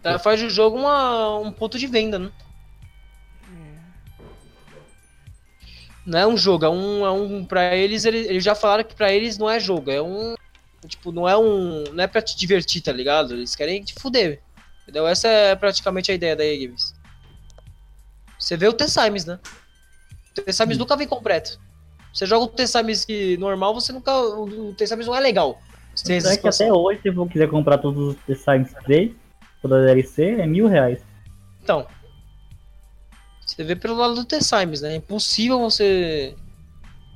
Ela 0.04 0.18
faz 0.18 0.42
do 0.42 0.50
jogo 0.50 0.78
uma, 0.78 1.38
um 1.38 1.52
ponto 1.52 1.78
de 1.78 1.86
venda, 1.86 2.18
né? 2.18 2.32
Não 6.06 6.20
é 6.20 6.26
um 6.26 6.38
jogo, 6.38 6.66
é 6.66 6.70
um. 6.70 7.06
É 7.06 7.12
um 7.12 7.46
pra 7.46 7.76
eles, 7.76 8.06
eles, 8.06 8.28
eles 8.28 8.44
já 8.44 8.56
falaram 8.56 8.84
que 8.84 8.96
pra 8.96 9.14
eles 9.14 9.38
não 9.38 9.50
é 9.50 9.60
jogo, 9.60 9.92
é 9.92 10.02
um. 10.02 10.36
Tipo, 10.88 11.12
não 11.12 11.28
é 11.28 11.38
um. 11.38 11.84
Não 11.94 12.04
é 12.04 12.08
pra 12.08 12.22
te 12.22 12.38
divertir, 12.38 12.82
tá 12.82 12.92
ligado? 12.92 13.34
Eles 13.34 13.56
querem 13.56 13.84
te 13.84 13.94
fuder. 13.94 14.42
Entendeu? 14.84 15.08
Essa 15.08 15.28
é 15.28 15.56
praticamente 15.56 16.12
a 16.12 16.16
ideia 16.16 16.36
da 16.36 16.46
EA 16.46 16.66
Games. 16.66 16.96
Você 18.40 18.56
vê 18.56 18.68
o 18.68 18.74
T-Simes, 18.74 19.26
né? 19.26 19.40
O 20.32 20.42
T-Simes 20.42 20.78
nunca 20.78 20.96
vem 20.96 21.08
completo. 21.08 21.60
Você 22.14 22.26
joga 22.26 22.46
o 22.46 22.48
T-Simes 22.48 23.06
normal, 23.38 23.74
você 23.74 23.92
nunca. 23.92 24.18
O 24.18 24.74
T-Simes 24.74 25.06
não 25.06 25.16
é 25.16 25.20
legal. 25.20 25.62
Essa 25.94 26.34
É 26.34 26.38
que 26.38 26.48
até 26.48 26.72
hoje, 26.72 27.02
se 27.02 27.10
eu 27.10 27.28
quiser 27.28 27.50
comprar 27.50 27.78
todos 27.78 28.16
os 28.16 28.16
The 28.26 28.36
Sims 28.36 28.74
3, 28.86 29.12
toda 29.62 29.82
a 29.82 29.86
DLC, 29.86 30.40
é 30.40 30.48
mil 30.48 30.68
reais. 30.68 31.02
Então. 31.62 31.86
Você 33.46 33.64
vê 33.64 33.76
pelo 33.76 33.96
lado 33.96 34.16
do 34.16 34.26
T-Simes, 34.26 34.82
né? 34.82 34.94
É 34.94 34.96
impossível 34.96 35.60
você. 35.60 36.36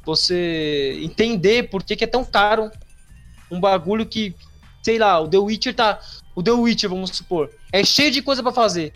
Você 0.05 0.99
entender 1.01 1.69
por 1.69 1.81
que, 1.81 1.95
que 1.95 2.03
é 2.03 2.07
tão 2.07 2.25
caro 2.25 2.69
um 3.53 3.59
bagulho 3.59 4.05
que. 4.05 4.35
Sei 4.81 4.97
lá, 4.97 5.19
o 5.19 5.27
The 5.27 5.37
Witcher 5.37 5.75
tá. 5.75 5.99
O 6.35 6.43
The 6.43 6.51
Witcher, 6.51 6.89
vamos 6.89 7.11
supor. 7.11 7.49
É 7.71 7.83
cheio 7.83 8.11
de 8.11 8.21
coisa 8.21 8.41
pra 8.43 8.51
fazer. 8.51 8.93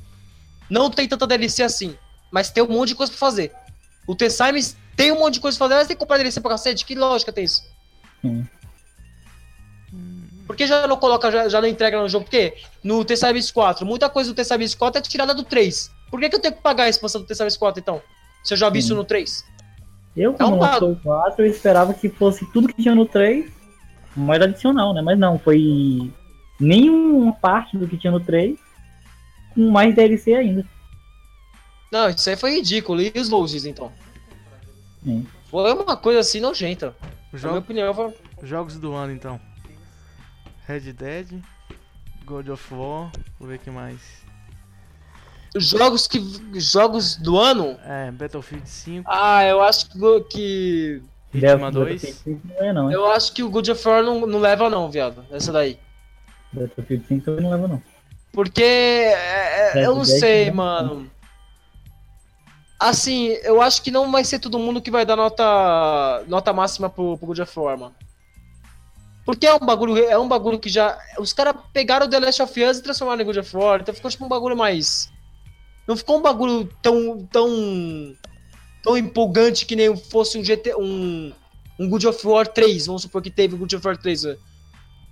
Não 0.69 0.89
tem 0.89 1.07
tanta 1.07 1.27
DLC 1.27 1.63
assim. 1.63 1.95
Mas 2.31 2.49
tem 2.49 2.63
um 2.63 2.67
monte 2.67 2.89
de 2.89 2.95
coisa 2.95 3.11
pra 3.11 3.19
fazer. 3.19 3.53
O 4.05 4.15
T-Simes 4.15 4.75
tem 4.95 5.11
um 5.11 5.19
monte 5.19 5.35
de 5.35 5.39
coisa 5.39 5.57
pra 5.57 5.67
fazer, 5.67 5.79
mas 5.79 5.87
tem 5.87 5.95
que 5.95 5.99
comprar 5.99 6.17
DLC 6.17 6.41
pra 6.41 6.51
cacete. 6.51 6.85
Que 6.85 6.95
lógica 6.95 7.31
tem 7.31 7.45
isso? 7.45 7.63
Sim. 8.21 8.45
Por 10.45 10.55
que 10.55 10.65
já 10.65 10.87
não 10.87 10.97
coloca, 10.97 11.29
já, 11.29 11.49
já 11.49 11.61
não 11.61 11.67
entrega 11.67 12.01
no 12.01 12.07
jogo? 12.07 12.25
Porque 12.25 12.55
no 12.81 13.03
T-Simes 13.03 13.51
4, 13.51 13.85
muita 13.85 14.09
coisa 14.09 14.31
do 14.31 14.35
T-Simes 14.35 14.73
4 14.75 14.99
é 14.99 15.01
tirada 15.01 15.33
do 15.33 15.43
3. 15.43 15.91
Por 16.09 16.19
que, 16.19 16.29
que 16.29 16.35
eu 16.35 16.39
tenho 16.39 16.55
que 16.55 16.61
pagar 16.61 16.85
a 16.85 16.89
expansão 16.89 17.21
do 17.21 17.27
T-Simes 17.27 17.57
4 17.57 17.81
então? 17.81 18.01
Se 18.43 18.53
eu 18.53 18.57
já 18.57 18.69
vi 18.69 18.79
isso 18.79 18.95
no 18.95 19.03
3? 19.03 19.45
Eu, 20.15 20.33
quando 20.33 20.55
um 20.55 20.59
lançou 20.59 20.93
o 20.93 20.95
4, 20.95 21.45
eu 21.45 21.51
esperava 21.51 21.93
que 21.93 22.07
fosse 22.09 22.45
tudo 22.51 22.69
que 22.69 22.81
tinha 22.81 22.95
no 22.95 23.05
3, 23.05 23.51
mais 24.19 24.41
adicional, 24.41 24.93
né? 24.93 25.01
Mas 25.01 25.17
não, 25.17 25.37
foi 25.37 26.11
nenhuma 26.59 27.33
parte 27.33 27.77
do 27.77 27.87
que 27.87 27.97
tinha 27.97 28.11
no 28.11 28.19
3, 28.19 28.57
com 29.53 29.69
mais 29.71 29.95
DLC 29.95 30.33
ainda. 30.33 30.65
Não, 31.91 32.09
isso 32.09 32.29
aí 32.29 32.35
foi 32.35 32.55
ridículo. 32.55 33.01
E 33.01 33.11
os 33.15 33.29
loses 33.29 33.65
então? 33.65 33.91
Sim. 35.03 35.25
Foi 35.49 35.71
uma 35.73 35.95
coisa 35.95 36.19
assim 36.19 36.39
nojenta. 36.39 36.95
Na 37.31 37.49
minha 37.49 37.59
opinião, 37.59 37.93
foi... 37.93 38.13
jogos 38.43 38.77
do 38.77 38.93
ano 38.93 39.13
então. 39.13 39.39
Red 40.65 40.91
Dead, 40.93 41.41
God 42.25 42.49
of 42.49 42.73
War, 42.73 43.09
vou 43.39 43.47
ver 43.47 43.55
o 43.55 43.59
que 43.59 43.71
mais. 43.71 44.01
jogos 45.55 46.07
que 46.07 46.19
jogos 46.59 47.15
do 47.15 47.37
ano. 47.37 47.77
É, 47.85 48.11
Battlefield 48.11 48.67
5, 48.67 49.09
Ah, 49.09 49.45
eu 49.45 49.61
acho 49.61 49.89
que 50.29 51.01
Hitman 51.37 51.71
Deve- 51.71 51.71
2. 51.71 52.01
Battlefield 52.01 52.41
5 52.41 52.47
não 52.47 52.65
é 52.65 52.73
não, 52.73 52.89
hein? 52.89 52.95
eu 52.95 53.05
acho 53.07 53.33
que 53.33 53.43
o 53.43 53.49
God 53.49 53.67
of 53.69 53.87
War 53.87 54.03
não, 54.03 54.25
não 54.25 54.39
leva 54.39 54.69
não, 54.69 54.89
viado. 54.89 55.25
Essa 55.31 55.51
daí. 55.51 55.79
Battlefield 56.51 57.05
5 57.07 57.25
também 57.25 57.43
não 57.43 57.51
leva 57.51 57.67
não. 57.67 57.81
Porque 58.31 58.63
é, 58.63 59.79
é, 59.79 59.85
eu 59.85 59.95
não 59.95 60.05
sei, 60.05 60.45
né? 60.45 60.51
mano. 60.51 61.09
Assim, 62.79 63.29
eu 63.43 63.61
acho 63.61 63.81
que 63.81 63.89
não 63.89 64.11
vai 64.11 64.23
ser 64.23 64.37
todo 64.37 64.59
mundo 64.59 64.81
que 64.81 64.91
vai 64.91 65.03
dar 65.05 65.15
nota 65.15 66.23
nota 66.27 66.53
máxima 66.53 66.89
pro, 66.89 67.17
pro 67.17 67.27
God 67.27 67.39
of 67.39 67.59
War, 67.59 67.77
mano. 67.77 67.95
Porque 69.25 69.47
é 69.47 69.53
um 69.53 69.59
bagulho, 69.59 69.97
é 69.97 70.17
um 70.17 70.27
bagulho 70.27 70.59
que 70.59 70.69
já 70.69 70.97
os 71.17 71.33
caras 71.33 71.55
pegaram 71.73 72.05
o 72.05 72.09
The 72.09 72.19
Last 72.19 72.41
of 72.41 72.63
Us 72.63 72.77
e 72.77 72.83
transformaram 72.83 73.21
em 73.21 73.25
God 73.25 73.37
of 73.37 73.57
War, 73.57 73.81
então 73.81 73.93
ficou 73.93 74.11
tipo 74.11 74.23
um 74.25 74.29
bagulho 74.29 74.55
mais 74.55 75.11
não 75.87 75.95
ficou 75.95 76.17
um 76.17 76.21
bagulho 76.21 76.69
tão 76.81 77.25
tão 77.31 77.47
tão 78.87 78.97
empolgante 78.97 79.65
que 79.65 79.75
nem 79.75 79.93
fosse 79.97 80.37
um 80.37 80.43
GT 80.43 80.73
um 80.75 81.33
um 81.77 81.89
God 81.89 82.05
of 82.05 82.25
War 82.25 82.47
3, 82.47 82.87
vamos 82.87 83.01
supor 83.01 83.21
que 83.21 83.29
teve 83.29 83.53
o 83.53 83.57
God 83.57 83.73
of 83.73 83.85
War 83.85 83.97
3. 83.97 84.23
né? 84.23 84.37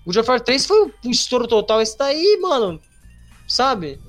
God 0.06 0.16
of 0.16 0.30
War 0.30 0.40
3 0.40 0.66
foi 0.66 0.94
um 1.04 1.12
estouro 1.12 1.46
total, 1.46 1.82
esse 1.82 1.98
daí, 1.98 2.40
mano, 2.42 2.82
sabe? 3.48 4.00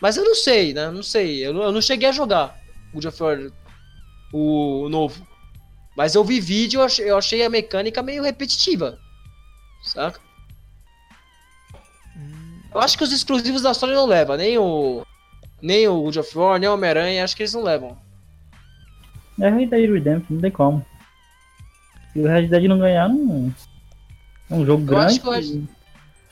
Mas 0.00 0.16
eu 0.16 0.24
não 0.24 0.34
sei, 0.34 0.72
né? 0.72 0.90
Não 0.90 1.02
sei. 1.02 1.46
Eu 1.46 1.52
não, 1.52 1.62
eu 1.62 1.70
não 1.70 1.80
cheguei 1.80 2.08
a 2.08 2.12
jogar 2.12 2.58
God 2.92 3.04
of 3.04 3.22
War 3.22 3.38
o, 4.32 4.84
o 4.84 4.88
novo. 4.88 5.24
Mas 5.96 6.14
eu 6.14 6.24
vi 6.24 6.40
vídeo 6.40 6.80
eu 6.80 6.84
achei, 6.84 7.10
eu 7.10 7.18
achei 7.18 7.44
a 7.44 7.50
mecânica 7.50 8.02
meio 8.02 8.22
repetitiva. 8.22 8.98
Saca? 9.84 10.18
Eu 12.74 12.80
acho 12.80 12.96
que 12.96 13.04
os 13.04 13.12
exclusivos 13.12 13.62
da 13.62 13.70
história 13.70 13.94
não 13.94 14.06
levam. 14.06 14.36
Nem 14.36 14.56
o. 14.58 15.06
Nem 15.62 15.86
o 15.88 16.02
God 16.02 16.16
of 16.16 16.36
War, 16.36 16.58
nem 16.58 16.68
o 16.68 16.74
Homem-Aranha, 16.74 17.22
acho 17.24 17.34
que 17.36 17.42
eles 17.44 17.54
não 17.54 17.62
levam. 17.62 17.96
É 19.40 19.48
Red 19.48 19.66
Dead 19.66 19.90
Redemption, 19.90 20.34
não 20.34 20.40
tem 20.42 20.50
como. 20.50 20.84
Se 22.12 22.18
o 22.20 22.26
Red 22.26 22.48
Dead 22.48 22.64
não 22.64 22.78
ganhar, 22.78 23.08
não. 23.08 23.54
É 24.50 24.54
um 24.54 24.66
jogo 24.66 24.82
Eu 24.82 24.86
grande. 24.86 25.06
acho 25.06 25.20
que 25.20 25.28
o 25.28 25.30
Red- 25.30 25.64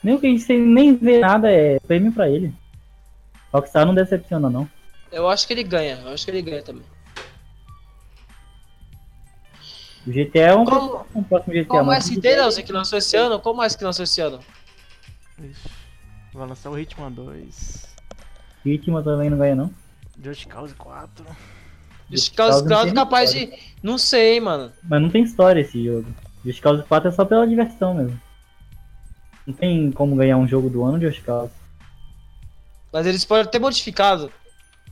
Nem 0.03 0.15
o 0.15 0.19
que 0.19 0.27
a 0.27 0.29
gente 0.29 0.41
sem 0.43 0.59
nem 0.59 0.95
ver 0.95 1.19
nada 1.19 1.49
é 1.51 1.79
prêmio 1.79 2.11
pra 2.11 2.29
ele. 2.29 2.53
Rockstar 3.53 3.85
não 3.85 3.95
decepciona, 3.95 4.49
não. 4.49 4.69
Eu 5.11 5.27
acho 5.29 5.47
que 5.47 5.53
ele 5.53 5.63
ganha. 5.63 5.95
Eu 6.03 6.09
acho 6.13 6.25
que 6.25 6.31
ele 6.31 6.41
ganha 6.41 6.61
também. 6.63 6.83
O 10.05 10.11
GTA 10.11 10.39
é 10.39 10.55
um, 10.55 10.65
Como- 10.65 11.05
um 11.13 11.23
próximo 11.23 11.53
GTA. 11.53 11.67
Qual 11.67 11.83
o 11.83 11.85
mas 11.85 12.05
SD, 12.09 12.35
Leozinho, 12.35 12.65
que 12.65 12.73
lançou 12.73 12.97
esse 12.97 13.15
ano? 13.15 13.39
Qual 13.39 13.53
mais 13.53 13.75
que 13.75 13.83
lançou 13.83 14.03
esse 14.03 14.19
ano? 14.21 14.39
Ixi, 15.39 15.69
vai 16.33 16.47
lançar 16.47 16.69
o 16.71 16.79
Hitman 16.79 17.11
2. 17.11 17.90
Ritmo 18.65 19.01
também 19.03 19.29
não 19.29 19.37
ganha, 19.37 19.55
não. 19.55 19.71
Just 20.23 20.47
Cause 20.47 20.73
4. 20.75 21.25
Just 22.09 22.35
Cause 22.35 22.59
Cause 22.59 22.63
não 22.63 22.69
4 22.69 22.85
tem 22.85 22.93
capaz 22.93 23.31
de. 23.31 23.53
Não 23.81 23.97
sei, 23.97 24.39
mano. 24.39 24.71
Mas 24.83 25.01
não 25.01 25.09
tem 25.09 25.23
história 25.23 25.61
esse 25.61 25.83
jogo. 25.83 26.07
Just 26.45 26.61
Cause 26.61 26.83
4 26.83 27.09
é 27.09 27.11
só 27.11 27.25
pela 27.25 27.47
diversão 27.47 27.93
mesmo. 27.93 28.19
Não 29.47 29.53
tem 29.53 29.91
como 29.91 30.15
ganhar 30.15 30.37
um 30.37 30.47
jogo 30.47 30.69
do 30.69 30.83
ano 30.83 30.99
de 30.99 31.07
Just 31.07 31.23
Cause. 31.23 31.51
Mas 32.93 33.05
eles 33.07 33.25
podem 33.25 33.49
ter 33.49 33.59
modificado. 33.59 34.31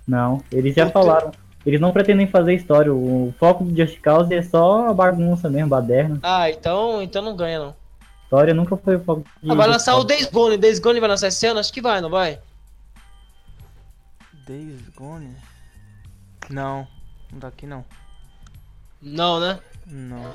Não, 0.08 0.42
eles 0.52 0.74
já 0.74 0.86
Puta. 0.88 1.00
falaram. 1.00 1.32
Eles 1.66 1.80
não 1.82 1.92
pretendem 1.92 2.26
fazer 2.26 2.56
história. 2.56 2.92
O 2.94 3.34
foco 3.38 3.64
do 3.66 3.76
Just 3.76 4.00
Cause 4.00 4.34
é 4.34 4.42
só 4.42 4.88
a 4.90 4.94
bagunça 4.94 5.50
mesmo, 5.50 5.70
baderna. 5.70 6.18
Ah, 6.24 6.50
então, 6.50 7.02
então 7.02 7.22
não 7.22 7.36
ganha, 7.36 7.60
não. 7.60 7.76
História 8.24 8.54
nunca 8.54 8.78
foi 8.78 8.96
o 8.96 9.04
foco 9.04 9.24
de 9.44 9.52
Ah, 9.52 9.56
vai 9.56 9.68
lançar 9.68 9.96
o. 9.98 10.04
Days 10.04 10.28
Gone. 10.28 10.58
Days 10.58 10.80
Gone 10.80 11.00
vai 11.00 11.10
lançar 11.10 11.28
esse 11.28 11.46
ano? 11.46 11.60
Acho 11.60 11.74
que 11.74 11.82
vai, 11.82 12.00
não 12.00 12.10
vai? 12.10 12.40
Days 14.50 14.82
Gone? 14.96 15.38
Não, 16.50 16.88
não 17.32 17.40
tá 17.40 17.50
aqui 17.50 17.68
não. 17.68 17.86
Não, 19.00 19.40
né? 19.40 19.60
Não. 19.86 20.34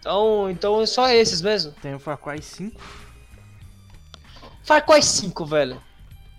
Então, 0.00 0.50
então 0.50 0.80
é 0.80 0.86
só 0.86 1.10
esses 1.10 1.42
mesmo. 1.42 1.72
Tem 1.72 1.94
o 1.94 1.98
Far 1.98 2.16
Cry 2.16 2.40
5. 2.40 2.80
Far 4.62 4.86
Cry 4.86 5.02
5, 5.02 5.44
velho. 5.44 5.82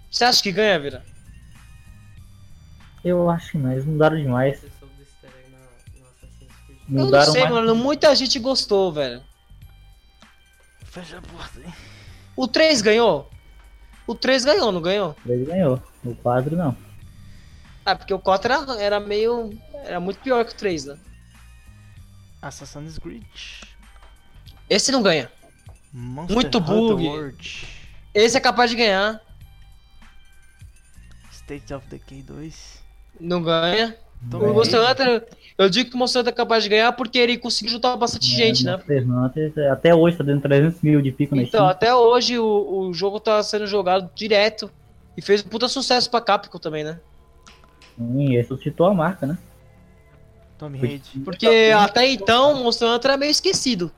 Você 0.10 0.24
acha 0.24 0.42
que 0.42 0.52
ganha, 0.52 0.80
Vira? 0.80 1.06
Eu 3.04 3.30
acho 3.30 3.52
que 3.52 3.58
não, 3.60 3.72
eles 3.72 3.86
mudaram 3.86 4.18
demais. 4.18 4.63
Eu 4.63 4.72
Mudaram 6.88 7.28
não 7.28 7.34
sei, 7.34 7.44
mais. 7.44 7.54
mano. 7.54 7.76
Muita 7.76 8.16
gente 8.16 8.40
gostou, 8.40 8.92
velho. 8.92 9.22
Fecha 10.86 11.20
a 11.20 11.22
porta 11.22 11.60
aí. 11.60 11.72
O 12.36 12.48
3 12.48 12.82
ganhou? 12.82 13.30
O 14.08 14.15
3 14.15 14.46
ganhou, 14.46 14.72
não 14.72 14.82
ganhou? 14.82 15.15
Ele 15.26 15.46
ganhou. 15.46 15.84
O 16.04 16.15
4 16.15 16.56
não. 16.56 16.76
Ah, 17.86 17.96
porque 17.96 18.13
o 18.13 18.20
4 18.20 18.54
era, 18.54 18.82
era 18.82 19.00
meio. 19.00 19.52
Era 19.84 20.00
muito 20.00 20.20
pior 20.22 20.43
que 20.46 20.54
o 20.54 20.56
3, 20.56 20.86
né? 20.86 20.98
Assassin's 22.41 22.98
Creed. 22.98 23.24
Esse 24.70 24.91
não 24.91 25.02
ganha. 25.04 25.32
Monster 25.91 26.36
Muito 26.36 26.60
bug. 26.60 27.06
World. 27.06 27.67
Esse 28.13 28.38
é 28.38 28.39
capaz 28.39 28.70
de 28.70 28.78
ganhar. 28.78 29.22
State 31.32 31.74
of 31.74 31.88
Decay 31.88 32.22
2. 32.22 32.84
Não 33.20 33.41
ganha. 33.41 33.98
Tomb 34.30 34.45
O. 34.45 34.53
Monster. 34.53 34.82
Hunter. 34.82 35.27
Eu 35.58 35.69
digo 35.69 35.89
que 35.89 35.95
o 35.95 35.99
Monster 35.99 36.21
Hunter 36.21 36.34
é 36.34 36.36
capaz 36.36 36.63
de 36.63 36.69
ganhar 36.69 36.91
porque 36.93 37.17
ele 37.17 37.38
conseguiu 37.38 37.71
juntar 37.71 37.95
bastante 37.95 38.27
gente, 38.27 38.63
né? 38.63 38.80
É, 38.88 39.01
Monster 39.01 39.47
Hunter, 39.47 39.71
até 39.71 39.95
hoje 39.95 40.17
tá 40.17 40.23
dando 40.23 40.41
300 40.41 40.82
mil 40.82 41.01
de 41.01 41.12
pico 41.12 41.36
na 41.36 41.41
Então, 41.43 41.62
Steam. 41.62 41.69
até 41.69 41.95
hoje 41.95 42.38
o, 42.38 42.45
o 42.89 42.93
jogo 42.93 43.19
tá 43.19 43.41
sendo 43.43 43.65
jogado 43.67 44.10
direto. 44.15 44.69
E 45.15 45.21
fez 45.21 45.43
um 45.43 45.47
puta 45.49 45.67
sucesso 45.67 46.12
pra 46.12 46.21
Capcom 46.21 46.60
também, 46.60 46.84
né? 46.84 46.99
Sim, 47.97 48.36
ressuscitou 48.36 48.86
a 48.86 48.93
marca, 48.93 49.25
né? 49.25 49.38
Raider. 50.62 51.01
Porque 51.23 51.71
até 51.75 52.08
então 52.08 52.53
o 52.53 52.63
Monster 52.63 52.88
Hunter 52.89 53.12
era 53.12 53.17
meio 53.17 53.32
esquecido. 53.32 53.91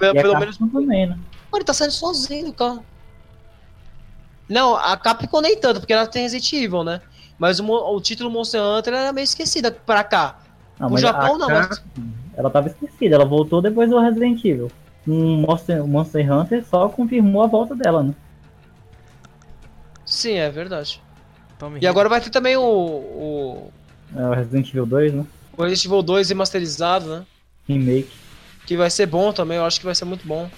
E 0.00 0.06
a 0.06 0.12
Pelo 0.12 0.38
menos. 0.38 0.56
Também, 0.56 1.06
né? 1.08 1.18
Pô, 1.50 1.56
ele 1.58 1.64
tá 1.64 1.72
saindo 1.72 1.92
sozinho, 1.92 2.52
cara. 2.52 2.80
Não, 4.48 4.76
a 4.76 4.96
Capcom 4.96 5.40
nem 5.40 5.58
tanto, 5.58 5.80
porque 5.80 5.92
ela 5.92 6.06
tem 6.06 6.22
Resident 6.22 6.52
Evil, 6.52 6.84
né? 6.84 7.00
Mas 7.38 7.60
o, 7.60 7.64
o 7.66 8.00
título 8.00 8.30
Monster 8.30 8.60
Hunter 8.62 8.94
era 8.94 9.12
meio 9.12 9.24
esquecido 9.24 9.70
pra 9.72 10.02
cá. 10.04 10.38
Não, 10.78 10.88
No 10.88 10.92
mas 10.94 11.02
Japão 11.02 11.38
não, 11.38 11.48
mas- 11.48 11.82
Ela 12.36 12.50
tava 12.50 12.68
esquecida, 12.68 13.14
ela 13.16 13.24
voltou 13.24 13.60
depois 13.62 13.88
do 13.90 13.98
Resident 13.98 14.42
Evil. 14.44 14.70
Um 15.06 15.36
Monster, 15.42 15.82
o 15.84 15.88
Monster 15.88 16.30
Hunter 16.32 16.64
só 16.64 16.88
confirmou 16.88 17.42
a 17.42 17.46
volta 17.46 17.74
dela, 17.74 18.02
né? 18.02 18.14
Sim, 20.04 20.34
é 20.34 20.50
verdade. 20.50 21.02
Tomb 21.58 21.72
E 21.72 21.74
Raider. 21.74 21.90
agora 21.90 22.08
vai 22.08 22.20
ter 22.20 22.30
também 22.30 22.56
o, 22.56 22.62
o, 22.62 23.72
É 24.14 24.22
o 24.26 24.32
Resident 24.34 24.68
Evil 24.68 24.86
2, 24.86 25.12
né? 25.14 25.26
o 25.56 25.62
Resident 25.62 25.84
Evil 25.86 26.02
2 26.02 26.28
remasterizado, 26.28 27.06
né? 27.06 27.26
Remake. 27.68 28.10
Que 28.66 28.76
vai 28.76 28.90
ser 28.90 29.06
bom 29.06 29.32
também, 29.32 29.56
eu 29.56 29.64
acho 29.64 29.78
que 29.80 29.86
vai 29.86 29.94
ser 29.94 30.04
muito 30.04 30.26
bom. 30.26 30.50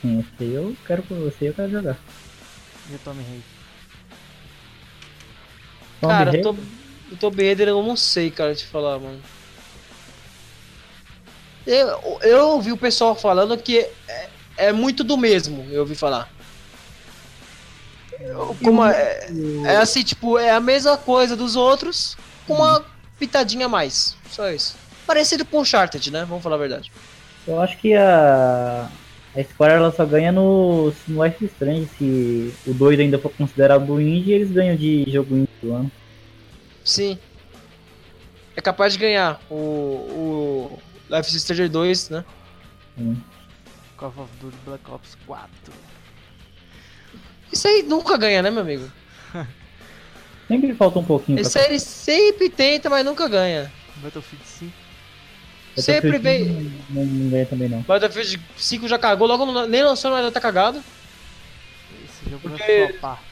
Sim, 0.00 0.20
esse 0.20 0.30
aí 0.44 0.54
eu 0.54 0.74
quero 0.86 1.02
você, 1.02 1.48
eu 1.50 1.54
quero 1.54 1.70
jogar. 1.70 1.98
E 2.90 2.94
o 2.94 2.98
Tomb 2.98 3.18
Raider. 3.22 3.42
Tomb 6.00 6.12
cara, 6.12 6.36
eu 6.36 6.42
tô, 6.42 6.50
o 7.12 7.16
Tomb 7.18 7.42
Raider 7.44 7.68
eu 7.68 7.82
não 7.82 7.96
sei, 7.96 8.30
cara, 8.30 8.54
te 8.54 8.66
falar, 8.66 8.98
mano. 8.98 9.20
Eu, 11.66 12.18
eu 12.22 12.48
ouvi 12.50 12.72
o 12.72 12.76
pessoal 12.76 13.14
falando 13.14 13.56
que 13.56 13.86
é, 14.08 14.28
é 14.56 14.72
muito 14.72 15.04
do 15.04 15.16
mesmo, 15.16 15.66
eu 15.70 15.80
ouvi 15.80 15.94
falar. 15.94 16.28
Eu- 18.18 18.56
Como 18.62 18.84
é, 18.84 19.28
é 19.64 19.76
assim, 19.76 20.02
tipo, 20.02 20.38
é 20.38 20.50
a 20.50 20.60
mesma 20.60 20.96
coisa 20.96 21.36
dos 21.36 21.56
outros, 21.56 22.16
com 22.46 22.54
uma 22.54 22.84
pitadinha 23.18 23.66
a 23.66 23.68
mais. 23.68 24.16
Só 24.30 24.50
isso. 24.50 24.76
Parecido 25.06 25.44
com 25.44 25.58
o 25.58 25.60
Uncharted, 25.60 26.10
né? 26.10 26.24
Vamos 26.24 26.42
falar 26.42 26.56
a 26.56 26.58
verdade. 26.58 26.90
Eu 27.46 27.60
acho 27.60 27.76
que 27.78 27.94
a. 27.94 28.88
A 29.36 29.44
Square 29.44 29.74
ela 29.74 29.92
só 29.92 30.04
ganha 30.04 30.32
no, 30.32 30.92
no 31.06 31.24
Life 31.24 31.44
is 31.44 31.52
Strange. 31.52 31.88
Se 31.96 32.54
o 32.66 32.74
2 32.74 33.00
ainda 33.00 33.18
for 33.18 33.30
considerado 33.30 34.00
indie, 34.00 34.32
eles 34.32 34.50
ganham 34.50 34.76
de 34.76 35.04
jogo 35.08 35.36
indie 35.36 35.48
do 35.62 35.72
ano. 35.72 35.92
Sim. 36.84 37.18
É 38.56 38.60
capaz 38.60 38.92
de 38.94 38.98
ganhar 38.98 39.40
o, 39.48 39.54
o 39.54 40.78
Life 41.08 41.30
is 41.30 41.42
Stranger 41.42 41.68
2, 41.68 42.10
né? 42.10 42.24
Call 43.96 44.12
of 44.16 44.30
Duty 44.40 44.56
Black 44.64 44.90
Ops 44.90 45.16
4. 45.26 45.48
Isso 47.52 47.68
aí 47.68 47.82
nunca 47.82 48.16
ganha, 48.16 48.42
né, 48.42 48.50
meu 48.50 48.62
amigo? 48.62 48.90
Sempre 50.48 50.74
falta 50.74 50.98
um 50.98 51.04
pouquinho 51.04 51.38
Esse 51.38 51.58
aí 51.58 51.66
ele 51.66 51.78
sempre 51.78 52.50
tenta, 52.50 52.90
mas 52.90 53.04
nunca 53.04 53.28
ganha. 53.28 53.70
Battlefield 53.96 54.44
5. 54.44 54.72
Sempre 55.82 56.12
Battlefield 56.18 56.44
vem. 56.68 56.72
Não, 56.90 57.04
não 57.04 57.30
ganha 57.30 57.46
também 57.46 57.68
não. 57.68 57.80
Battlefield 57.82 58.40
5 58.56 58.88
já 58.88 58.98
cagou, 58.98 59.26
logo 59.26 59.46
no- 59.46 59.66
nem 59.66 59.82
lançou, 59.82 60.10
mas 60.10 60.24
já 60.24 60.30
tá 60.30 60.40
cagado. 60.40 60.82
Esse 62.04 62.30
jogo 62.30 62.48
Porque- 62.48 62.78
vai 62.78 62.88
flopar. 62.92 63.22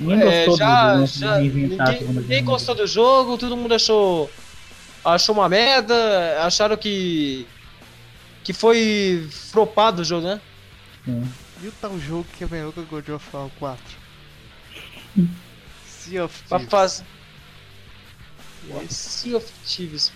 Ninguém 0.00 0.20
É, 0.22 0.24
gostou 0.46 0.56
já, 0.56 0.96
do 0.96 1.06
já, 1.06 1.42
inventar 1.42 1.88
a 1.88 1.92
ninguém, 1.92 2.44
gostou 2.44 2.74
do 2.74 2.86
jogo, 2.86 3.36
todo 3.36 3.56
mundo 3.56 3.74
achou 3.74 4.30
achou 5.04 5.34
uma 5.34 5.48
merda, 5.48 6.40
acharam 6.44 6.76
que 6.76 7.46
que 8.44 8.52
foi 8.52 9.26
flopado 9.30 10.02
o 10.02 10.04
jogo, 10.04 10.26
né? 10.26 10.40
Sim. 11.04 11.24
E 11.62 11.66
o 11.68 11.72
tal 11.80 11.98
jogo 11.98 12.24
que 12.36 12.44
é 12.44 12.46
melhor 12.46 12.72
que 12.72 12.80
o 12.80 12.84
God 12.86 13.08
of 13.10 13.24
War 13.32 13.48
4? 13.58 13.82
sea 15.86 16.24
of 16.24 16.42
Pra 16.48 16.58
Thieves. 16.58 17.04
Fazer 18.68 18.92
Sea 18.92 19.36
of 19.36 19.52
Thieves. 19.66 20.12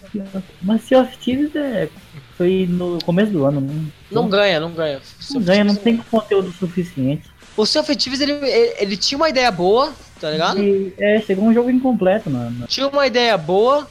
Mas 0.62 0.82
Sea 0.82 1.00
of 1.00 1.16
Thieves 1.18 1.54
é... 1.56 1.88
foi 2.36 2.66
no 2.68 2.98
começo 3.04 3.32
do 3.32 3.44
ano. 3.44 3.60
Não, 3.60 4.22
Não 4.22 4.28
ganha, 4.28 4.60
não 4.60 4.72
ganha. 4.72 5.00
Não 5.30 5.42
ganha, 5.42 5.64
não 5.64 5.74
tem 5.74 5.96
conteúdo 5.96 6.52
suficiente. 6.52 7.30
O 7.56 7.64
Sea 7.64 7.80
of 7.80 7.96
Thieves, 7.96 8.20
ele, 8.20 8.32
ele, 8.78 8.96
tinha 8.96 9.16
uma 9.16 9.28
ideia 9.28 9.50
boa, 9.50 9.92
tá 10.20 10.30
ligado? 10.30 10.62
E, 10.62 10.94
é, 10.98 11.20
chegou 11.20 11.44
um 11.44 11.54
jogo 11.54 11.70
incompleto, 11.70 12.28
mano. 12.30 12.66
Tinha 12.66 12.86
uma 12.88 13.06
ideia 13.06 13.36
boa, 13.36 13.88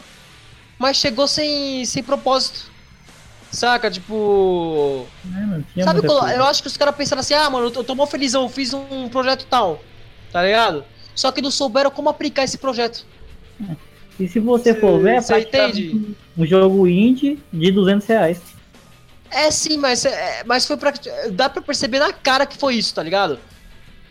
mas 0.77 0.97
chegou 0.97 1.27
sem, 1.27 1.83
sem 1.85 2.03
propósito. 2.03 2.71
Saca? 3.51 3.89
Tipo. 3.89 5.07
É, 5.77 5.83
Sabe 5.83 6.01
coisa. 6.05 6.35
eu 6.35 6.43
acho 6.43 6.61
que 6.61 6.67
os 6.67 6.77
caras 6.77 6.95
pensaram 6.95 7.21
assim, 7.21 7.33
ah, 7.33 7.49
mano, 7.49 7.71
eu 7.73 7.83
tô, 7.83 7.95
mó 7.95 8.05
felizão, 8.05 8.43
eu 8.43 8.49
fiz 8.49 8.73
um 8.73 9.07
projeto 9.07 9.45
tal, 9.49 9.81
tá 10.31 10.43
ligado? 10.43 10.83
Só 11.15 11.31
que 11.31 11.41
não 11.41 11.49
souberam 11.49 11.89
como 11.89 12.09
aplicar 12.09 12.43
esse 12.43 12.57
projeto. 12.57 13.05
E 14.19 14.27
se 14.27 14.39
você 14.39 14.73
for 14.73 14.99
ver, 15.01 15.21
é 15.29 15.39
entende? 15.39 16.15
um 16.37 16.45
jogo 16.45 16.87
indie 16.87 17.39
de 17.51 17.71
200 17.71 18.07
reais. 18.07 18.41
É 19.29 19.51
sim, 19.51 19.77
mas, 19.77 20.05
é, 20.05 20.43
mas 20.45 20.65
foi 20.65 20.77
pra. 20.77 20.93
Dá 21.31 21.49
pra 21.49 21.61
perceber 21.61 21.99
na 21.99 22.13
cara 22.13 22.45
que 22.45 22.57
foi 22.57 22.75
isso, 22.75 22.93
tá 22.93 23.03
ligado? 23.03 23.37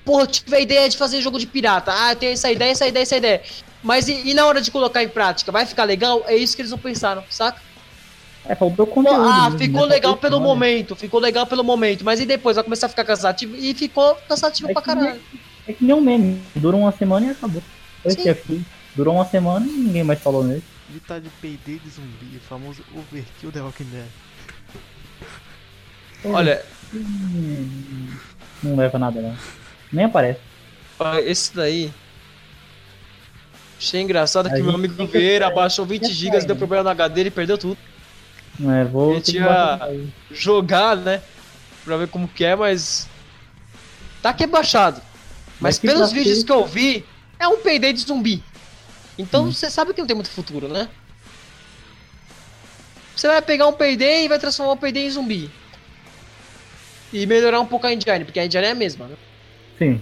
Porra, 0.04 0.24
eu 0.24 0.26
tive 0.26 0.54
a 0.54 0.60
ideia 0.60 0.88
de 0.88 0.98
fazer 0.98 1.22
jogo 1.22 1.38
de 1.38 1.46
pirata. 1.46 1.92
Ah, 1.94 2.12
eu 2.12 2.16
tenho 2.16 2.32
essa 2.32 2.52
ideia, 2.52 2.72
essa 2.72 2.86
ideia, 2.86 3.02
essa 3.02 3.16
ideia. 3.16 3.42
Mas 3.82 4.08
e, 4.08 4.28
e 4.28 4.34
na 4.34 4.44
hora 4.46 4.60
de 4.60 4.70
colocar 4.70 5.02
em 5.02 5.08
prática? 5.08 5.50
Vai 5.50 5.64
ficar 5.64 5.84
legal? 5.84 6.22
É 6.26 6.36
isso 6.36 6.54
que 6.54 6.60
eles 6.60 6.70
não 6.70 6.78
pensaram, 6.78 7.24
saca? 7.30 7.60
É, 8.46 8.54
faltou 8.54 8.86
conteúdo. 8.86 9.22
ah, 9.26 9.50
ficou 9.56 9.86
né? 9.86 9.94
legal 9.94 10.16
pelo 10.18 10.38
momento, 10.38 10.94
ficou 10.94 11.18
legal 11.18 11.46
pelo 11.46 11.64
momento. 11.64 12.04
Mas 12.04 12.20
e 12.20 12.26
depois? 12.26 12.56
Vai 12.56 12.64
começar 12.64 12.86
a 12.86 12.90
ficar 12.90 13.04
cansativo? 13.04 13.56
E 13.56 13.72
ficou 13.72 14.14
cansativo 14.28 14.70
É 14.70 14.72
pra 14.74 14.82
caralho. 14.82 15.20
É 15.66 15.72
que 15.72 15.82
nem 15.82 15.94
um 15.94 16.00
meme. 16.02 16.42
Durou 16.54 16.82
uma 16.82 16.92
semana 16.92 17.26
e 17.26 17.30
acabou. 17.30 17.62
Foi 18.02 18.12
aqui. 18.12 18.62
Durou 18.94 19.14
uma 19.14 19.24
semana 19.24 19.66
e 19.66 19.70
ninguém 19.70 20.04
mais 20.04 20.20
falou 20.20 20.44
nele. 20.44 20.62
Ele 20.90 21.00
tá 21.00 21.18
de 21.18 21.28
PD 21.40 21.78
de 21.78 21.90
zumbi, 21.90 22.36
o 22.36 22.40
famoso 22.40 22.82
overkill 22.94 23.50
The 23.50 23.60
Walking 23.62 23.84
Dead. 23.84 24.06
Olha, 26.24 26.64
Não 28.62 28.76
leva 28.76 28.98
nada, 28.98 29.20
não. 29.20 29.36
Nem 29.92 30.04
aparece. 30.06 30.40
esse 31.24 31.54
daí. 31.54 31.92
Achei 33.78 34.00
engraçado 34.00 34.48
que 34.48 34.62
meu 34.62 34.74
amigo 34.74 34.94
que 34.94 35.18
Vieira 35.18 35.48
abaixou 35.48 35.84
20 35.84 36.00
Tem 36.00 36.08
que 36.10 36.14
GB, 36.16 36.40
deu 36.40 36.54
né? 36.54 36.54
problema 36.54 36.84
no 36.84 36.90
HD, 36.90 37.20
ele 37.20 37.30
perdeu 37.30 37.58
tudo. 37.58 37.76
É, 38.62 38.84
vou 38.84 39.12
Ele 39.12 39.20
que 39.20 39.32
tinha-. 39.32 39.80
Jogar, 40.30 40.96
né? 40.96 41.20
Pra 41.84 41.96
ver 41.96 42.08
como 42.08 42.28
que 42.28 42.44
é, 42.44 42.54
mas. 42.56 43.08
Tá 44.22 44.30
aqui 44.30 44.46
baixado. 44.46 45.02
Mas 45.60 45.60
Mas 45.60 45.78
que 45.78 45.86
pelos 45.86 46.12
vídeos 46.12 46.42
que 46.42 46.52
eu 46.52 46.64
vi, 46.64 47.04
é 47.38 47.46
um 47.46 47.58
payday 47.58 47.92
de 47.92 48.00
zumbi. 48.00 48.42
Então 49.18 49.44
Hum. 49.46 49.52
você 49.52 49.70
sabe 49.70 49.92
que 49.94 50.00
não 50.00 50.06
tem 50.06 50.16
muito 50.16 50.30
futuro, 50.30 50.68
né? 50.68 50.88
Você 53.14 53.28
vai 53.28 53.40
pegar 53.40 53.66
um 53.68 53.72
payday 53.72 54.24
e 54.24 54.28
vai 54.28 54.38
transformar 54.38 54.72
o 54.72 54.76
payday 54.76 55.06
em 55.06 55.10
zumbi. 55.10 55.50
E 57.12 57.26
melhorar 57.26 57.60
um 57.60 57.66
pouco 57.66 57.86
a 57.86 57.92
engine, 57.92 58.24
porque 58.24 58.40
a 58.40 58.46
engine 58.46 58.64
é 58.66 58.70
a 58.72 58.74
mesma, 58.74 59.06
né? 59.06 59.16
Sim. 59.78 60.00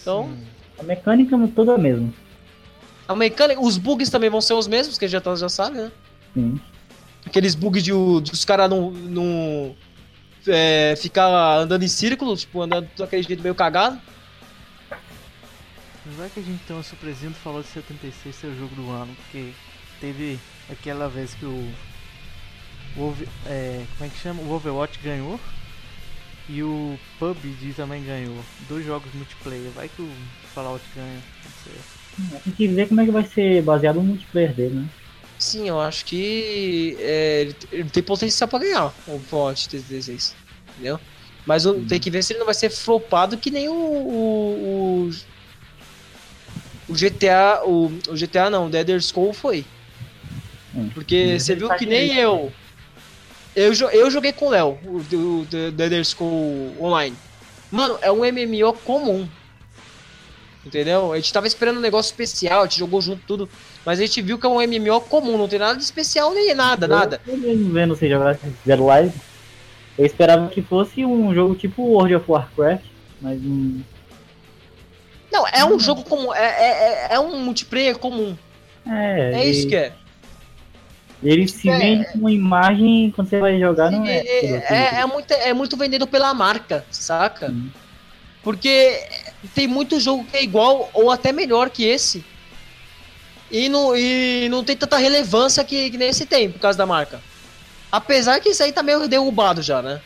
Então, 0.00 0.30
A 0.78 0.82
mecânica 0.82 1.36
é 1.36 1.46
toda 1.48 1.74
a 1.74 1.78
mesma. 1.78 2.12
a 3.06 3.14
mecânica, 3.14 3.60
os 3.60 3.76
bugs 3.76 4.08
também 4.10 4.30
vão 4.30 4.40
ser 4.40 4.54
os 4.54 4.66
mesmos, 4.66 4.96
que 4.96 5.06
já, 5.06 5.20
tá- 5.20 5.34
já 5.36 5.48
sabe, 5.50 5.76
né? 5.78 5.92
Sim. 6.32 6.58
Aqueles 7.26 7.54
bugs 7.54 7.82
de, 7.82 7.92
o- 7.92 8.20
dos 8.20 8.44
caras 8.44 8.70
não, 8.70 8.90
não 8.90 9.76
é, 10.46 10.94
ficar 10.96 11.58
andando 11.58 11.82
em 11.82 11.88
círculo, 11.88 12.34
tipo, 12.36 12.62
andando 12.62 12.88
daquele 12.96 13.22
jeito 13.22 13.42
meio 13.42 13.54
cagado. 13.54 14.00
Vai 16.16 16.30
que 16.30 16.40
a 16.40 16.42
gente 16.42 16.64
tem 16.64 16.74
uma 16.74 16.82
surpresinha 16.82 17.30
do 17.30 17.36
Fallout 17.36 17.68
76 17.68 18.34
ser 18.34 18.46
o 18.48 18.56
jogo 18.56 18.74
do 18.74 18.90
ano, 18.90 19.14
porque 19.14 19.52
teve 20.00 20.38
aquela 20.68 21.08
vez 21.08 21.34
que 21.34 21.44
o, 21.44 21.72
o 22.96 23.14
é, 23.46 23.86
como 23.96 24.10
é 24.10 24.12
que 24.12 24.18
chama? 24.18 24.42
O 24.42 24.50
Overwatch 24.52 24.98
ganhou 25.00 25.40
e 26.48 26.62
o 26.62 26.98
PUBG 27.18 27.74
também 27.74 28.04
ganhou. 28.04 28.44
Dois 28.58 28.84
jogos 28.84 29.12
multiplayer. 29.14 29.70
Vai 29.72 29.88
que 29.88 30.02
o 30.02 30.30
Fallout 30.54 30.84
ganha. 30.94 31.28
Não 31.44 31.52
sei. 31.52 31.84
Tem 32.44 32.54
que 32.54 32.68
ver 32.68 32.88
como 32.88 33.00
é 33.00 33.06
que 33.06 33.12
vai 33.12 33.24
ser 33.24 33.62
baseado 33.62 33.96
no 33.96 34.04
multiplayer 34.04 34.54
dele, 34.54 34.74
né? 34.76 34.90
Sim, 35.38 35.68
eu 35.68 35.80
acho 35.80 36.04
que 36.04 36.96
é, 36.98 37.40
ele, 37.42 37.56
ele 37.70 37.90
tem 37.90 38.02
potencial 38.02 38.48
pra 38.48 38.58
ganhar 38.58 38.94
o 39.06 39.20
Fallout 39.20 39.68
36, 39.68 40.36
entendeu? 40.76 41.00
Mas 41.46 41.64
o- 41.64 41.84
tem 41.86 42.00
que 42.00 42.10
ver 42.10 42.22
se 42.24 42.32
ele 42.32 42.40
não 42.40 42.46
vai 42.46 42.54
ser 42.54 42.70
flopado 42.70 43.38
que 43.38 43.50
nem 43.50 43.68
o, 43.68 43.74
o, 43.74 45.08
o, 46.88 46.92
o 46.92 46.94
GTA, 46.94 47.62
o, 47.64 47.86
o 48.08 48.14
GTA 48.14 48.50
não, 48.50 48.68
o 48.68 48.76
Elder 48.76 49.00
Scroll 49.00 49.32
foi. 49.32 49.64
Hum. 50.74 50.88
Porque 50.94 51.32
Mas 51.32 51.42
você 51.42 51.54
viu 51.54 51.68
que 51.70 51.84
com 51.84 51.90
nem 51.90 52.14
eu. 52.14 52.52
Eu, 53.56 53.72
eu 53.90 54.10
joguei 54.10 54.32
com 54.32 54.46
o 54.46 54.50
Léo, 54.50 54.78
o, 54.86 55.46
The 55.50 55.84
Elder 55.84 56.04
Scroll 56.04 56.76
Online. 56.80 57.16
Mano, 57.70 57.98
é 58.00 58.10
um 58.10 58.18
MMO 58.18 58.72
comum. 58.84 59.28
Entendeu? 60.64 61.12
A 61.12 61.16
gente 61.16 61.32
tava 61.32 61.46
esperando 61.46 61.78
um 61.78 61.80
negócio 61.80 62.10
especial, 62.10 62.62
a 62.62 62.64
gente 62.66 62.78
jogou 62.78 63.00
junto 63.00 63.22
tudo. 63.26 63.48
Mas 63.86 63.98
a 63.98 64.02
gente 64.02 64.20
viu 64.20 64.38
que 64.38 64.46
é 64.46 64.48
um 64.48 64.60
MMO 64.60 65.00
comum, 65.02 65.38
não 65.38 65.48
tem 65.48 65.58
nada 65.58 65.76
de 65.76 65.82
especial 65.82 66.34
nem 66.34 66.54
nada, 66.54 66.86
nada. 66.86 67.20
Eu 67.26 67.36
mesmo 67.38 67.72
vendo 67.72 67.96
você 67.96 68.08
jogar 68.08 68.38
Zero 68.66 68.84
Live, 68.86 69.14
eu 69.98 70.04
esperava 70.04 70.48
que 70.48 70.60
fosse 70.60 71.04
um 71.04 71.34
jogo 71.34 71.54
tipo 71.54 71.82
World 71.82 72.16
of 72.16 72.30
Warcraft, 72.30 72.84
mas 73.20 73.40
hum, 73.40 73.80
Não, 75.30 75.46
é 75.46 75.64
um 75.64 75.78
jogo 75.78 76.02
comum, 76.04 76.34
é, 76.34 76.40
é, 76.40 77.08
é- 77.10 77.14
é 77.14 77.20
um 77.20 77.38
multiplayer 77.40 77.98
comum. 77.98 78.36
é, 78.86 79.32
É 79.34 79.44
isso 79.44 79.60
ele, 79.62 79.68
que 79.68 79.76
é. 79.76 79.92
ele 81.22 81.48
se 81.48 81.68
É. 81.68 81.76
vende 81.78 82.04
com 82.12 82.28
imagem 82.28 83.12
quando 83.14 83.28
você 83.28 83.38
vai 83.38 83.58
jogar 83.60 83.90
não 83.90 84.04
é. 84.06 84.18
É, 84.18 84.46
é, 84.68 85.00
é 85.00 85.06
muito, 85.06 85.30
é 85.32 85.52
muito 85.52 85.76
vendido 85.76 86.06
pela 86.06 86.32
marca, 86.32 86.84
saca? 86.90 87.48
Sim. 87.48 87.70
Porque 88.42 89.04
tem 89.54 89.66
muito 89.66 90.00
jogo 90.00 90.24
que 90.24 90.36
é 90.36 90.42
igual 90.42 90.88
ou 90.94 91.10
até 91.10 91.32
melhor 91.32 91.68
que 91.70 91.84
esse. 91.84 92.24
E 93.50 93.68
não, 93.68 93.96
e 93.96 94.48
não 94.50 94.62
tem 94.64 94.76
tanta 94.76 94.96
relevância 94.96 95.62
que, 95.64 95.90
que 95.90 95.98
nem 95.98 96.08
esse 96.08 96.24
tem, 96.26 96.50
por 96.50 96.58
causa 96.60 96.76
da 96.78 96.86
marca. 96.86 97.20
Apesar 97.90 98.40
que 98.40 98.50
isso 98.50 98.62
aí 98.62 98.72
tá 98.72 98.82
meio 98.82 99.06
derrubado 99.08 99.60
já, 99.62 99.82
né? 99.82 100.00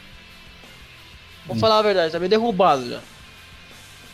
Vou 1.46 1.56
Hum. 1.56 1.58
falar 1.60 1.78
a 1.78 1.82
verdade, 1.82 2.12
tá 2.12 2.18
meio 2.18 2.30
derrubado 2.30 2.88
já. 2.88 3.00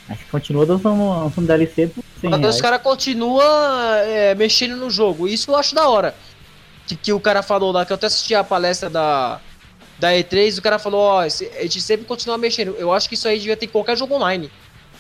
Mas 0.09 0.19
continua 0.31 0.65
dançando, 0.65 1.25
dançando 1.25 1.47
DLC 1.47 1.87
por 1.89 2.03
100 2.21 2.31
Mas 2.31 2.41
reais. 2.41 2.55
os 2.57 2.61
caras 2.63 2.81
continuam 2.83 3.43
é, 4.07 4.35
mexendo 4.35 4.77
no 4.77 4.91
jogo. 4.91 5.29
Isso 5.29 5.51
eu 5.51 5.57
acho 5.57 5.75
da 5.75 5.89
hora. 5.89 6.15
Que, 6.87 6.97
que 6.97 7.13
o 7.13 7.21
cara 7.21 7.43
falou 7.43 7.71
lá, 7.73 7.85
que 7.85 7.93
eu 7.93 7.97
até 7.97 8.07
assisti 8.07 8.35
a 8.35 8.43
palestra 8.43 8.89
da, 8.89 9.39
da 9.99 10.09
E3, 10.13 10.59
o 10.59 10.63
cara 10.63 10.79
falou, 10.79 11.01
ó, 11.01 11.21
a 11.21 11.29
gente 11.29 11.81
sempre 11.83 12.07
continua 12.07 12.39
mexendo. 12.39 12.75
Eu 12.79 12.91
acho 12.93 13.07
que 13.09 13.15
isso 13.15 13.29
aí 13.29 13.39
devia 13.39 13.57
ter 13.57 13.67
em 13.67 13.69
qualquer 13.69 13.97
jogo 13.99 14.15
online. 14.15 14.51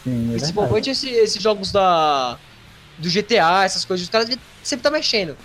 Sim, 0.05 0.29
é. 0.35 0.37
Principalmente 0.37 0.90
esse- 0.90 1.09
esses 1.09 1.42
jogos 1.42 1.73
da. 1.73 2.37
Do 2.99 3.09
GTA, 3.09 3.64
essas 3.64 3.85
coisas, 3.85 4.05
os 4.05 4.11
caras 4.11 4.29
sempre 4.62 4.83
tá 4.83 4.90
mexendo. 4.90 5.37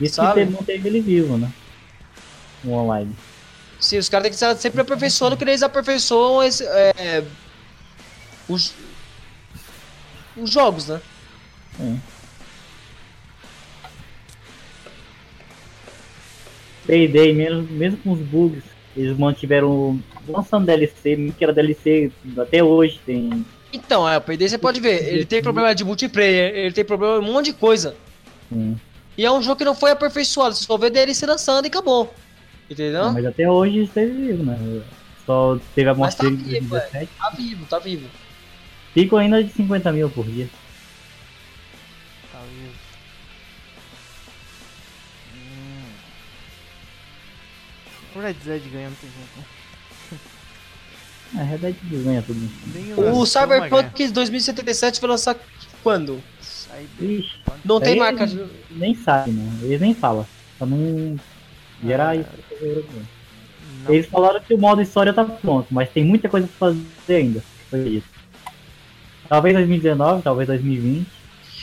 Isso 0.00 0.16
sabe? 0.16 0.28
que 0.28 0.34
teve, 0.40 0.52
não 0.52 0.62
teve 0.62 0.88
ele 0.88 1.00
vivo, 1.00 1.38
né? 1.38 1.50
No 2.64 2.72
online. 2.74 3.14
Sim, 3.80 3.98
os 3.98 4.08
caras 4.08 4.24
têm 4.24 4.30
que 4.30 4.34
estar 4.36 4.54
sempre 4.56 4.80
aperfeiçoando, 4.80 5.36
que 5.36 5.44
eles 5.44 5.62
aperfeiçoam 5.62 6.42
esse, 6.42 6.64
é, 6.64 7.22
os, 8.48 8.74
os 10.36 10.50
jogos, 10.50 10.88
né? 10.88 11.00
Payday, 16.86 17.32
mesmo, 17.32 17.62
mesmo 17.70 17.98
com 17.98 18.12
os 18.12 18.20
bugs, 18.20 18.62
eles 18.96 19.16
mantiveram 19.16 19.98
lançando 20.28 20.66
DLC, 20.66 21.32
que 21.36 21.44
era 21.44 21.52
DLC 21.52 22.10
até 22.36 22.62
hoje, 22.62 23.00
tem. 23.06 23.44
Então, 23.72 24.08
é, 24.08 24.18
o 24.18 24.20
PD 24.20 24.48
você 24.48 24.58
pode 24.58 24.80
ver, 24.80 25.02
ele 25.08 25.24
tem 25.24 25.42
problema 25.42 25.74
de 25.74 25.84
multiplayer, 25.84 26.54
ele 26.54 26.74
tem 26.74 26.84
problema 26.84 27.20
de 27.22 27.28
um 27.30 27.32
monte 27.32 27.46
de 27.46 27.52
coisa. 27.54 27.94
tem- 28.50 28.76
E 29.16 29.24
é 29.24 29.30
um 29.30 29.42
jogo 29.42 29.56
que 29.56 29.64
não 29.64 29.74
foi 29.74 29.90
aperfeiçoado, 29.92 30.54
você 30.54 30.64
só 30.64 30.76
vê 30.76 30.90
DLC 30.90 31.24
lançando 31.26 31.64
e 31.64 31.68
acabou. 31.68 32.12
Entendeu? 32.68 33.04
Não, 33.04 33.12
mas 33.12 33.26
até 33.26 33.48
hoje 33.50 33.82
esteve 33.84 34.12
vivo, 34.12 34.42
né? 34.44 34.58
Só 35.24 35.58
teve 35.74 35.88
a 35.88 35.94
morte 35.94 36.16
tá 36.16 36.24
vivo, 36.24 36.42
2017. 36.44 37.08
Tá 37.18 37.30
vivo, 37.30 37.66
tá 37.66 37.78
vivo. 37.78 38.08
Fico 38.94 39.16
ainda 39.16 39.42
de 39.42 39.50
50 39.52 39.90
mil 39.92 40.10
por 40.10 40.24
dia. 40.26 40.48
Tá 42.30 42.38
vivo. 42.40 42.72
Hum. 45.34 45.82
O 48.16 48.20
Red 48.20 48.34
Dead 48.34 48.62
ganha, 48.70 48.88
não 48.90 48.96
tem 48.96 49.10
jeito. 49.10 49.30
não. 51.34 51.40
A 51.40 51.44
Red 51.44 51.58
Dead 51.58 51.76
ganha 52.04 52.22
tudo. 52.22 52.50
Nem 52.74 52.92
O 52.94 53.24
Cyberpunk 53.24 54.08
2077 54.08 55.00
vai 55.00 55.10
lançar 55.10 55.36
quando? 55.82 56.22
Ixi, 57.00 57.38
Não 57.64 57.80
tem 57.80 57.98
marca. 57.98 58.26
de- 58.26 58.46
nem 58.70 58.94
sabe, 58.94 59.30
né? 59.30 59.58
Eles 59.62 59.80
nem 59.80 59.94
falam. 59.94 60.26
Pra 60.58 60.66
não 60.66 61.18
gerar 61.82 62.10
Ah, 62.10 62.16
isso. 62.16 62.28
Não, 63.84 63.92
Eles 63.94 64.06
falaram 64.06 64.40
que 64.40 64.54
o 64.54 64.58
modo 64.58 64.80
história 64.80 65.12
tá 65.12 65.24
pronto, 65.24 65.66
mas 65.70 65.90
tem 65.90 66.04
muita 66.04 66.28
coisa 66.28 66.46
pra 66.46 66.68
fazer 66.68 67.14
ainda. 67.16 67.42
Foi 67.70 67.80
isso. 67.88 68.11
Talvez 69.32 69.54
2019, 69.54 70.22
talvez 70.22 70.46
2020. 70.46 71.06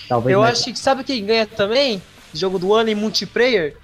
Talvez 0.08 0.34
Eu 0.34 0.42
acho 0.42 0.64
que 0.74 0.80
sabe 0.80 1.04
quem 1.04 1.24
ganha 1.24 1.46
também? 1.46 2.02
Jogo 2.34 2.58
do 2.58 2.74
ano 2.74 2.90
em 2.90 2.96
multiplayer? 2.96 3.78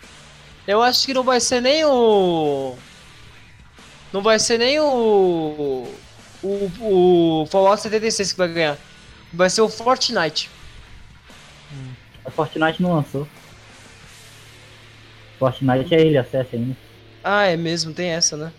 Eu 0.68 0.82
acho 0.82 1.06
que 1.06 1.14
não 1.14 1.24
vai 1.24 1.40
ser 1.40 1.62
nem 1.62 1.86
o. 1.86 2.76
Não 4.12 4.24
vai 4.24 4.40
ser 4.40 4.58
nem 4.58 4.80
o. 4.80 5.88
O, 6.42 6.72
o 6.82 7.46
Fallout 7.46 7.80
76 7.80 8.32
que 8.32 8.38
vai 8.40 8.48
ganhar. 8.48 8.78
Vai 9.32 9.52
ser 9.52 9.62
o 9.62 9.70
Fortnite. 9.70 10.50
A 12.26 12.32
Fortnite 12.32 12.82
não 12.82 12.96
lançou. 12.96 13.28
Fortnite 15.38 15.94
é 15.94 16.02
ele 16.02 16.18
acesso 16.18 16.56
ainda. 16.56 16.76
Ah, 17.24 17.46
é 17.46 17.56
mesmo, 17.56 17.94
tem 17.94 18.10
essa, 18.10 18.36
né? 18.36 18.52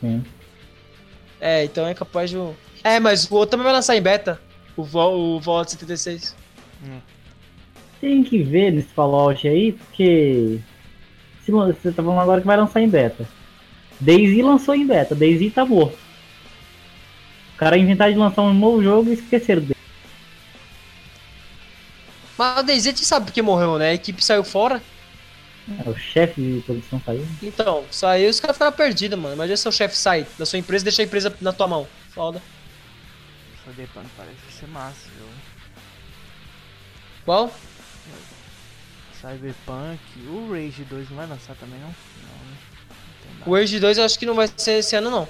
Sim. 0.00 0.24
É, 1.40 1.64
então 1.64 1.84
é 1.84 1.94
capaz 1.94 2.30
de. 2.30 2.36
O- 2.84 2.88
É, 2.88 2.98
mas 3.00 3.30
o 3.30 3.34
outro 3.34 3.52
também 3.52 3.64
vai 3.64 3.72
lançar 3.72 3.96
em 3.96 4.02
beta. 4.02 4.40
O, 4.76 4.82
Val- 4.82 5.18
o 5.18 5.40
Fallout 5.40 5.70
76. 5.70 6.34
Tem 8.00 8.22
que 8.24 8.42
ver 8.42 8.70
nesse 8.72 8.88
Fallout 8.88 9.46
aí, 9.46 9.72
porque. 9.72 10.58
Se 11.44 11.50
você 11.52 11.90
tá 11.92 12.02
falando 12.02 12.20
agora 12.20 12.40
que 12.40 12.46
vai 12.46 12.56
lançar 12.56 12.80
em 12.80 12.88
beta. 12.88 13.28
Daisy 14.00 14.40
lançou 14.40 14.74
em 14.74 14.86
beta, 14.86 15.14
Daisy 15.14 15.50
tá 15.50 15.64
morto. 15.64 15.98
O 17.54 17.58
cara 17.58 17.76
inventaram 17.76 18.12
de 18.12 18.18
lançar 18.18 18.40
um 18.42 18.54
novo 18.54 18.82
jogo 18.82 19.10
e 19.10 19.14
esqueceram 19.14 19.60
dele. 19.60 19.76
Mas 22.38 22.58
a 22.58 22.62
DayZ 22.62 22.86
a 22.86 22.90
gente 22.90 23.04
sabe 23.04 23.26
porque 23.26 23.42
morreu, 23.42 23.78
né? 23.78 23.90
A 23.90 23.94
equipe 23.94 24.24
saiu 24.24 24.42
fora. 24.42 24.82
É, 25.84 25.88
o 25.90 25.94
chefe 25.94 26.40
de 26.40 26.60
produção 26.62 27.00
saiu. 27.04 27.26
Então, 27.42 27.84
saiu 27.90 28.28
e 28.28 28.30
os 28.30 28.40
caras 28.40 28.56
ficaram 28.56 28.72
perdidos, 28.74 29.18
mano. 29.18 29.34
Imagina 29.34 29.56
seu 29.58 29.70
chefe 29.70 29.94
sair 29.96 30.26
da 30.38 30.46
sua 30.46 30.58
empresa 30.58 30.82
e 30.82 30.86
deixar 30.86 31.02
a 31.02 31.04
empresa 31.06 31.34
na 31.40 31.52
tua 31.52 31.68
mão. 31.68 31.86
Foda. 32.14 32.40
Cyberpunk 33.70 34.06
parece 34.16 34.36
ser 34.58 34.66
massa, 34.68 35.08
viu? 35.16 35.26
Qual? 37.24 37.52
Cyberpunk, 39.20 40.00
o 40.28 40.52
Rage 40.52 40.84
2 40.84 41.10
não 41.10 41.16
vai 41.16 41.26
lançar 41.26 41.54
também, 41.56 41.78
não? 41.78 41.88
Não, 41.88 42.50
né? 42.50 42.56
Não. 43.44 43.52
O 43.52 43.54
Age 43.54 43.78
2 43.78 43.98
eu 43.98 44.04
acho 44.04 44.18
que 44.18 44.26
não 44.26 44.34
vai 44.34 44.48
ser 44.56 44.78
esse 44.78 44.96
ano, 44.96 45.10
não. 45.10 45.28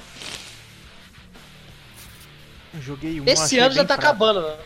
Eu 2.73 2.81
Joguei 2.81 3.21
um, 3.21 3.25
Esse 3.27 3.59
ano 3.59 3.75
já 3.75 3.85
tá 3.85 3.97
fraco. 3.97 4.09
acabando, 4.09 4.43
né? 4.43 4.57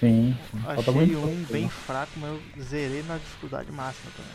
Sim. 0.00 0.36
Falta 0.64 0.80
Achei 0.80 0.94
muito 0.94 1.18
um 1.18 1.22
pouco. 1.22 1.52
bem 1.52 1.68
fraco, 1.68 2.12
mas 2.16 2.30
eu 2.30 2.62
zerei 2.62 3.02
na 3.04 3.16
dificuldade 3.18 3.70
máxima 3.70 4.10
também. 4.16 4.32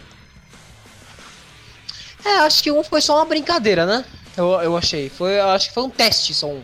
É, 2.26 2.40
acho 2.40 2.64
que 2.64 2.72
um 2.72 2.84
foi 2.84 3.02
só 3.02 3.18
uma 3.18 3.26
brincadeira, 3.26 3.86
né? 3.86 4.06
Eu, 4.36 4.50
eu 4.62 4.78
achei. 4.78 5.10
Foi, 5.10 5.38
eu 5.40 5.50
acho 5.50 5.68
que 5.68 5.74
foi 5.74 5.84
um 5.84 5.90
teste 5.90 6.34
só 6.34 6.48
um. 6.48 6.64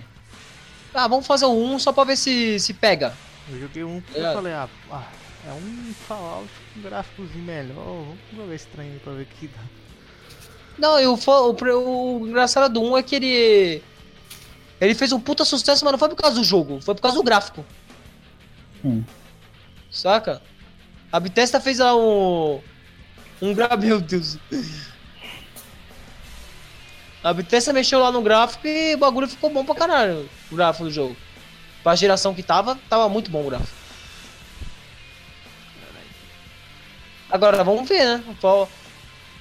Ah, 0.93 1.08
vamos 1.08 1.28
fazer 1.28 1.45
o 1.45 1.52
1 1.54 1.80
só 1.80 1.91
pra 1.93 2.04
ver 2.04 2.15
se, 2.17 2.60
se 2.60 2.73
pega. 2.73 3.13
Eu 3.49 3.60
joguei 3.62 3.84
um 3.84 4.02
porque 4.02 4.19
É. 4.19 4.30
eu 4.30 4.34
falei, 4.34 4.54
ah, 4.54 4.69
ah, 4.91 5.08
é 5.47 5.52
um 5.54 5.93
Fallout 6.08 6.49
com 6.73 6.80
um 6.80 6.84
gráficozinho 6.84 7.43
melhor, 7.43 7.75
vamos 7.75 8.17
jogar 8.36 8.56
esse 8.56 8.67
trem 8.67 8.91
aí 8.91 8.99
pra 8.99 9.13
ver 9.13 9.23
o 9.23 9.25
que 9.25 9.47
dá. 9.47 9.62
Não, 10.78 10.99
e 10.99 11.06
o, 11.06 11.13
o, 11.15 12.19
o 12.21 12.28
engraçado 12.28 12.73
do 12.73 12.82
1 12.82 12.97
é 12.97 13.04
que 13.04 13.15
ele. 13.15 13.84
Ele 14.80 14.95
fez 14.95 15.12
um 15.12 15.19
puta 15.19 15.43
sucesso, 15.43 15.84
mas 15.84 15.91
não 15.91 15.99
foi 15.99 16.08
por 16.10 16.15
causa 16.15 16.38
do 16.38 16.43
jogo, 16.43 16.80
foi 16.82 16.95
por 16.95 17.02
causa 17.02 17.17
do 17.17 17.23
gráfico. 17.23 17.65
Sim. 18.82 19.06
Saca? 19.91 20.41
A 21.12 21.19
Bethesda 21.19 21.60
fez 21.60 21.80
lá 21.80 21.95
um. 21.97 22.62
Um 23.41 23.54
gra... 23.54 23.75
Meu 23.75 23.99
Deus. 23.99 24.38
A 27.23 27.34
Bethesda 27.34 27.73
mexeu 27.73 27.99
lá 27.99 28.12
no 28.12 28.21
gráfico 28.21 28.65
e 28.67 28.95
o 28.95 28.97
bagulho 28.97 29.27
ficou 29.27 29.49
bom 29.49 29.65
pra 29.65 29.75
caralho. 29.75 30.29
O 30.51 30.55
gráfico 30.55 30.86
do 30.86 30.91
jogo. 30.91 31.17
Pra 31.84 31.95
geração 31.95 32.34
que 32.34 32.41
tava, 32.41 32.79
tava 32.89 33.10
muito 33.10 33.29
bom 33.29 33.45
o 33.45 33.49
gráfico. 33.49 33.77
Agora, 37.29 37.63
vamos 37.63 37.88
ver, 37.88 38.05
né? 38.05 38.23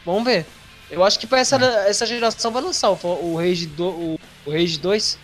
Vamos 0.04 0.24
ver. 0.24 0.46
Eu 0.90 1.04
acho 1.04 1.18
que 1.18 1.26
pra 1.26 1.38
essa, 1.38 1.56
essa 1.86 2.06
geração 2.06 2.50
vai 2.50 2.62
lançar 2.62 2.90
o, 2.90 3.36
Rage 3.36 3.66
do, 3.66 3.88
o, 3.88 4.20
o 4.46 4.50
Rage 4.50 4.78
2. 4.78 5.18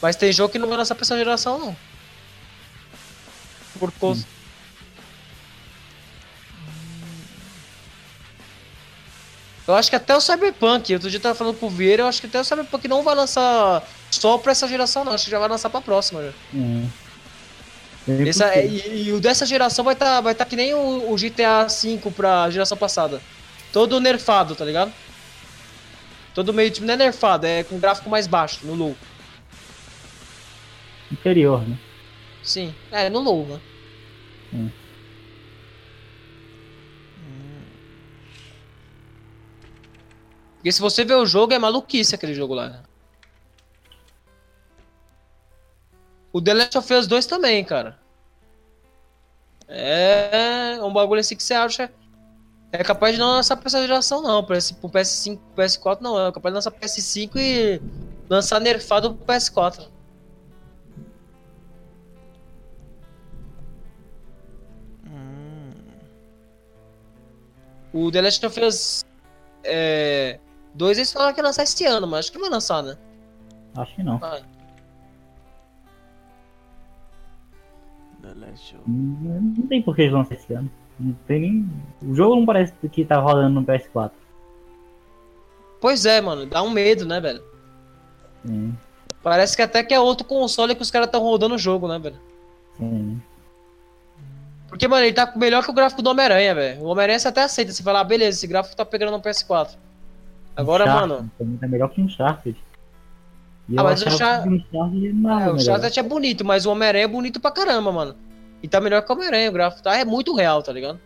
Mas 0.00 0.16
tem 0.16 0.32
jogo 0.32 0.52
que 0.52 0.58
não 0.58 0.68
vai 0.68 0.78
lançar 0.78 0.94
pra 0.94 1.04
essa 1.04 1.16
geração, 1.16 1.58
não. 1.58 1.76
Por 3.78 3.92
causa. 3.92 4.26
Eu 9.68 9.74
acho 9.74 9.90
que 9.90 9.96
até 9.96 10.16
o 10.16 10.20
Cyberpunk, 10.20 10.94
outro 10.94 11.10
dia 11.10 11.18
eu 11.18 11.22
tava 11.22 11.34
falando 11.34 11.58
com 11.58 11.66
o 11.66 11.70
Vieira, 11.70 12.02
eu 12.02 12.06
acho 12.06 12.22
que 12.22 12.26
até 12.26 12.40
o 12.40 12.44
Cyberpunk 12.44 12.88
não 12.88 13.02
vai 13.02 13.14
lançar 13.14 13.86
só 14.10 14.38
pra 14.38 14.52
essa 14.52 14.66
geração, 14.66 15.04
não. 15.04 15.12
Acho 15.12 15.26
que 15.26 15.30
já 15.30 15.38
vai 15.38 15.46
lançar 15.46 15.68
pra 15.68 15.82
próxima 15.82 16.22
já. 16.22 16.32
Hum. 16.54 16.88
Bem 18.06 18.26
Essa, 18.30 18.56
e, 18.56 19.08
e 19.08 19.12
o 19.12 19.20
dessa 19.20 19.44
geração 19.44 19.84
vai 19.84 19.92
estar 19.92 20.22
vai 20.22 20.34
tá 20.34 20.46
que 20.46 20.56
nem 20.56 20.72
o, 20.72 21.12
o 21.12 21.16
GTA 21.16 21.66
V 21.66 22.10
pra 22.16 22.48
geração 22.48 22.78
passada. 22.78 23.20
Todo 23.70 24.00
nerfado, 24.00 24.54
tá 24.54 24.64
ligado? 24.64 24.90
Todo 26.34 26.54
meio 26.54 26.70
tipo, 26.70 26.86
não 26.86 26.94
é 26.94 26.96
nerfado, 26.96 27.46
é 27.46 27.62
com 27.62 27.78
gráfico 27.78 28.08
mais 28.08 28.26
baixo, 28.26 28.60
no 28.66 28.74
low. 28.74 28.96
Inferior, 31.12 31.68
né? 31.68 31.78
Sim, 32.42 32.74
é, 32.90 33.10
no 33.10 33.20
low, 33.20 33.46
né? 33.46 33.60
Hum. 34.54 34.70
Porque 40.58 40.72
se 40.72 40.80
você 40.80 41.04
ver 41.04 41.14
o 41.14 41.24
jogo, 41.24 41.54
é 41.54 41.58
maluquice 41.58 42.14
aquele 42.14 42.34
jogo 42.34 42.52
lá. 42.52 42.82
O 46.32 46.42
The 46.42 46.52
Last 46.52 46.78
of 46.78 46.94
Us 46.94 47.06
2 47.06 47.26
também, 47.26 47.64
cara. 47.64 47.96
É 49.68 50.78
um 50.82 50.92
bagulho 50.92 51.20
assim 51.20 51.36
que 51.36 51.42
você 51.42 51.54
acha. 51.54 51.92
É 52.72 52.82
capaz 52.82 53.14
de 53.14 53.20
não 53.20 53.28
lançar 53.28 53.56
pra 53.56 53.68
essa 53.68 53.80
geração, 53.80 54.20
não. 54.20 54.44
Pra 54.44 54.58
esse, 54.58 54.74
pro 54.74 54.90
PS5, 54.90 55.38
pro 55.54 55.64
PS4, 55.64 56.00
não. 56.00 56.26
É 56.26 56.32
capaz 56.32 56.52
de 56.52 56.54
lançar 56.56 56.70
pro 56.72 56.80
PS5 56.80 57.36
e 57.36 57.80
lançar 58.28 58.60
nerfado 58.60 59.14
pro 59.14 59.26
PS4. 59.26 59.88
Hum, 65.06 65.72
O 67.92 68.10
The 68.10 68.22
Last 68.22 68.44
of 68.44 68.60
Us 68.60 69.04
é, 69.64 70.40
2 70.74 70.98
eles 70.98 71.12
falaram 71.12 71.34
que 71.34 71.40
ia 71.40 71.44
lançar 71.44 71.62
esse 71.62 71.84
ano, 71.84 72.06
mas 72.06 72.20
acho 72.20 72.32
que 72.32 72.38
vai 72.38 72.50
lançar, 72.50 72.82
né? 72.82 72.96
Acho 73.76 73.94
que 73.94 74.02
Não 74.02 74.18
não 78.86 79.66
tem 79.66 79.82
por 79.82 79.94
que 79.94 80.02
eles 80.02 80.12
lançarem 80.12 80.42
esse 80.42 80.52
ano. 80.52 80.70
Não 80.98 81.12
tem 81.26 81.40
nem. 81.40 81.70
O 82.02 82.14
jogo 82.14 82.36
não 82.36 82.46
parece 82.46 82.72
que 82.90 83.04
tá 83.04 83.18
rodando 83.18 83.60
no 83.60 83.66
PS4. 83.66 84.10
Pois 85.80 86.04
é, 86.04 86.20
mano. 86.20 86.46
Dá 86.46 86.62
um 86.62 86.70
medo, 86.70 87.06
né, 87.06 87.20
velho? 87.20 87.42
Sim, 88.44 88.76
Parece 89.22 89.56
que 89.56 89.62
até 89.62 89.82
que 89.82 89.94
é 89.94 90.00
outro 90.00 90.26
console 90.26 90.74
que 90.74 90.82
os 90.82 90.90
caras 90.90 91.06
estão 91.06 91.22
rodando 91.22 91.54
o 91.54 91.58
jogo, 91.58 91.88
né, 91.88 91.98
velho? 91.98 92.16
sim. 92.76 93.20
Porque, 94.68 94.86
mano, 94.86 95.04
ele 95.06 95.14
tá 95.14 95.32
melhor 95.34 95.64
que 95.64 95.70
o 95.70 95.74
gráfico 95.74 96.02
do 96.02 96.10
Homem-Aranha, 96.10 96.54
velho. 96.54 96.82
O 96.82 96.88
Homem-Aranha 96.88 97.18
você 97.18 97.28
até 97.28 97.42
aceita. 97.42 97.72
Você 97.72 97.82
fala, 97.82 98.00
ah, 98.00 98.04
beleza, 98.04 98.38
esse 98.38 98.46
gráfico 98.46 98.76
tá 98.76 98.84
pegando 98.84 99.12
no 99.12 99.20
PS4. 99.20 99.70
Agora, 100.58 100.84
Uncharted 100.84 101.08
mano, 101.12 101.30
Também 101.38 101.56
tá 101.56 101.68
melhor 101.68 101.88
que 101.88 102.00
Uncharted. 102.02 102.56
E 103.68 103.78
Ah, 103.78 103.84
mas 103.84 104.02
o 104.02 104.10
Char- 104.10 104.46
o 104.48 104.50
Uncharted 104.50 105.12
não 105.12 105.30
é, 105.30 105.52
o 105.52 105.98
é 105.98 106.02
bonito, 106.02 106.44
mas 106.44 106.66
o 106.66 106.70
Homem-Aranha 106.72 107.04
é 107.04 107.08
bonito 107.08 107.38
pra 107.38 107.50
caramba, 107.50 107.92
mano. 107.92 108.14
E 108.62 108.66
tá 108.66 108.80
melhor 108.80 109.02
que 109.02 109.12
o 109.12 109.14
Homem-Aranha, 109.14 109.50
o 109.50 109.52
gráfico 109.52 109.82
tá 109.82 109.96
é 109.96 110.04
muito 110.04 110.34
real, 110.34 110.62
tá 110.62 110.72
ligado? 110.72 110.98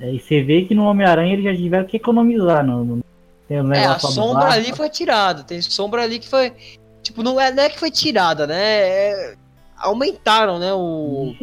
É, 0.00 0.12
e 0.12 0.18
você 0.18 0.42
vê 0.42 0.62
que 0.62 0.74
no 0.74 0.84
Homem-Aranha 0.84 1.34
eles 1.34 1.44
já 1.44 1.54
tiveram 1.54 1.86
que 1.86 1.96
economizar. 1.98 2.64
No, 2.64 2.84
no- 2.84 3.04
tem 3.46 3.60
o 3.60 3.72
É, 3.72 3.84
a 3.84 3.98
sombra 3.98 4.40
barco. 4.44 4.54
ali 4.54 4.72
foi 4.74 4.88
tirada. 4.88 5.42
Tem 5.44 5.60
sombra 5.60 6.02
ali 6.02 6.18
que 6.18 6.28
foi. 6.28 6.52
Tipo, 7.02 7.22
não 7.22 7.38
é, 7.40 7.52
não 7.52 7.62
é 7.62 7.68
que 7.68 7.78
foi 7.78 7.90
tirada, 7.90 8.46
né? 8.46 8.56
É- 8.60 9.34
Aumentaram, 9.76 10.58
né? 10.58 10.72
O. 10.74 11.34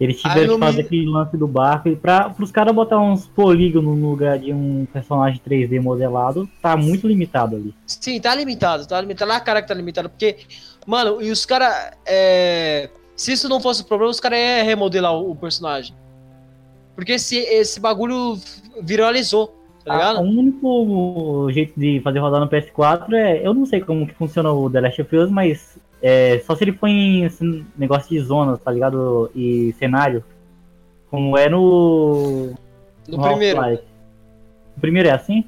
Eles 0.00 0.20
Ah, 0.24 0.28
tiveram 0.30 0.54
que 0.54 0.60
fazer 0.60 0.76
me- 0.78 0.82
aquele 0.84 1.06
lance 1.06 1.36
do 1.36 1.46
barco 1.46 1.88
e 1.88 1.94
pra, 1.94 2.28
pros 2.30 2.50
caras 2.50 2.74
botar 2.74 2.98
uns 2.98 3.28
polígonos 3.28 3.96
no 3.96 4.10
lugar 4.10 4.38
de 4.38 4.52
um 4.52 4.86
personagem 4.92 5.40
3D 5.46 5.80
modelado, 5.80 6.48
tá 6.60 6.76
muito 6.76 7.06
limitado 7.06 7.54
ali. 7.56 7.72
Sim, 7.86 8.20
tá 8.20 8.34
limitado, 8.34 8.86
tá 8.86 9.00
limitado. 9.00 9.30
Na 9.30 9.38
cara 9.40 9.62
que 9.62 9.68
tá 9.68 9.74
limitado, 9.74 10.08
porque, 10.10 10.38
mano, 10.86 11.22
e 11.22 11.30
os 11.30 11.46
caras. 11.46 11.92
É... 12.04 12.90
Se 13.16 13.30
isso 13.32 13.48
não 13.48 13.60
fosse 13.60 13.82
o 13.82 13.84
problema, 13.84 14.10
os 14.10 14.18
caras 14.18 14.36
iam 14.38 14.66
remodelar 14.66 15.14
o, 15.14 15.30
o 15.30 15.36
personagem. 15.36 15.94
Porque 16.96 17.12
esse, 17.12 17.36
esse 17.38 17.78
bagulho 17.78 18.36
viralizou, 18.82 19.46
tá 19.84 19.92
Ah, 19.94 19.96
ligado? 19.96 20.18
o 20.18 20.22
único 20.22 21.48
jeito 21.52 21.78
de 21.78 22.00
fazer 22.02 22.18
rodar 22.18 22.40
no 22.40 22.48
PS4 22.48 23.12
é. 23.14 23.46
Eu 23.46 23.54
não 23.54 23.64
sei 23.66 23.80
como 23.80 24.06
que 24.06 24.14
funciona 24.14 24.50
o 24.52 24.68
The 24.68 24.80
Last 24.80 25.02
of 25.02 25.16
Us, 25.16 25.30
mas 25.30 25.78
é, 26.06 26.38
só 26.46 26.54
se 26.54 26.62
ele 26.64 26.72
for 26.74 26.86
em 26.86 27.26
negócio 27.78 28.10
de 28.10 28.20
zonas, 28.20 28.60
tá 28.60 28.70
ligado? 28.70 29.30
E 29.34 29.74
cenário. 29.78 30.22
Como 31.10 31.38
é 31.38 31.48
no. 31.48 32.52
no 33.08 33.22
primeiro. 33.22 33.58
Half-Life. 33.60 33.82
O 34.76 34.80
primeiro 34.80 35.08
é 35.08 35.12
assim? 35.12 35.44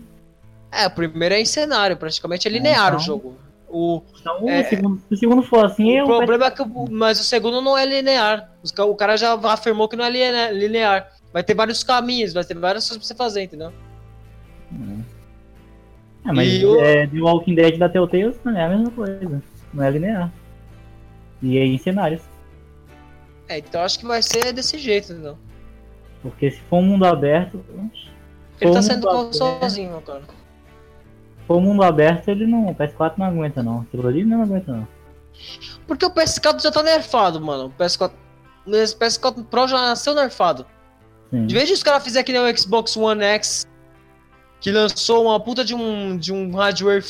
É, 0.72 0.86
o 0.86 0.90
primeiro 0.90 1.34
é 1.34 1.40
em 1.40 1.44
cenário, 1.44 1.96
praticamente 1.96 2.48
é 2.48 2.50
linear 2.50 2.86
então- 2.88 2.96
o 2.96 3.00
jogo. 3.00 3.34
O, 3.68 4.00
Então 4.20 4.48
É, 4.48 4.60
o, 4.60 4.64
segundo, 4.68 4.98
se 5.08 5.14
o 5.14 5.16
segundo 5.16 5.42
for 5.42 5.64
assim, 5.66 5.90
o 5.92 5.98
eu 5.98 6.06
problema 6.06 6.46
é 6.46 6.50
que. 6.52 6.62
o- 6.62 6.86
Mas 6.90 7.20
o 7.20 7.24
segundo 7.24 7.60
não 7.60 7.76
é 7.76 7.84
linear. 7.84 8.48
O 8.88 8.94
cara 8.94 9.16
já 9.16 9.34
afirmou 9.34 9.88
que 9.88 9.96
não 9.96 10.04
é 10.04 10.10
line- 10.10 10.52
linear. 10.58 11.10
Vai 11.32 11.42
ter 11.42 11.54
vários 11.54 11.82
caminhos, 11.82 12.32
vai 12.32 12.44
ter 12.44 12.56
várias 12.56 12.84
coisas 12.88 12.98
pra 12.98 13.06
você 13.08 13.14
fazer, 13.14 13.42
entendeu? 13.42 13.72
É, 16.24 16.32
mas 16.32 16.48
E 16.48 16.64
o- 16.64 16.80
é, 16.80 17.06
The 17.06 17.20
Walking 17.20 17.54
Dead 17.54 17.76
da 17.78 17.88
Telltale 17.88 18.34
é 18.56 18.64
a 18.64 18.68
mesma 18.68 18.90
coisa. 18.90 19.42
Não 19.74 19.84
é 19.84 19.90
linear. 19.90 20.32
E 21.42 21.58
aí 21.58 21.74
em 21.74 21.78
cenários. 21.78 22.22
É, 23.48 23.58
então 23.58 23.82
acho 23.82 23.98
que 23.98 24.06
vai 24.06 24.22
ser 24.22 24.52
desse 24.52 24.78
jeito, 24.78 25.12
entendeu? 25.12 25.38
Porque 26.22 26.50
se 26.50 26.60
for 26.62 26.78
um 26.78 26.82
mundo 26.82 27.04
aberto. 27.04 27.64
Ele 28.60 28.72
tá 28.72 28.82
sendo 28.82 29.32
sozinho, 29.32 29.90
meu 29.90 30.00
cara. 30.00 30.22
Se 30.22 31.46
for 31.46 31.58
um 31.58 31.60
mundo 31.60 31.82
aberto, 31.84 32.28
ele 32.28 32.46
não. 32.46 32.66
O 32.66 32.74
PS4 32.74 33.14
não 33.18 33.26
aguenta 33.26 33.62
não. 33.62 33.80
Aquilo 33.82 34.08
ali 34.08 34.24
não 34.24 34.42
aguenta 34.42 34.72
não. 34.72 34.88
Porque 35.86 36.04
o 36.06 36.10
PS4 36.10 36.62
já 36.62 36.70
tá 36.72 36.82
nerfado, 36.82 37.40
mano. 37.40 37.66
O 37.66 37.70
PS4, 37.82 38.10
esse 38.68 38.96
PS4 38.96 39.44
Pro 39.44 39.68
já 39.68 39.76
nasceu 39.76 40.14
nerfado. 40.14 40.66
Sim. 41.30 41.46
De 41.46 41.54
vez 41.54 41.68
de 41.68 41.74
os 41.74 41.82
caras 41.82 42.02
fizerem 42.02 42.24
que 42.24 42.32
nem 42.32 42.40
o 42.52 42.58
Xbox 42.58 42.96
One 42.96 43.22
X, 43.22 43.66
que 44.60 44.70
lançou 44.72 45.24
uma 45.26 45.38
puta 45.38 45.64
de 45.64 45.74
um, 45.74 46.16
de 46.16 46.32
um 46.32 46.50
hardware 46.56 47.04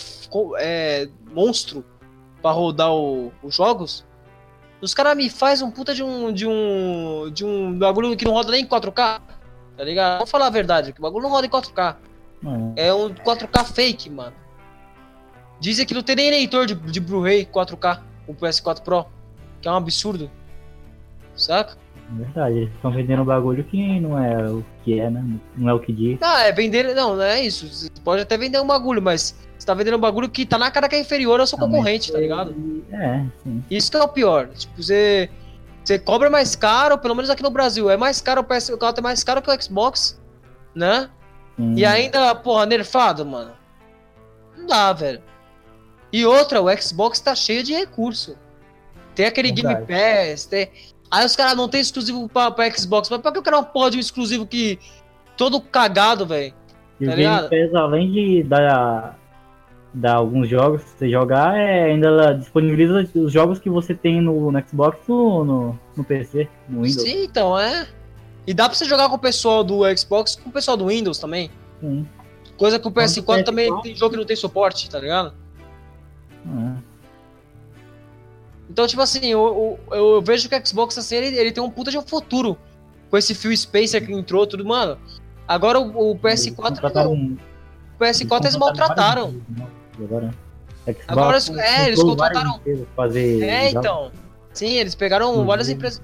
é, 0.59 1.09
monstro 1.32 1.84
pra 2.42 2.51
rodar 2.51 2.92
o- 2.92 3.32
os 3.42 3.55
jogos, 3.55 4.05
os 4.87 4.95
caras 4.95 5.16
me 5.16 5.28
faz 5.28 5.61
um 5.62 5.68
puta 5.68 5.93
de 5.93 6.01
um, 6.01 6.32
de 6.32 6.47
um 6.47 7.28
de 7.32 7.45
um 7.45 7.76
bagulho 7.76 8.16
que 8.16 8.24
não 8.24 8.32
roda 8.32 8.53
nem 8.53 8.62
em 8.62 8.66
4K, 8.66 9.20
tá 9.76 9.84
ligado? 9.84 10.18
Vamos 10.18 10.30
falar 10.30 10.47
a 10.47 10.51
verdade, 10.51 10.93
que 10.93 11.01
o 11.01 11.03
bagulho 11.03 11.24
não 11.24 11.30
roda 11.30 11.45
em 11.45 11.51
4K. 11.51 11.97
É. 12.76 12.87
É 12.87 12.95
um 12.95 13.12
4K 13.12 13.64
fake, 13.64 14.09
mano. 14.09 14.37
Dizem 15.59 15.84
que 15.84 15.93
não 15.93 16.03
tem 16.03 16.14
nem 16.14 16.30
leitor 16.30 16.66
de, 16.66 16.76
de 16.76 17.01
Blu-ray 17.01 17.45
4K, 17.47 18.01
o 18.28 18.34
PS4 18.34 18.80
Pro, 18.82 19.07
que 19.61 19.66
é 19.66 19.72
um 19.72 19.74
absurdo. 19.74 20.30
Saca? 21.34 21.76
É 22.09 22.18
verdade, 22.24 22.57
eles 22.59 22.74
estão 22.74 22.90
vendendo 22.92 23.22
um 23.22 23.24
bagulho 23.24 23.64
que 23.64 23.98
não 24.00 24.16
é 24.22 24.48
o 24.48 24.64
que 24.84 25.00
é, 25.00 25.11
né? 25.11 25.24
Não 25.57 25.70
é 25.70 25.74
o 25.74 25.80
que 25.80 25.92
diz. 25.92 26.18
Ah, 26.22 26.42
é 26.44 26.52
vender. 26.52 26.94
Não, 26.94 27.16
não 27.16 27.22
é 27.22 27.40
isso. 27.42 27.66
Você 27.66 27.88
pode 28.04 28.22
até 28.22 28.38
vender 28.38 28.61
um 28.61 28.66
bagulho, 28.66 29.02
mas 29.02 29.34
você 29.59 29.66
tá 29.66 29.74
vendendo 29.74 29.96
um 29.96 30.00
bagulho 30.00 30.28
que 30.28 30.46
tá 30.46 30.57
na 30.57 30.70
cara 30.70 30.88
que 30.88 30.94
é 30.94 31.00
inferior 31.00 31.40
ao 31.40 31.46
seu 31.46 31.59
Ah, 31.59 31.62
mas- 31.62 31.70
concorrente, 31.70 32.12
tá 32.12 32.18
ligado? 32.20 32.54
É, 32.92 33.24
sim. 33.42 33.64
Isso 33.70 33.90
que 33.90 33.96
é 33.96 34.02
o 34.02 34.09
pior. 34.09 34.48
Tipo, 34.48 34.80
você. 34.82 35.28
Você 35.84 35.98
cobra 36.00 36.28
mais 36.28 36.57
caro, 36.57 36.98
pelo 36.98 37.14
menos 37.14 37.30
aqui 37.30 37.42
no 37.44 37.50
Brasil. 37.50 37.88
É 37.88 37.96
mais 37.96 38.20
caro 38.20 38.40
o 38.40 38.44
PS4 38.44 38.98
é 38.98 39.00
mais 39.00 39.22
caro 39.22 39.40
que 39.42 39.50
o 39.50 39.62
Xbox, 39.62 40.20
né? 40.74 41.09
sim. 41.57 41.74
E 41.76 41.84
ainda, 41.84 42.34
porra, 42.34 42.66
nerfado, 42.66 43.24
mano. 43.24 43.52
Não 44.57 44.66
dá, 44.66 44.92
velho. 44.92 45.22
E 46.12 46.24
outra, 46.26 46.61
o 46.61 46.66
Xbox 46.80 47.20
tá 47.20 47.34
cheio 47.34 47.62
de 47.62 47.72
recurso. 47.72 48.36
Tem 49.14 49.26
aquele 49.26 49.52
Verdade. 49.52 49.84
Game 49.86 50.00
Pass, 50.32 50.44
tem... 50.46 50.70
Aí 51.11 51.24
os 51.24 51.36
caras 51.36 51.57
não 51.57 51.68
tem 51.68 51.80
exclusivo 51.80 52.28
pra, 52.28 52.50
pra 52.50 52.70
Xbox. 52.70 53.09
Mas 53.11 53.20
pra 53.20 53.32
que 53.32 53.38
eu 53.38 53.42
quero 53.42 53.57
uma 53.57 53.62
porra 53.62 53.90
de 53.90 53.96
um 53.96 54.00
exclusivo 54.00 54.46
que. 54.46 54.78
Todo 55.36 55.61
cagado, 55.61 56.26
velho? 56.26 56.54
E 56.98 57.04
Tá 57.04 57.12
o 57.12 57.14
Game 57.14 57.16
ligado? 57.16 57.50
Pass, 57.50 57.74
além 57.74 58.11
de 58.11 58.42
dar, 58.42 59.18
dar 59.92 60.14
alguns 60.14 60.48
jogos 60.48 60.82
pra 60.82 60.90
você 60.98 61.11
jogar, 61.11 61.57
é, 61.57 61.84
ainda 61.84 62.07
ela 62.07 62.32
disponibiliza 62.32 63.07
os 63.14 63.32
jogos 63.32 63.59
que 63.59 63.68
você 63.68 63.94
tem 63.94 64.20
no, 64.20 64.50
no 64.50 64.66
Xbox 64.66 64.98
no, 65.07 65.44
no, 65.44 65.78
no 65.94 66.04
PC, 66.04 66.48
no 66.68 66.82
Windows. 66.82 67.02
Sim, 67.02 67.24
então, 67.24 67.59
é. 67.59 67.86
E 68.46 68.54
dá 68.54 68.68
pra 68.68 68.76
você 68.76 68.84
jogar 68.84 69.09
com 69.09 69.16
o 69.16 69.18
pessoal 69.18 69.62
do 69.62 69.82
Xbox 69.96 70.36
com 70.36 70.48
o 70.48 70.52
pessoal 70.52 70.76
do 70.76 70.86
Windows 70.86 71.18
também. 71.18 71.50
Sim. 71.80 72.07
Coisa 72.57 72.78
que 72.78 72.88
o 72.88 72.90
PS4 72.90 73.22
PS4 73.22 73.44
também 73.44 73.80
tem 73.82 73.94
jogo 73.94 74.12
que 74.12 74.16
não 74.16 74.24
tem 74.24 74.36
suporte, 74.36 74.88
tá 74.88 74.98
ligado? 74.98 75.34
Ah, 76.46 76.76
Então, 78.68 78.86
tipo 78.86 79.00
assim, 79.00 79.24
eu, 79.26 79.78
eu, 79.90 79.96
eu 79.96 80.22
vejo 80.22 80.48
que 80.48 80.56
o 80.56 80.66
Xbox, 80.66 80.98
assim, 80.98 81.16
ele, 81.16 81.36
ele 81.38 81.52
tem 81.52 81.62
um 81.62 81.70
puta 81.70 81.90
de 81.90 81.98
um 81.98 82.02
futuro. 82.02 82.58
Com 83.10 83.16
esse 83.16 83.34
Phil 83.34 83.56
Spencer 83.56 84.04
que 84.04 84.12
entrou, 84.12 84.46
tudo, 84.46 84.64
mano. 84.64 84.98
Agora 85.46 85.78
o, 85.78 86.12
o 86.12 86.18
eles 86.24 86.46
PS4, 86.46 86.54
contrataram- 86.56 87.14
não, 87.16 87.34
o 87.34 88.04
PS4 88.04 88.40
eles 88.44 88.56
maltrataram. 88.56 89.34
várias 89.38 89.38
empresas, 89.38 89.56
né? 89.58 89.66
Agora, 90.04 90.34
Xbox 90.86 91.04
Agora 91.08 91.36
eles- 91.36 91.48
é, 91.50 91.86
eles 91.86 92.02
contrataram- 92.02 92.60
Fazer 92.96 93.42
É, 93.44 93.60
jogos. 93.70 93.74
então. 93.76 94.12
Sim, 94.52 94.70
eles 94.74 94.94
pegaram 94.94 95.34
Uhum. 95.36 95.44
várias 95.46 95.68
empresas. 95.68 96.02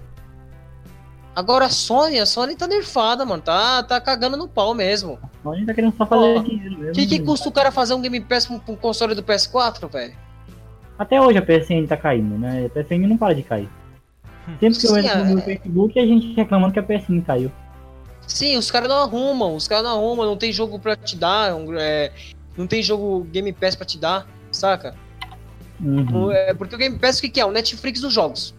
Agora 1.34 1.64
a 1.64 1.70
Sony, 1.70 2.20
a 2.20 2.26
Sony 2.26 2.54
tá 2.54 2.66
nerfada, 2.68 3.24
mano. 3.24 3.42
Tá, 3.42 3.82
tá 3.82 4.00
cagando 4.00 4.36
no 4.36 4.46
pau 4.46 4.74
mesmo. 4.74 5.18
A 5.44 5.54
gente 5.54 5.66
tá 5.66 5.74
querendo 5.74 5.96
só 5.96 6.04
fazer 6.06 6.38
Ó, 6.38 6.42
dinheiro 6.42 6.70
mesmo. 6.78 6.90
O 6.90 6.92
que, 6.92 7.06
que 7.06 7.18
custa 7.20 7.48
o 7.48 7.52
cara 7.52 7.72
fazer 7.72 7.94
um 7.94 8.00
Game 8.02 8.20
Pass 8.20 8.48
um- 8.50 8.58
pra 8.58 8.72
um 8.74 8.76
console 8.76 9.14
do 9.14 9.22
PS4, 9.22 9.88
velho? 9.90 10.14
Até 11.02 11.20
hoje 11.20 11.36
a 11.36 11.42
PSN 11.42 11.84
tá 11.88 11.96
caindo, 11.96 12.38
né? 12.38 12.66
A 12.66 12.70
PSN 12.70 13.08
não 13.08 13.16
para 13.16 13.34
de 13.34 13.42
cair. 13.42 13.68
Sempre 14.60 14.78
que 14.78 14.86
eu 14.86 14.96
entro 14.96 15.18
no 15.18 15.24
é- 15.24 15.34
meu 15.34 15.40
Facebook, 15.42 15.98
a 15.98 16.06
gente 16.06 16.32
reclamando 16.34 16.72
que 16.72 16.78
a 16.78 16.82
PSN 16.82 17.20
caiu. 17.22 17.50
Sim, 18.24 18.56
os 18.56 18.70
caras 18.70 18.88
não 18.88 18.98
arrumam, 19.02 19.56
os 19.56 19.66
caras 19.66 19.82
não 19.82 19.96
arrumam, 19.96 20.24
não 20.24 20.36
tem 20.36 20.52
jogo 20.52 20.78
pra 20.78 20.94
te 20.94 21.16
dar, 21.16 21.56
um, 21.56 21.74
é, 21.76 22.12
não 22.56 22.68
tem 22.68 22.80
jogo 22.84 23.24
Game 23.32 23.52
Pass 23.52 23.74
pra 23.74 23.84
te 23.84 23.98
dar, 23.98 24.28
saca? 24.52 24.94
Uhum. 25.80 26.30
É, 26.30 26.54
porque 26.54 26.76
o 26.76 26.78
Game 26.78 26.96
Pass 26.96 27.18
o 27.18 27.22
que, 27.22 27.30
que 27.30 27.40
é? 27.40 27.44
O 27.44 27.50
Netflix 27.50 28.00
dos 28.00 28.12
jogos. 28.12 28.54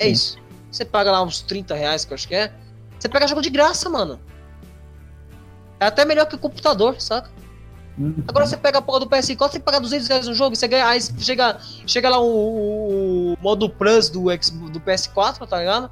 É 0.00 0.06
Sim. 0.06 0.10
isso. 0.10 0.38
Você 0.72 0.84
paga 0.84 1.12
lá 1.12 1.22
uns 1.22 1.42
30 1.42 1.76
reais, 1.76 2.04
que 2.04 2.12
eu 2.12 2.16
acho 2.16 2.26
que 2.26 2.34
é. 2.34 2.52
Você 2.98 3.08
pega 3.08 3.28
jogo 3.28 3.40
de 3.40 3.50
graça, 3.50 3.88
mano. 3.88 4.18
É 5.78 5.86
até 5.86 6.04
melhor 6.04 6.26
que 6.26 6.34
o 6.34 6.38
computador, 6.38 7.00
saca? 7.00 7.30
Agora 8.28 8.46
você 8.46 8.56
pega 8.56 8.78
a 8.78 8.82
porra 8.82 9.00
do 9.00 9.06
PS4, 9.06 9.36
você 9.38 9.52
tem 9.52 9.60
que 9.60 9.64
pagar 9.64 9.80
200 9.80 10.06
reais 10.08 10.26
no 10.28 10.34
jogo, 10.34 10.54
você 10.54 10.68
ganha, 10.68 10.86
aí 10.86 11.00
chega, 11.18 11.58
chega 11.86 12.08
lá 12.08 12.18
o, 12.20 12.26
o- 12.26 13.32
o 13.34 13.38
modo 13.40 13.68
Plus 13.68 14.08
do, 14.08 14.30
X, 14.30 14.50
do 14.50 14.80
PS4, 14.80 15.46
tá 15.48 15.58
ligado? 15.58 15.90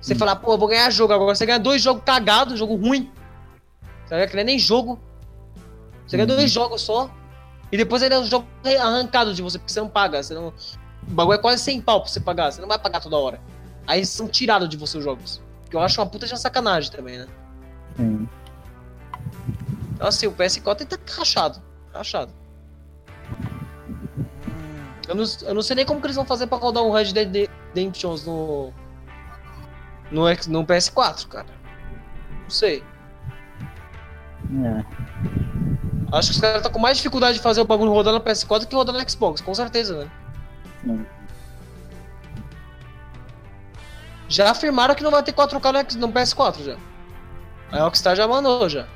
Você 0.00 0.14
Hum. 0.14 0.18
fala, 0.18 0.36
pô, 0.36 0.52
eu 0.52 0.58
vou 0.58 0.68
ganhar 0.68 0.90
jogo 0.90 1.12
agora. 1.12 1.34
Você 1.34 1.46
ganha 1.46 1.58
dois 1.58 1.80
jogos 1.82 2.02
cagados, 2.04 2.58
jogo 2.58 2.74
ruim. 2.76 3.10
Tá 4.08 4.16
ligado? 4.16 4.30
Que 4.30 4.34
não 4.36 4.40
é 4.42 4.44
nem 4.44 4.58
jogo. 4.58 4.98
Você 6.06 6.16
ganha 6.16 6.28
Uhum. 6.28 6.36
dois 6.36 6.50
jogos 6.50 6.82
só. 6.82 7.10
E 7.70 7.76
depois 7.76 8.02
ainda 8.02 8.16
é 8.16 8.18
um 8.18 8.24
jogo 8.24 8.46
arrancado 8.80 9.32
de 9.32 9.40
você, 9.42 9.58
porque 9.58 9.72
você 9.72 9.80
não 9.80 9.88
paga. 9.88 10.22
Você 10.22 10.34
não... 10.34 10.48
O 10.48 11.10
bagulho 11.10 11.36
é 11.36 11.38
quase 11.40 11.62
100 11.62 11.80
pau 11.80 12.00
pra 12.02 12.10
você 12.10 12.20
pagar. 12.20 12.52
Você 12.52 12.60
não 12.60 12.68
vai 12.68 12.78
pagar 12.78 13.00
toda 13.00 13.16
hora. 13.16 13.40
Aí 13.86 14.04
são 14.04 14.28
tirados 14.28 14.68
de 14.68 14.76
você 14.76 14.98
os 14.98 15.04
jogos. 15.04 15.40
Que 15.70 15.76
eu 15.76 15.80
acho 15.80 16.00
uma 16.00 16.06
puta 16.06 16.26
de 16.26 16.32
uma 16.32 16.38
sacanagem 16.38 16.90
também, 16.92 17.18
né? 17.18 17.26
Sim. 17.96 18.28
Então 20.02 20.08
assim, 20.08 20.26
o 20.26 20.32
PS4 20.32 20.84
tá 20.84 20.98
rachado. 21.16 21.62
Rachado. 21.94 22.32
Eu 25.06 25.14
não, 25.14 25.24
eu 25.42 25.54
não 25.54 25.62
sei 25.62 25.76
nem 25.76 25.86
como 25.86 26.00
que 26.00 26.06
eles 26.06 26.16
vão 26.16 26.24
fazer 26.24 26.48
pra 26.48 26.58
rodar 26.58 26.82
um 26.82 26.90
Red 26.90 27.12
Dead 27.12 27.48
Redemption 27.72 28.16
no, 28.26 28.72
no, 30.10 30.24
no 30.48 30.66
PS4, 30.66 31.28
cara. 31.28 31.46
Não 32.42 32.50
sei. 32.50 32.82
É. 34.64 34.84
Acho 36.10 36.30
que 36.30 36.34
os 36.34 36.40
caras 36.40 36.56
estão 36.56 36.72
com 36.72 36.80
mais 36.80 36.96
dificuldade 36.96 37.34
de 37.34 37.42
fazer 37.42 37.60
o 37.60 37.64
bagulho 37.64 37.92
rodar 37.92 38.12
no 38.12 38.20
PS4 38.20 38.58
do 38.58 38.66
que 38.66 38.74
rodar 38.74 38.96
no 38.96 39.08
Xbox, 39.08 39.40
com 39.40 39.54
certeza, 39.54 40.04
né? 40.04 40.10
Sim. 40.80 41.06
Já 44.28 44.50
afirmaram 44.50 44.96
que 44.96 45.04
não 45.04 45.12
vai 45.12 45.22
ter 45.22 45.32
4K 45.32 45.94
no, 45.94 46.08
no 46.08 46.12
PS4 46.12 46.64
já. 46.64 46.76
A 47.70 47.84
Rockstar 47.84 48.16
já 48.16 48.26
mandou 48.26 48.68
já. 48.68 48.88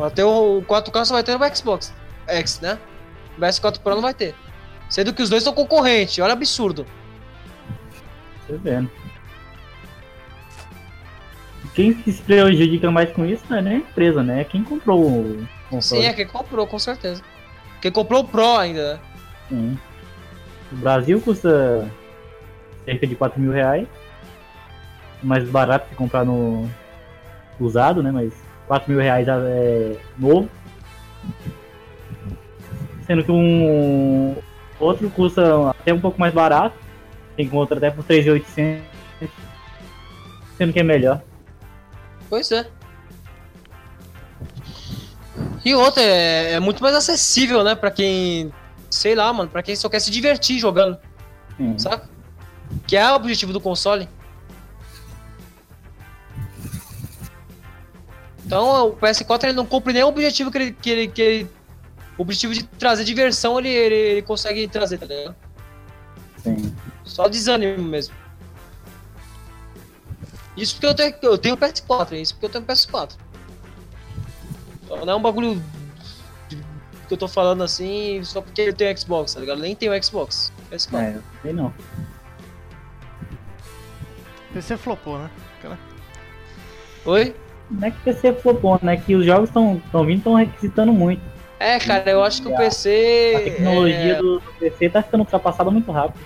Vai 0.00 0.10
ter 0.10 0.24
o 0.24 0.62
4K 0.62 1.04
só 1.04 1.14
vai 1.14 1.22
ter 1.22 1.38
no 1.38 1.56
Xbox 1.56 1.92
X, 2.26 2.58
né? 2.60 2.78
O 3.36 3.40
PS4 3.40 3.80
Pro 3.80 3.94
não 3.94 4.00
vai 4.00 4.14
ter. 4.14 4.34
Sendo 4.88 5.12
que 5.12 5.22
os 5.22 5.28
dois 5.28 5.42
são 5.42 5.52
concorrentes, 5.52 6.18
olha 6.18 6.32
absurdo. 6.32 6.86
Tô 8.46 8.56
vendo. 8.56 8.90
Quem 11.74 11.92
que 11.92 12.10
se 12.12 12.22
prejudica 12.22 12.90
mais 12.90 13.12
com 13.12 13.26
isso 13.26 13.44
não 13.50 13.58
é 13.58 13.62
nem 13.62 13.74
a 13.74 13.76
empresa, 13.76 14.22
né? 14.22 14.40
É 14.40 14.44
quem 14.44 14.64
comprou 14.64 15.02
o 15.02 15.48
console. 15.68 16.02
Sim, 16.02 16.08
é 16.08 16.12
quem 16.14 16.26
comprou, 16.26 16.66
com 16.66 16.78
certeza. 16.78 17.22
Quem 17.82 17.92
comprou 17.92 18.22
o 18.22 18.26
Pro 18.26 18.56
ainda, 18.56 18.94
né? 18.94 19.00
Sim. 19.50 19.78
O 20.72 20.76
Brasil 20.76 21.20
custa 21.20 21.86
cerca 22.86 23.06
de 23.06 23.14
4 23.14 23.38
mil 23.38 23.52
reais. 23.52 23.86
Mais 25.22 25.46
barato 25.46 25.90
que 25.90 25.94
comprar 25.94 26.24
no 26.24 26.68
usado, 27.60 28.02
né? 28.02 28.10
Mas 28.10 28.32
4 28.70 28.88
mil 28.88 29.00
reais 29.00 29.26
é 29.26 29.96
novo. 30.16 30.48
Sendo 33.04 33.24
que 33.24 33.32
um 33.32 34.36
outro 34.78 35.10
custa 35.10 35.70
até 35.70 35.92
um 35.92 36.00
pouco 36.00 36.20
mais 36.20 36.32
barato. 36.32 36.76
Tem 37.34 37.46
encontra 37.46 37.78
até 37.78 37.90
por 37.90 38.04
3.800. 38.04 38.80
Sendo 40.56 40.72
que 40.72 40.78
é 40.78 40.84
melhor. 40.84 41.20
Pois 42.28 42.52
é. 42.52 42.68
E 45.64 45.74
outra, 45.74 46.04
é, 46.04 46.52
é 46.52 46.60
muito 46.60 46.80
mais 46.80 46.94
acessível, 46.94 47.64
né? 47.64 47.74
Pra 47.74 47.90
quem. 47.90 48.52
Sei 48.88 49.16
lá, 49.16 49.32
mano, 49.32 49.50
pra 49.50 49.64
quem 49.64 49.74
só 49.74 49.88
quer 49.88 49.98
se 49.98 50.12
divertir 50.12 50.60
jogando, 50.60 50.96
Sim. 51.56 51.76
saca? 51.76 52.08
Que 52.86 52.96
é 52.96 53.10
o 53.10 53.16
objetivo 53.16 53.52
do 53.52 53.60
console. 53.60 54.08
Então 58.50 58.88
o 58.88 58.96
PS4 58.96 59.44
ele 59.44 59.52
não 59.52 59.64
cumpre 59.64 59.92
nem 59.92 60.02
o 60.02 60.08
objetivo 60.08 60.50
que 60.50 60.58
ele. 60.58 60.72
Que 60.72 60.90
ele, 60.90 61.06
que 61.08 61.22
ele- 61.22 61.50
o 62.18 62.22
objetivo 62.22 62.52
de 62.52 62.64
trazer 62.64 63.04
diversão 63.04 63.56
ele, 63.60 63.68
ele, 63.68 63.94
ele 63.94 64.22
consegue 64.22 64.66
trazer, 64.66 64.98
tá 64.98 65.06
ligado? 65.06 65.36
Sim. 66.42 66.74
Só 67.04 67.28
desânimo 67.28 67.80
mesmo. 67.84 68.12
Isso 70.56 70.74
porque 70.74 70.86
eu 70.86 70.94
tenho, 70.94 71.14
eu 71.22 71.38
tenho 71.38 71.56
PS4, 71.56 72.12
isso 72.20 72.34
porque 72.34 72.46
eu 72.46 72.50
tenho 72.50 72.64
PS4. 72.64 73.12
Então, 74.84 75.06
não 75.06 75.12
é 75.12 75.16
um 75.16 75.22
bagulho 75.22 75.62
de- 76.48 76.56
que 77.06 77.14
eu 77.14 77.16
tô 77.18 77.28
falando 77.28 77.62
assim 77.62 78.20
só 78.24 78.42
porque 78.42 78.62
eu 78.62 78.74
tenho 78.74 78.98
Xbox, 78.98 79.32
tá 79.34 79.40
ligado? 79.40 79.58
Eu 79.58 79.62
nem 79.62 79.76
tenho 79.76 80.02
Xbox. 80.02 80.52
PS4. 80.72 80.98
É, 81.00 81.20
sei 81.42 81.52
não. 81.52 81.72
PC 84.52 84.76
flopou, 84.76 85.18
né? 85.20 85.30
Cara, 85.62 85.78
Oi? 87.06 87.34
Não 87.70 87.86
é 87.86 87.90
que 87.90 87.98
o 87.98 88.00
PC 88.02 88.32
flopou, 88.34 88.78
né? 88.82 88.96
Que 88.96 89.14
os 89.14 89.24
jogos 89.24 89.48
estão 89.48 89.80
vindo 90.04 90.18
estão 90.18 90.34
requisitando 90.34 90.92
muito. 90.92 91.22
É, 91.58 91.78
cara, 91.78 92.10
eu 92.10 92.24
acho 92.24 92.42
que 92.42 92.48
o 92.48 92.54
A 92.54 92.58
PC. 92.58 93.40
tecnologia 93.44 94.14
é- 94.14 94.16
do, 94.16 94.42
PC 94.58 94.88
tá 94.90 95.02
ficando 95.02 95.20
ultrapassada 95.20 95.70
muito 95.70 95.90
rápido. 95.92 96.24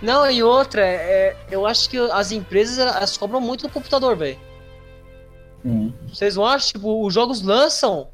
Não, 0.00 0.30
e 0.30 0.42
outra, 0.42 0.80
é, 0.84 1.36
eu 1.50 1.66
acho 1.66 1.90
que 1.90 1.98
as 1.98 2.32
empresas 2.32 2.78
elas 2.78 3.16
cobram 3.16 3.40
muito 3.40 3.64
no 3.64 3.70
computador, 3.70 4.16
velho. 4.16 4.38
Vocês 6.08 6.36
não 6.36 6.46
acham? 6.46 6.72
Tipo, 6.72 7.04
os 7.06 7.12
jogos 7.12 7.42
lançam 7.42 8.08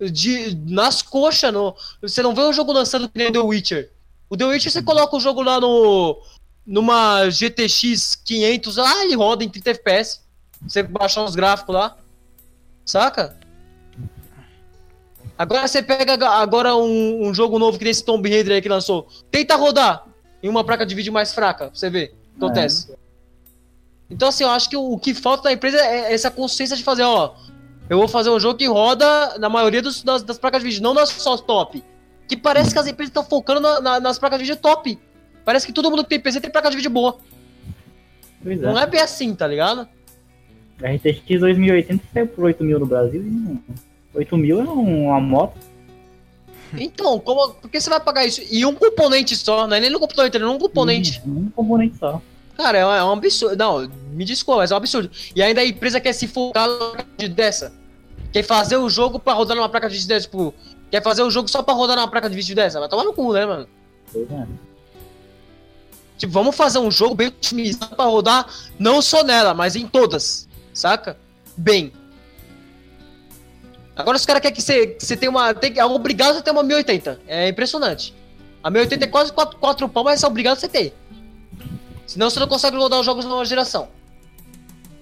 de, 0.00 0.56
nas 0.66 1.02
coxas. 1.02 1.52
No, 1.52 1.74
você 2.02 2.22
não 2.22 2.34
vê 2.34 2.42
o 2.42 2.52
jogo 2.52 2.72
lançando 2.72 3.08
que 3.08 3.16
nem 3.16 3.28
o 3.28 3.32
The 3.32 3.38
Witcher. 3.38 3.90
O 4.28 4.36
The 4.36 4.44
Witcher 4.44 4.70
você 4.72 4.82
coloca 4.82 5.16
o 5.16 5.20
jogo 5.20 5.40
lá 5.42 5.60
no. 5.60 6.20
numa 6.66 7.28
GTX 7.30 8.16
500, 8.16 8.78
ah, 8.78 9.04
ele 9.04 9.14
roda 9.14 9.44
em 9.44 9.48
30 9.48 9.70
FPS. 9.70 10.20
Você 10.66 10.82
baixar 10.82 11.22
uns 11.24 11.34
gráficos 11.34 11.74
lá. 11.74 11.96
Saca? 12.84 13.36
Agora 15.36 15.66
você 15.66 15.82
pega 15.82 16.28
agora 16.28 16.76
um, 16.76 17.26
um 17.28 17.34
jogo 17.34 17.58
novo 17.58 17.76
que 17.76 17.84
nem 17.84 17.90
esse 17.90 18.04
Tomb 18.04 18.28
Raider 18.28 18.54
aí 18.54 18.62
que 18.62 18.68
lançou. 18.68 19.08
Tenta 19.30 19.56
rodar 19.56 20.06
em 20.42 20.48
uma 20.48 20.62
placa 20.62 20.86
de 20.86 20.94
vídeo 20.94 21.12
mais 21.12 21.32
fraca, 21.34 21.66
pra 21.66 21.74
você 21.74 21.90
ver 21.90 22.14
o 22.36 22.38
que 22.38 22.44
acontece. 22.44 22.94
Então, 24.08 24.28
assim, 24.28 24.44
eu 24.44 24.50
acho 24.50 24.68
que 24.68 24.76
o, 24.76 24.96
que 24.98 25.12
falta 25.14 25.48
na 25.48 25.52
empresa 25.52 25.78
é 25.78 26.12
essa 26.12 26.30
consciência 26.30 26.76
de 26.76 26.84
fazer, 26.84 27.02
ó. 27.02 27.34
Eu 27.88 27.98
vou 27.98 28.06
fazer 28.06 28.30
um 28.30 28.38
jogo 28.38 28.58
que 28.58 28.66
roda 28.66 29.38
na 29.38 29.48
maioria 29.48 29.82
dos- 29.82 30.02
das, 30.02 30.22
das 30.22 30.38
placas 30.38 30.62
de 30.62 30.68
vídeo, 30.68 30.82
não 30.82 30.94
nas 30.94 31.08
só 31.08 31.36
top. 31.36 31.82
Que 32.28 32.36
parece 32.36 32.72
que 32.72 32.78
as 32.78 32.86
empresas 32.86 33.10
estão 33.10 33.24
focando 33.24 33.60
na- 33.60 33.80
na- 33.80 34.00
nas 34.00 34.18
placas 34.18 34.38
de 34.38 34.44
vídeo 34.44 34.60
top. 34.60 34.98
Parece 35.44 35.66
que 35.66 35.72
todo 35.72 35.90
mundo 35.90 36.02
que 36.04 36.10
tem 36.10 36.20
PC 36.20 36.40
tem 36.40 36.50
placa 36.50 36.70
de 36.70 36.76
vídeo 36.76 36.90
boa. 36.90 37.18
Pois 38.42 38.62
é. 38.62 38.66
Não 38.66 38.78
é 38.78 38.86
bem 38.86 39.00
assim, 39.00 39.34
tá 39.34 39.46
ligado? 39.46 39.88
A 40.82 40.90
RTX 40.90 41.40
2080 41.40 42.04
saiu 42.12 42.26
por 42.26 42.44
8 42.44 42.62
mil 42.64 42.78
no 42.78 42.86
Brasil 42.86 43.20
e 43.22 43.30
não... 43.30 43.60
8 44.14 44.36
mil 44.36 44.60
é 44.60 44.64
um- 44.64 45.06
uma 45.08 45.20
moto. 45.20 45.56
Então, 46.76 47.18
como, 47.20 47.54
por 47.54 47.70
que 47.70 47.80
você 47.80 47.88
vai 47.88 48.00
pagar 48.00 48.26
isso? 48.26 48.42
E 48.50 48.64
um 48.66 48.74
componente 48.74 49.36
só, 49.36 49.66
não 49.66 49.76
é 49.76 49.80
nem 49.80 49.90
no 49.90 50.00
computador 50.00 50.26
inteiro, 50.28 50.46
é 50.46 50.50
um 50.50 50.58
componente. 50.58 51.22
Um 51.26 51.48
componente 51.50 51.96
só. 51.98 52.20
Cara, 52.56 52.78
é 52.78 52.86
um, 52.86 52.92
é 52.92 53.04
um 53.04 53.12
absurdo. 53.12 53.56
Não, 53.56 53.88
me 54.12 54.24
desculpa, 54.24 54.58
mas 54.60 54.70
é 54.70 54.74
um 54.74 54.78
absurdo. 54.78 55.10
E 55.34 55.42
ainda 55.42 55.60
a 55.60 55.64
empresa 55.64 56.00
quer 56.00 56.12
se 56.12 56.26
focar 56.26 56.68
de 57.16 57.28
dessa. 57.28 57.72
Quer 58.32 58.42
fazer 58.42 58.76
o 58.76 58.88
jogo 58.90 59.18
pra 59.20 59.32
rodar 59.32 59.56
numa 59.56 59.68
placa 59.68 59.88
de 59.88 59.94
vídeo 59.94 60.08
dessa, 60.08 60.26
tipo. 60.28 60.52
Quer 60.90 61.02
fazer 61.02 61.22
o 61.22 61.30
jogo 61.30 61.48
só 61.48 61.62
pra 61.62 61.74
rodar 61.74 61.96
numa 61.96 62.08
placa 62.08 62.28
de 62.28 62.34
vídeo 62.36 62.54
dessa? 62.54 62.78
Vai 62.80 62.88
tomar 62.88 63.04
no 63.04 63.12
cu, 63.12 63.32
né, 63.32 63.46
mano? 63.46 63.68
Pois 64.12 64.30
é. 64.30 64.46
Tipo, 66.18 66.32
vamos 66.32 66.54
fazer 66.56 66.78
um 66.78 66.90
jogo 66.90 67.14
bem 67.14 67.28
otimizado 67.28 67.94
pra 67.96 68.04
rodar 68.04 68.46
não 68.78 69.02
só 69.02 69.22
nela, 69.24 69.52
mas 69.54 69.74
em 69.76 69.86
todas. 69.86 70.48
Saca? 70.74 71.16
Bem. 71.56 71.92
Agora 73.96 74.16
os 74.16 74.26
caras 74.26 74.42
querem 74.42 74.54
que 74.54 74.60
você, 74.60 74.88
que 74.88 75.04
você 75.04 75.16
tenha 75.16 75.30
uma. 75.30 75.54
Tem, 75.54 75.78
é 75.78 75.84
obrigado 75.84 76.38
a 76.38 76.42
ter 76.42 76.50
uma 76.50 76.64
1080. 76.64 77.20
É 77.28 77.48
impressionante. 77.48 78.12
A 78.62 78.68
1080 78.68 79.04
é 79.04 79.08
quase 79.08 79.32
4, 79.32 79.58
4 79.58 79.88
pau, 79.88 80.04
mas 80.04 80.22
é 80.22 80.26
obrigado 80.26 80.56
a 80.56 80.60
você 80.60 80.68
ter. 80.68 80.92
Senão 82.06 82.28
você 82.28 82.40
não 82.40 82.48
consegue 82.48 82.76
rodar 82.76 82.98
os 82.98 83.06
jogos 83.06 83.24
da 83.24 83.30
nova 83.30 83.44
geração. 83.44 83.88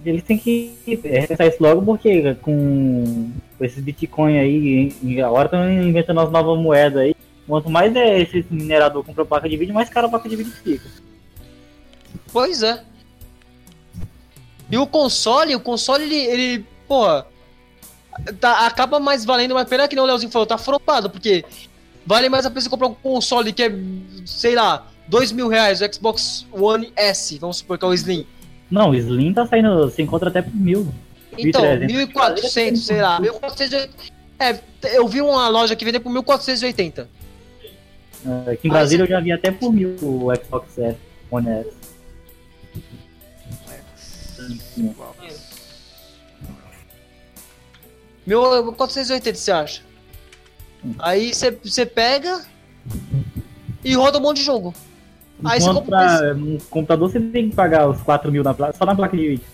Eles 0.05 0.23
têm 0.25 0.37
que 0.37 0.75
repensar 0.85 1.47
isso 1.47 1.63
logo 1.63 1.81
porque 1.83 2.35
com, 2.37 3.31
esses 3.61 3.83
Bitcoin 3.83 4.39
aí, 4.39 5.23
agora 5.23 5.47
estão 5.47 5.71
inventando 5.71 6.21
as 6.21 6.31
novas 6.31 6.59
moedas 6.59 7.03
aí. 7.03 7.17
Quanto 7.47 7.71
mais 7.71 7.95
é 7.95 8.21
esse 8.21 8.45
minerador 8.51 9.05
compra 9.05 9.25
placa 9.25 9.49
de 9.49 9.57
vídeo, 9.57 9.75
mais 9.75 9.89
caro 9.89 10.07
a 10.07 10.11
placa 10.11 10.29
de 10.29 10.37
vídeo 10.37 10.53
fica. 10.53 10.89
Pois 12.33 12.63
é. 12.63 12.83
E 14.73 14.79
o 14.79 14.87
console, 14.87 15.55
o 15.55 15.61
console, 15.61 16.03
ele, 16.03 16.17
ele 16.17 16.67
porra, 16.89 17.27
tá, 18.41 18.67
acaba 18.67 18.99
mais 18.99 19.23
valendo, 19.23 19.53
mas 19.53 19.69
pena 19.69 19.87
que 19.87 19.95
não 19.95 20.05
o 20.05 20.07
Leozinho 20.07 20.33
falou, 20.33 20.47
tá 20.47 20.57
flopado, 20.57 21.11
porque 21.11 21.45
vale 22.07 22.31
mais 22.31 22.47
a 22.47 22.51
pena 22.51 22.63
você 22.63 22.71
comprar 22.71 22.89
um 22.89 22.95
console 22.95 23.53
que 23.53 23.63
é, 23.63 23.71
sei 24.25 24.55
lá, 24.55 24.87
dois 25.07 25.31
mil 25.31 25.47
reais, 25.47 25.83
o 25.83 25.93
Xbox 25.93 26.47
One 26.51 26.91
S, 26.97 27.39
vamos 27.39 27.59
supor 27.59 27.77
que 27.77 27.85
é 27.85 27.89
o 27.89 27.93
Slim. 27.93 28.27
Não, 28.71 28.89
o 28.89 28.95
Slim 28.95 29.35
tá 29.35 29.47
saindo, 29.47 29.77
você 29.83 30.01
encontra 30.01 30.31
até 30.31 30.41
por 30.41 30.57
mil. 30.57 30.89
Então, 31.37 31.63
1.300. 31.63 32.13
1.400, 32.15 32.77
sei 32.77 33.03
lá, 33.03 33.21
1.480. 33.21 33.91
É, 34.41 34.59
eu 34.97 35.07
vi 35.07 35.21
uma 35.21 35.49
loja 35.49 35.77
que 35.77 35.85
vende 35.85 36.01
por 36.01 36.11
1.480. 36.11 37.07
É, 38.47 38.51
Aqui 38.53 38.69
em 38.69 38.71
Brasília 38.71 39.05
eu 39.05 39.09
já 39.09 39.21
vi 39.21 39.33
até 39.33 39.51
por 39.51 39.71
mil 39.71 39.97
o 40.01 40.35
Xbox 40.35 40.79
S, 40.79 40.97
One 41.31 41.49
S. 41.51 41.82
Meu 48.27 48.73
480, 48.75 49.35
você 49.39 49.53
acha? 49.53 49.83
Aí 50.99 51.33
você- 51.35 51.87
pega 51.87 52.45
e 53.85 53.95
roda 53.95 54.19
um 54.19 54.23
monte 54.23 54.39
de 54.39 54.45
jogo. 54.45 54.75
Aí 55.45 55.61
você 55.61 55.67
compra 55.69 55.83
um 55.83 55.85
pra- 55.87 56.35
no 56.35 56.59
computador 56.65 57.11
você 57.11 57.21
tem 57.21 57.51
que 57.51 57.57
pagar 57.57 57.89
os 57.89 58.01
4 58.03 58.31
mil 58.31 58.45
na 58.45 58.55
placa, 58.55 58.77
só 58.77 58.85
na 58.87 58.95
placa 58.95 59.17
de 59.17 59.29
vídeo. 59.29 59.45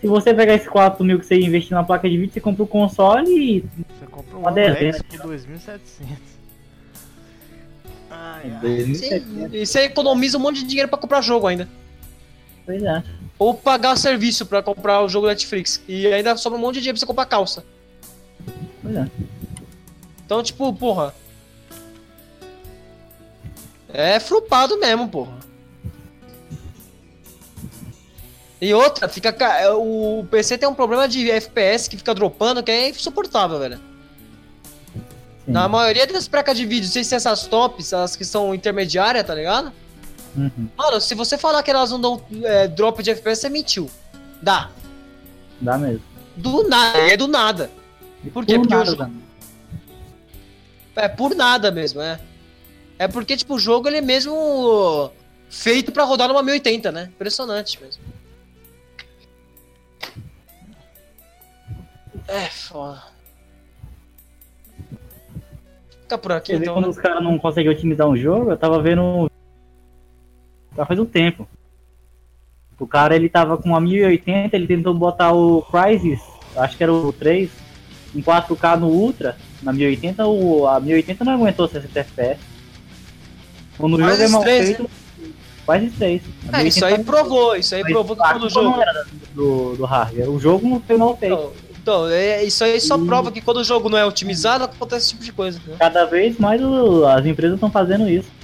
Se 0.00 0.06
você 0.06 0.32
pegar 0.32 0.54
esses 0.54 0.68
4 0.68 1.04
mil 1.04 1.18
que 1.18 1.26
você 1.26 1.38
investir 1.40 1.72
na 1.74 1.82
placa 1.84 2.08
de 2.08 2.16
vídeo, 2.16 2.32
você 2.32 2.40
compra 2.40 2.62
o 2.62 2.66
console 2.66 3.30
e 3.30 3.60
Você 3.98 4.06
compra 4.10 4.36
um 4.36 4.40
Uma 4.40 4.50
One 4.50 4.54
dezena. 4.62 4.92
X 4.96 5.02
por 5.02 5.20
2.700. 5.28 5.80
Ai, 8.10 8.52
ai. 8.52 8.60
2.700. 8.60 9.54
E 9.54 9.66
você 9.66 9.80
economiza 9.82 10.38
um 10.38 10.40
monte 10.40 10.60
de 10.60 10.64
dinheiro 10.68 10.88
pra 10.88 10.98
comprar 10.98 11.20
jogo 11.20 11.46
ainda. 11.48 11.68
Pois 12.64 12.82
é. 12.82 13.02
Ou 13.40 13.54
pagar 13.54 13.96
serviço 13.96 14.44
pra 14.44 14.62
comprar 14.62 15.00
o 15.02 15.08
jogo 15.08 15.26
Netflix. 15.26 15.80
E 15.88 16.06
ainda 16.06 16.36
sobra 16.36 16.58
um 16.58 16.60
monte 16.60 16.74
de 16.74 16.80
dinheiro 16.82 16.94
pra 16.96 17.00
você 17.00 17.06
comprar 17.06 17.24
calça. 17.24 17.64
Pois 18.82 18.94
é. 18.94 19.10
Então, 20.26 20.42
tipo, 20.42 20.72
porra. 20.74 21.14
É 23.88 24.20
frupado 24.20 24.78
mesmo, 24.78 25.08
porra. 25.08 25.32
E 28.60 28.74
outra, 28.74 29.08
fica. 29.08 29.32
ca- 29.32 29.74
O 29.74 30.24
PC 30.30 30.58
tem 30.58 30.68
um 30.68 30.74
problema 30.74 31.08
de 31.08 31.30
FPS 31.30 31.88
que 31.88 31.96
fica 31.96 32.14
dropando 32.14 32.62
que 32.62 32.70
é 32.70 32.90
insuportável, 32.90 33.58
velho. 33.58 33.78
Sim. 33.78 35.00
Na 35.46 35.66
maioria 35.66 36.06
das 36.06 36.28
placas 36.28 36.56
de 36.58 36.66
vídeo, 36.66 36.86
sem 36.88 37.02
ser 37.02 37.14
essas 37.14 37.46
tops, 37.46 37.94
as 37.94 38.14
que 38.14 38.24
são 38.24 38.54
intermediárias, 38.54 39.26
tá 39.26 39.34
ligado? 39.34 39.72
Uhum. 40.36 40.68
Mano, 40.76 41.00
se 41.00 41.14
você 41.14 41.36
falar 41.36 41.62
que 41.62 41.70
elas 41.70 41.90
não 41.90 42.00
dão 42.00 42.22
é, 42.44 42.68
drop 42.68 43.02
de 43.02 43.10
FPS, 43.10 43.40
você 43.42 43.48
mentiu. 43.48 43.90
Dá. 44.40 44.70
Dá 45.60 45.76
mesmo. 45.76 46.02
Do 46.36 46.68
nada, 46.68 46.98
é 46.98 47.16
do 47.16 47.26
nada. 47.26 47.70
Por 48.32 48.44
quê? 48.46 48.54
Por 48.54 48.60
Porque 48.62 48.74
o 48.74 48.78
nada, 48.78 48.90
jogo- 48.90 49.10
dá. 50.94 51.02
É 51.02 51.08
por 51.08 51.34
nada 51.34 51.70
mesmo, 51.70 52.00
é. 52.00 52.20
É 52.98 53.08
porque, 53.08 53.36
tipo, 53.36 53.54
o 53.54 53.58
jogo 53.58 53.88
ele 53.88 53.96
é 53.98 54.00
mesmo 54.02 55.10
feito 55.48 55.90
pra 55.90 56.04
rodar 56.04 56.28
numa 56.28 56.42
1080, 56.42 56.92
né? 56.92 57.04
Impressionante 57.14 57.80
mesmo. 57.82 58.02
É, 62.28 62.46
foda. 62.46 63.02
Fica 66.02 66.18
por 66.18 66.32
aqui 66.32 66.52
Você 66.52 66.58
vê 66.58 66.64
então. 66.64 66.74
quando 66.74 66.84
né? 66.84 66.90
os 66.90 66.98
caras 66.98 67.22
não 67.22 67.38
conseguem 67.38 67.70
otimizar 67.70 68.06
um 68.06 68.16
jogo, 68.16 68.50
eu 68.50 68.56
tava 68.56 68.80
vendo. 68.82 69.30
Já 70.80 70.86
faz 70.86 70.98
um 70.98 71.04
tempo. 71.04 71.46
O 72.78 72.86
cara 72.86 73.14
ele 73.14 73.28
tava 73.28 73.58
com 73.58 73.76
a 73.76 73.80
1080, 73.80 74.56
ele 74.56 74.66
tentou 74.66 74.94
botar 74.94 75.30
o 75.34 75.60
Crysis, 75.60 76.22
acho 76.56 76.74
que 76.78 76.82
era 76.82 76.90
o 76.90 77.12
3, 77.12 77.50
em 78.16 78.22
4K 78.22 78.78
no 78.80 78.86
Ultra, 78.88 79.36
na 79.62 79.70
1080, 79.74 80.26
o, 80.26 80.66
a 80.66 80.80
1080 80.80 81.22
não 81.22 81.34
aguentou 81.34 81.68
60 81.68 82.00
FPS. 82.00 82.40
Quando 83.76 83.94
o 83.94 83.98
Quase 83.98 84.12
jogo 84.16 84.22
é 84.22 84.28
mal 84.28 84.40
três, 84.42 84.64
feito, 84.64 84.90
quase 85.66 85.90
3. 85.90 86.22
É, 86.54 86.62
isso 86.64 86.82
aí 86.86 87.04
provou, 87.04 87.54
isso 87.54 87.74
aí 87.74 87.82
provou 87.82 88.16
que 88.16 88.22
quando 88.22 88.44
o 88.44 88.48
jogo. 88.48 88.70
Não 88.70 88.82
era 88.82 89.06
do, 89.34 89.76
do 89.76 89.84
hardware, 89.84 90.30
o 90.30 90.40
jogo 90.40 90.66
não 90.66 90.80
foi 90.80 90.96
mal 90.96 91.14
feito. 91.14 91.34
Então, 91.34 91.52
então, 91.82 92.08
é, 92.08 92.42
isso 92.42 92.64
aí 92.64 92.80
só 92.80 92.96
E- 92.96 93.04
prova 93.04 93.30
que 93.30 93.42
quando 93.42 93.58
o 93.58 93.64
jogo 93.64 93.90
não 93.90 93.98
é 93.98 94.06
otimizado, 94.06 94.64
acontece 94.64 95.04
esse 95.04 95.10
tipo 95.12 95.24
de 95.24 95.32
coisa. 95.32 95.60
Né? 95.66 95.76
Cada 95.78 96.06
vez 96.06 96.38
mais 96.38 96.62
o- 96.62 97.04
as 97.04 97.26
empresas 97.26 97.56
estão 97.56 97.70
fazendo 97.70 98.08
isso. 98.08 98.40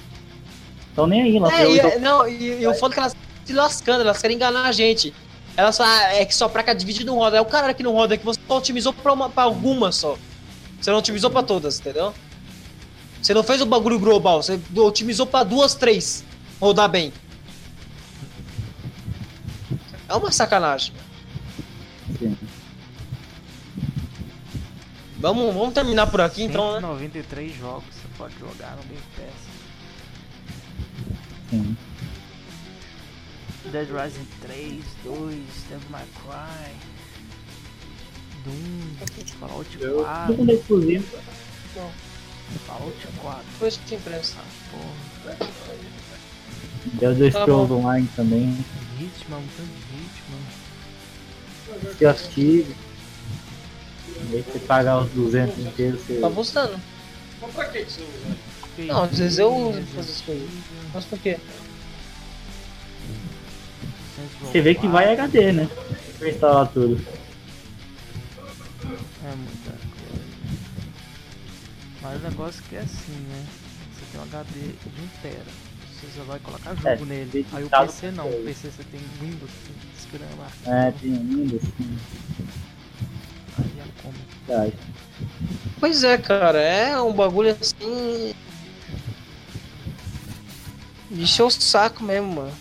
Estão 0.97 1.05
nem 1.05 1.21
aí, 1.21 1.37
lançou 1.37 1.59
É, 1.59 1.69
e, 1.69 1.75
jogo. 1.77 1.99
não, 1.99 2.27
e, 2.27 2.61
e 2.63 2.67
o 2.67 2.73
foda 2.73 2.91
é 2.91 2.95
que 2.95 2.99
elas 2.99 3.15
se 3.45 3.53
lascando, 3.53 4.01
elas 4.01 4.19
querem 4.19 4.35
enganar 4.35 4.65
a 4.65 4.71
gente. 4.71 5.13
Elas 5.55 5.77
falam, 5.77 5.93
ah, 5.93 6.15
é 6.15 6.25
que 6.25 6.33
só 6.33 6.49
placa 6.49 6.73
de 6.73 6.83
vídeo 6.83 7.05
não 7.05 7.17
roda. 7.17 7.37
É 7.37 7.41
o 7.41 7.45
cara 7.45 7.71
que 7.71 7.83
não 7.83 7.93
roda, 7.93 8.15
é 8.15 8.17
que 8.17 8.25
você 8.25 8.39
só 8.47 8.57
otimizou 8.57 8.91
pra, 8.91 9.13
uma, 9.13 9.29
pra 9.29 9.43
algumas 9.43 9.95
só. 9.95 10.17
Você 10.81 10.89
não 10.89 10.97
otimizou 10.97 11.29
pra 11.29 11.43
todas, 11.43 11.79
entendeu? 11.79 12.15
Você 13.21 13.31
não 13.31 13.43
fez 13.43 13.61
o 13.61 13.65
bagulho 13.67 13.99
global, 13.99 14.41
você 14.41 14.59
otimizou 14.75 15.27
pra 15.27 15.43
duas, 15.43 15.75
três 15.75 16.25
rodar 16.59 16.89
bem. 16.89 17.13
É 20.09 20.15
uma 20.15 20.31
sacanagem. 20.31 20.95
Sim. 22.17 22.35
Vamos, 25.19 25.53
vamos 25.53 25.73
terminar 25.75 26.07
por 26.07 26.21
aqui 26.21 26.41
então, 26.41 26.73
né? 26.73 26.79
193 26.79 27.55
jogos 27.55 27.83
você 27.93 28.07
pode 28.17 28.33
jogar 28.39 28.75
no 28.77 28.81
Game 28.83 29.03
Pass. 29.15 29.46
Sim. 31.49 31.77
Dead 33.71 33.87
Rising 33.89 34.27
3, 34.41 34.83
2, 35.03 35.43
Devil 35.69 35.89
May 35.89 36.05
Cry, 36.23 36.73
Doom, 38.45 39.35
Fallout 39.39 39.77
Eu 39.81 40.03
4, 40.03 40.35
tudo 40.35 40.51
é 40.51 40.53
exclusivo. 40.55 41.05
Fallout 42.65 43.07
4, 43.21 43.43
Depois 43.51 43.79
te 43.85 43.95
empresto. 43.95 44.37
porra, 44.71 45.37
Elder 47.01 47.33
Tá 47.33 47.41
Scrolls. 47.41 47.73
Online 47.73 48.07
também. 48.15 48.65
Hitman, 48.99 49.37
um 49.39 49.47
tanto 49.57 49.69
de 49.69 49.95
Hitman. 49.97 51.93
Sea 51.97 52.11
of 52.11 52.27
Thieves. 52.29 52.75
Em 54.21 54.25
vez 54.31 54.45
de 54.45 54.51
você 54.51 54.59
pagar 54.59 54.99
os 54.99 55.11
200 55.11 55.59
inteiros, 55.59 56.01
você... 56.01 56.19
Tá 56.19 56.29
postando. 56.29 56.79
Não, 58.77 59.03
às 59.03 59.17
vezes 59.17 59.37
eu 59.39 59.53
uso 59.53 59.81
pra 59.81 59.95
fazer 59.95 60.11
as 60.11 60.21
coisas. 60.21 60.49
Mas 60.97 61.05
por 61.05 61.19
quê? 61.19 61.37
você 64.41 64.61
vê 64.61 64.73
que 64.73 64.87
vai 64.87 65.13
HD, 65.13 65.51
né? 65.51 65.69
Pra 66.17 66.27
instalar 66.27 66.67
tudo. 66.69 66.99
É 69.23 69.35
muita 69.35 69.69
coisa. 69.69 70.25
Mas 72.01 72.19
o 72.19 72.23
negócio 72.23 72.63
que 72.63 72.77
é 72.77 72.79
assim, 72.79 73.13
né? 73.29 73.45
Você 73.93 74.05
tem 74.11 74.19
um 74.19 74.23
HD 74.23 74.59
de 74.59 75.01
1 75.03 75.07
tera. 75.21 75.45
Você 75.93 76.07
só 76.17 76.23
vai 76.23 76.39
colocar 76.39 76.73
jogo 76.73 76.87
É, 76.87 76.95
nele. 77.05 77.45
Aí 77.53 77.63
o 77.63 77.69
PC 77.69 78.09
não. 78.09 78.27
O 78.27 78.43
PC 78.43 78.71
você 78.71 78.83
tem 78.85 78.99
Windows 79.21 79.51
esperando 79.99 80.35
lá. 80.39 80.49
É, 80.65 80.91
tem 80.93 81.11
Windows, 81.11 81.61
sim. 81.61 81.97
Aí 83.59 83.71
é 83.79 83.85
como. 84.01 84.73
Pois 85.79 86.03
é, 86.03 86.17
cara, 86.17 86.59
é 86.59 86.99
um 86.99 87.13
bagulho 87.13 87.51
assim. 87.51 88.33
Encheu 91.11 91.47
o 91.47 91.51
saco 91.51 92.03
mesmo, 92.03 92.33
mano. 92.33 92.53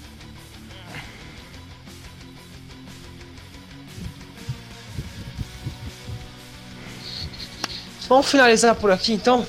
Vamos 8.09 8.27
finalizar 8.31 8.75
por 8.75 8.91
aqui 8.91 9.13
então? 9.13 9.47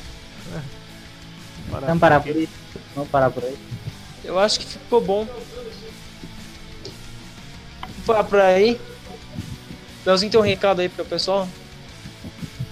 Vamos 1.70 2.00
parar 2.00 2.20
por 2.22 2.32
aí. 2.36 2.50
Vamos 2.96 3.10
parar 3.12 3.30
por 3.30 3.44
aí. 3.44 3.58
Eu 4.24 4.40
acho 4.40 4.60
que 4.60 4.66
ficou 4.66 5.00
bom. 5.02 5.26
Vamos 7.82 8.06
parar 8.06 8.24
por 8.24 8.40
aí. 8.40 8.80
Leozinho 10.06 10.32
tem 10.32 10.40
um 10.40 10.44
recado 10.44 10.80
aí 10.82 10.90
pro 10.90 11.06
pessoal. 11.06 11.48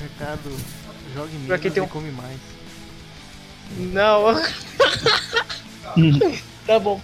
Recado, 0.01 0.49
jogue 1.13 1.31
Pra 1.31 1.39
menos 1.57 1.61
quem 1.61 1.71
tem 1.71 1.83
e 1.83 1.85
um- 1.85 1.89
come 1.89 2.11
mais. 2.11 2.39
Não. 3.77 4.25
tá 6.65 6.79
bom. 6.79 6.99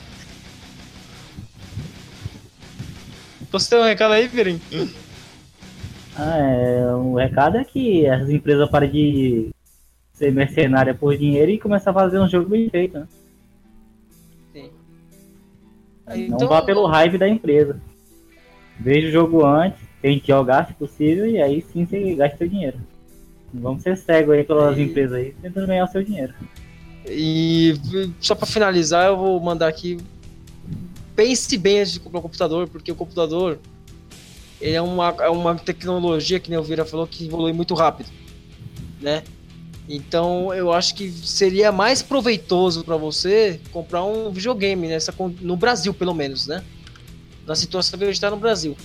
Você 3.52 3.70
tem 3.70 3.80
um 3.80 3.84
recado 3.88 4.14
aí, 4.14 4.28
Virim? 4.28 4.60
Ah, 6.16 6.38
é, 6.38 6.86
o 6.94 7.16
recado 7.16 7.58
é 7.58 7.64
que 7.64 8.08
as 8.08 8.30
empresas 8.30 8.70
parem 8.70 8.89
de 8.92 9.50
ser 10.14 10.32
mercenária 10.32 10.94
por 10.94 11.18
dinheiro 11.18 11.52
e 11.52 11.60
começar 11.60 11.92
a 11.92 11.94
fazer 11.94 12.20
um 12.20 12.28
jogo 12.28 12.50
bem 12.50 12.70
feito, 12.70 13.00
né? 13.00 13.08
Sim. 14.54 14.70
Não 16.30 16.48
vá 16.48 16.62
pelo 16.62 16.86
hype 16.88 17.18
da 17.18 17.28
empresa. 17.28 17.80
Veja 18.80 19.08
o 19.08 19.12
jogo 19.12 19.46
antes, 19.46 19.80
tente 20.02 20.28
jogar 20.28 20.68
se 20.68 20.74
possível 20.74 21.26
e 21.28 21.42
aí 21.42 21.62
sim 21.62 21.86
você 21.86 22.16
gasta 22.16 22.38
seu 22.38 22.48
dinheiro. 22.48 22.80
Não 23.54 23.62
vamos 23.62 23.84
ser 23.84 23.98
cegos 23.98 24.34
aí 24.36 24.44
pelas 24.44 24.78
E- 24.78 24.82
empresas 24.82 25.14
aí, 25.14 25.34
tentando 25.42 25.68
ganhar 25.68 25.86
o 25.86 25.88
seu 25.88 26.04
dinheiro. 26.04 26.34
E 27.06 27.76
só 28.20 28.36
pra 28.36 28.45
finalizar, 28.45 29.08
eu 29.08 29.18
vou 29.18 29.39
mandar 29.39 29.68
aqui. 29.68 29.97
Pense 31.16 31.58
bem 31.58 31.80
antes 31.80 31.93
de 31.93 31.99
comprar 31.99 32.20
um 32.20 32.24
computador, 32.24 32.68
porque 32.70 32.91
o 32.91 32.95
computador 32.95 33.60
ele 34.60 34.76
é 34.76 34.82
uma, 34.82 35.10
é 35.20 35.30
uma 35.30 35.56
tecnologia, 35.56 36.39
que 36.39 36.49
nem 36.49 36.60
o 36.60 36.64
Vira 36.64 36.86
falou, 36.86 37.08
que 37.08 37.26
evolui 37.26 37.52
muito 37.54 37.74
rápido, 37.74 38.10
né? 39.02 39.24
Então 39.89 40.54
eu 40.54 40.72
acho 40.72 40.93
que 40.95 41.10
seria 41.12 41.72
mais 41.72 42.02
proveitoso 42.02 42.84
pra 42.84 42.95
você 42.95 43.60
comprar 43.72 44.04
um 44.06 44.32
videogame 44.32 44.88
nessa, 44.88 45.14
no 45.41 45.58
Brasil, 45.58 45.93
pelo 45.93 46.14
menos, 46.14 46.45
né? 46.47 46.64
Na 47.45 47.56
situação 47.56 47.97
que 47.97 48.06
a 48.06 48.08
gente 48.08 48.22
tá 48.22 48.30
no 48.30 48.38
Brasil. 48.38 48.78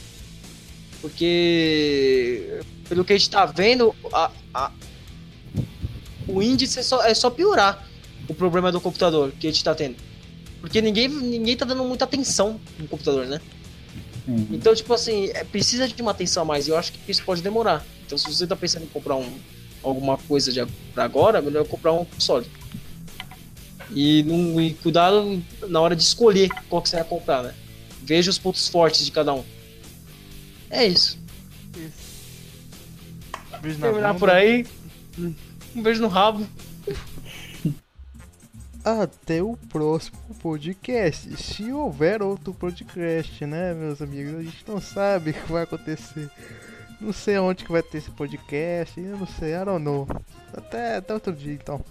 Porque, 1.00 2.60
pelo 2.88 3.04
que 3.04 3.12
a 3.12 3.18
gente 3.18 3.30
tá 3.30 3.44
vendo, 3.46 3.94
a- 4.12 4.30
a- 4.52 4.72
o 6.26 6.42
índice 6.42 6.78
é 6.80 6.82
só, 6.82 7.04
é 7.04 7.14
só 7.14 7.30
piorar 7.30 7.86
o 8.28 8.34
problema 8.34 8.72
do 8.72 8.80
computador 8.80 9.32
que 9.38 9.46
a 9.46 9.50
gente 9.50 9.62
tá 9.62 9.74
tendo. 9.74 9.96
Porque 10.60 10.80
ninguém, 10.80 11.08
ninguém 11.08 11.56
tá 11.56 11.64
dando 11.64 11.84
muita 11.84 12.04
atenção 12.04 12.60
no 12.78 12.88
computador, 12.88 13.26
né? 13.26 13.40
Sim. 14.24 14.48
Então, 14.50 14.74
tipo 14.74 14.92
assim, 14.92 15.30
é, 15.34 15.44
precisa 15.44 15.86
de 15.86 16.00
uma 16.02 16.10
atenção 16.10 16.42
a 16.42 16.46
mais. 16.46 16.66
E 16.66 16.70
eu 16.70 16.76
acho 16.76 16.92
que 16.92 17.10
isso 17.10 17.22
pode 17.24 17.42
demorar. 17.42 17.84
Então, 18.04 18.18
se 18.18 18.26
você 18.26 18.46
tá 18.46 18.56
pensando 18.56 18.84
em 18.84 18.88
comprar 18.88 19.16
um, 19.16 19.38
alguma 19.82 20.16
coisa 20.16 20.52
de, 20.52 20.64
pra 20.92 21.04
agora, 21.04 21.38
é 21.38 21.42
melhor 21.42 21.64
comprar 21.66 21.92
um 21.92 22.04
console. 22.04 22.46
E, 23.90 24.24
não, 24.24 24.60
e 24.60 24.74
cuidado 24.74 25.40
na 25.68 25.80
hora 25.80 25.94
de 25.94 26.02
escolher 26.02 26.50
qual 26.68 26.82
que 26.82 26.88
você 26.88 26.96
vai 26.96 27.04
comprar, 27.04 27.44
né? 27.44 27.54
Veja 28.02 28.30
os 28.30 28.38
pontos 28.38 28.68
fortes 28.68 29.04
de 29.04 29.12
cada 29.12 29.32
um. 29.32 29.44
É 30.68 30.84
isso. 30.84 31.18
Isso. 31.76 32.06
Beijo 33.62 33.78
Terminar 33.78 34.12
bunda. 34.12 34.18
por 34.18 34.30
aí. 34.30 34.66
Um 35.18 35.82
beijo 35.82 36.00
no 36.00 36.08
rabo. 36.08 36.46
Até 38.86 39.42
o 39.42 39.56
próximo 39.56 40.16
podcast. 40.40 41.36
Se 41.42 41.72
houver 41.72 42.22
outro 42.22 42.54
podcast, 42.54 43.44
né, 43.44 43.74
meus 43.74 44.00
amigos? 44.00 44.36
A 44.36 44.42
gente 44.44 44.64
não 44.64 44.80
sabe 44.80 45.30
o 45.32 45.34
que 45.34 45.50
vai 45.52 45.64
acontecer. 45.64 46.30
Não 47.00 47.12
sei 47.12 47.36
onde 47.36 47.64
que 47.64 47.72
vai 47.72 47.82
ter 47.82 47.98
esse 47.98 48.12
podcast. 48.12 49.00
Eu 49.00 49.18
não 49.18 49.26
sei, 49.26 49.56
I 49.56 49.64
don't 49.64 49.84
know. 49.84 50.06
Até, 50.56 50.98
até 50.98 51.14
outro 51.14 51.32
dia 51.32 51.52
então. 51.52 51.84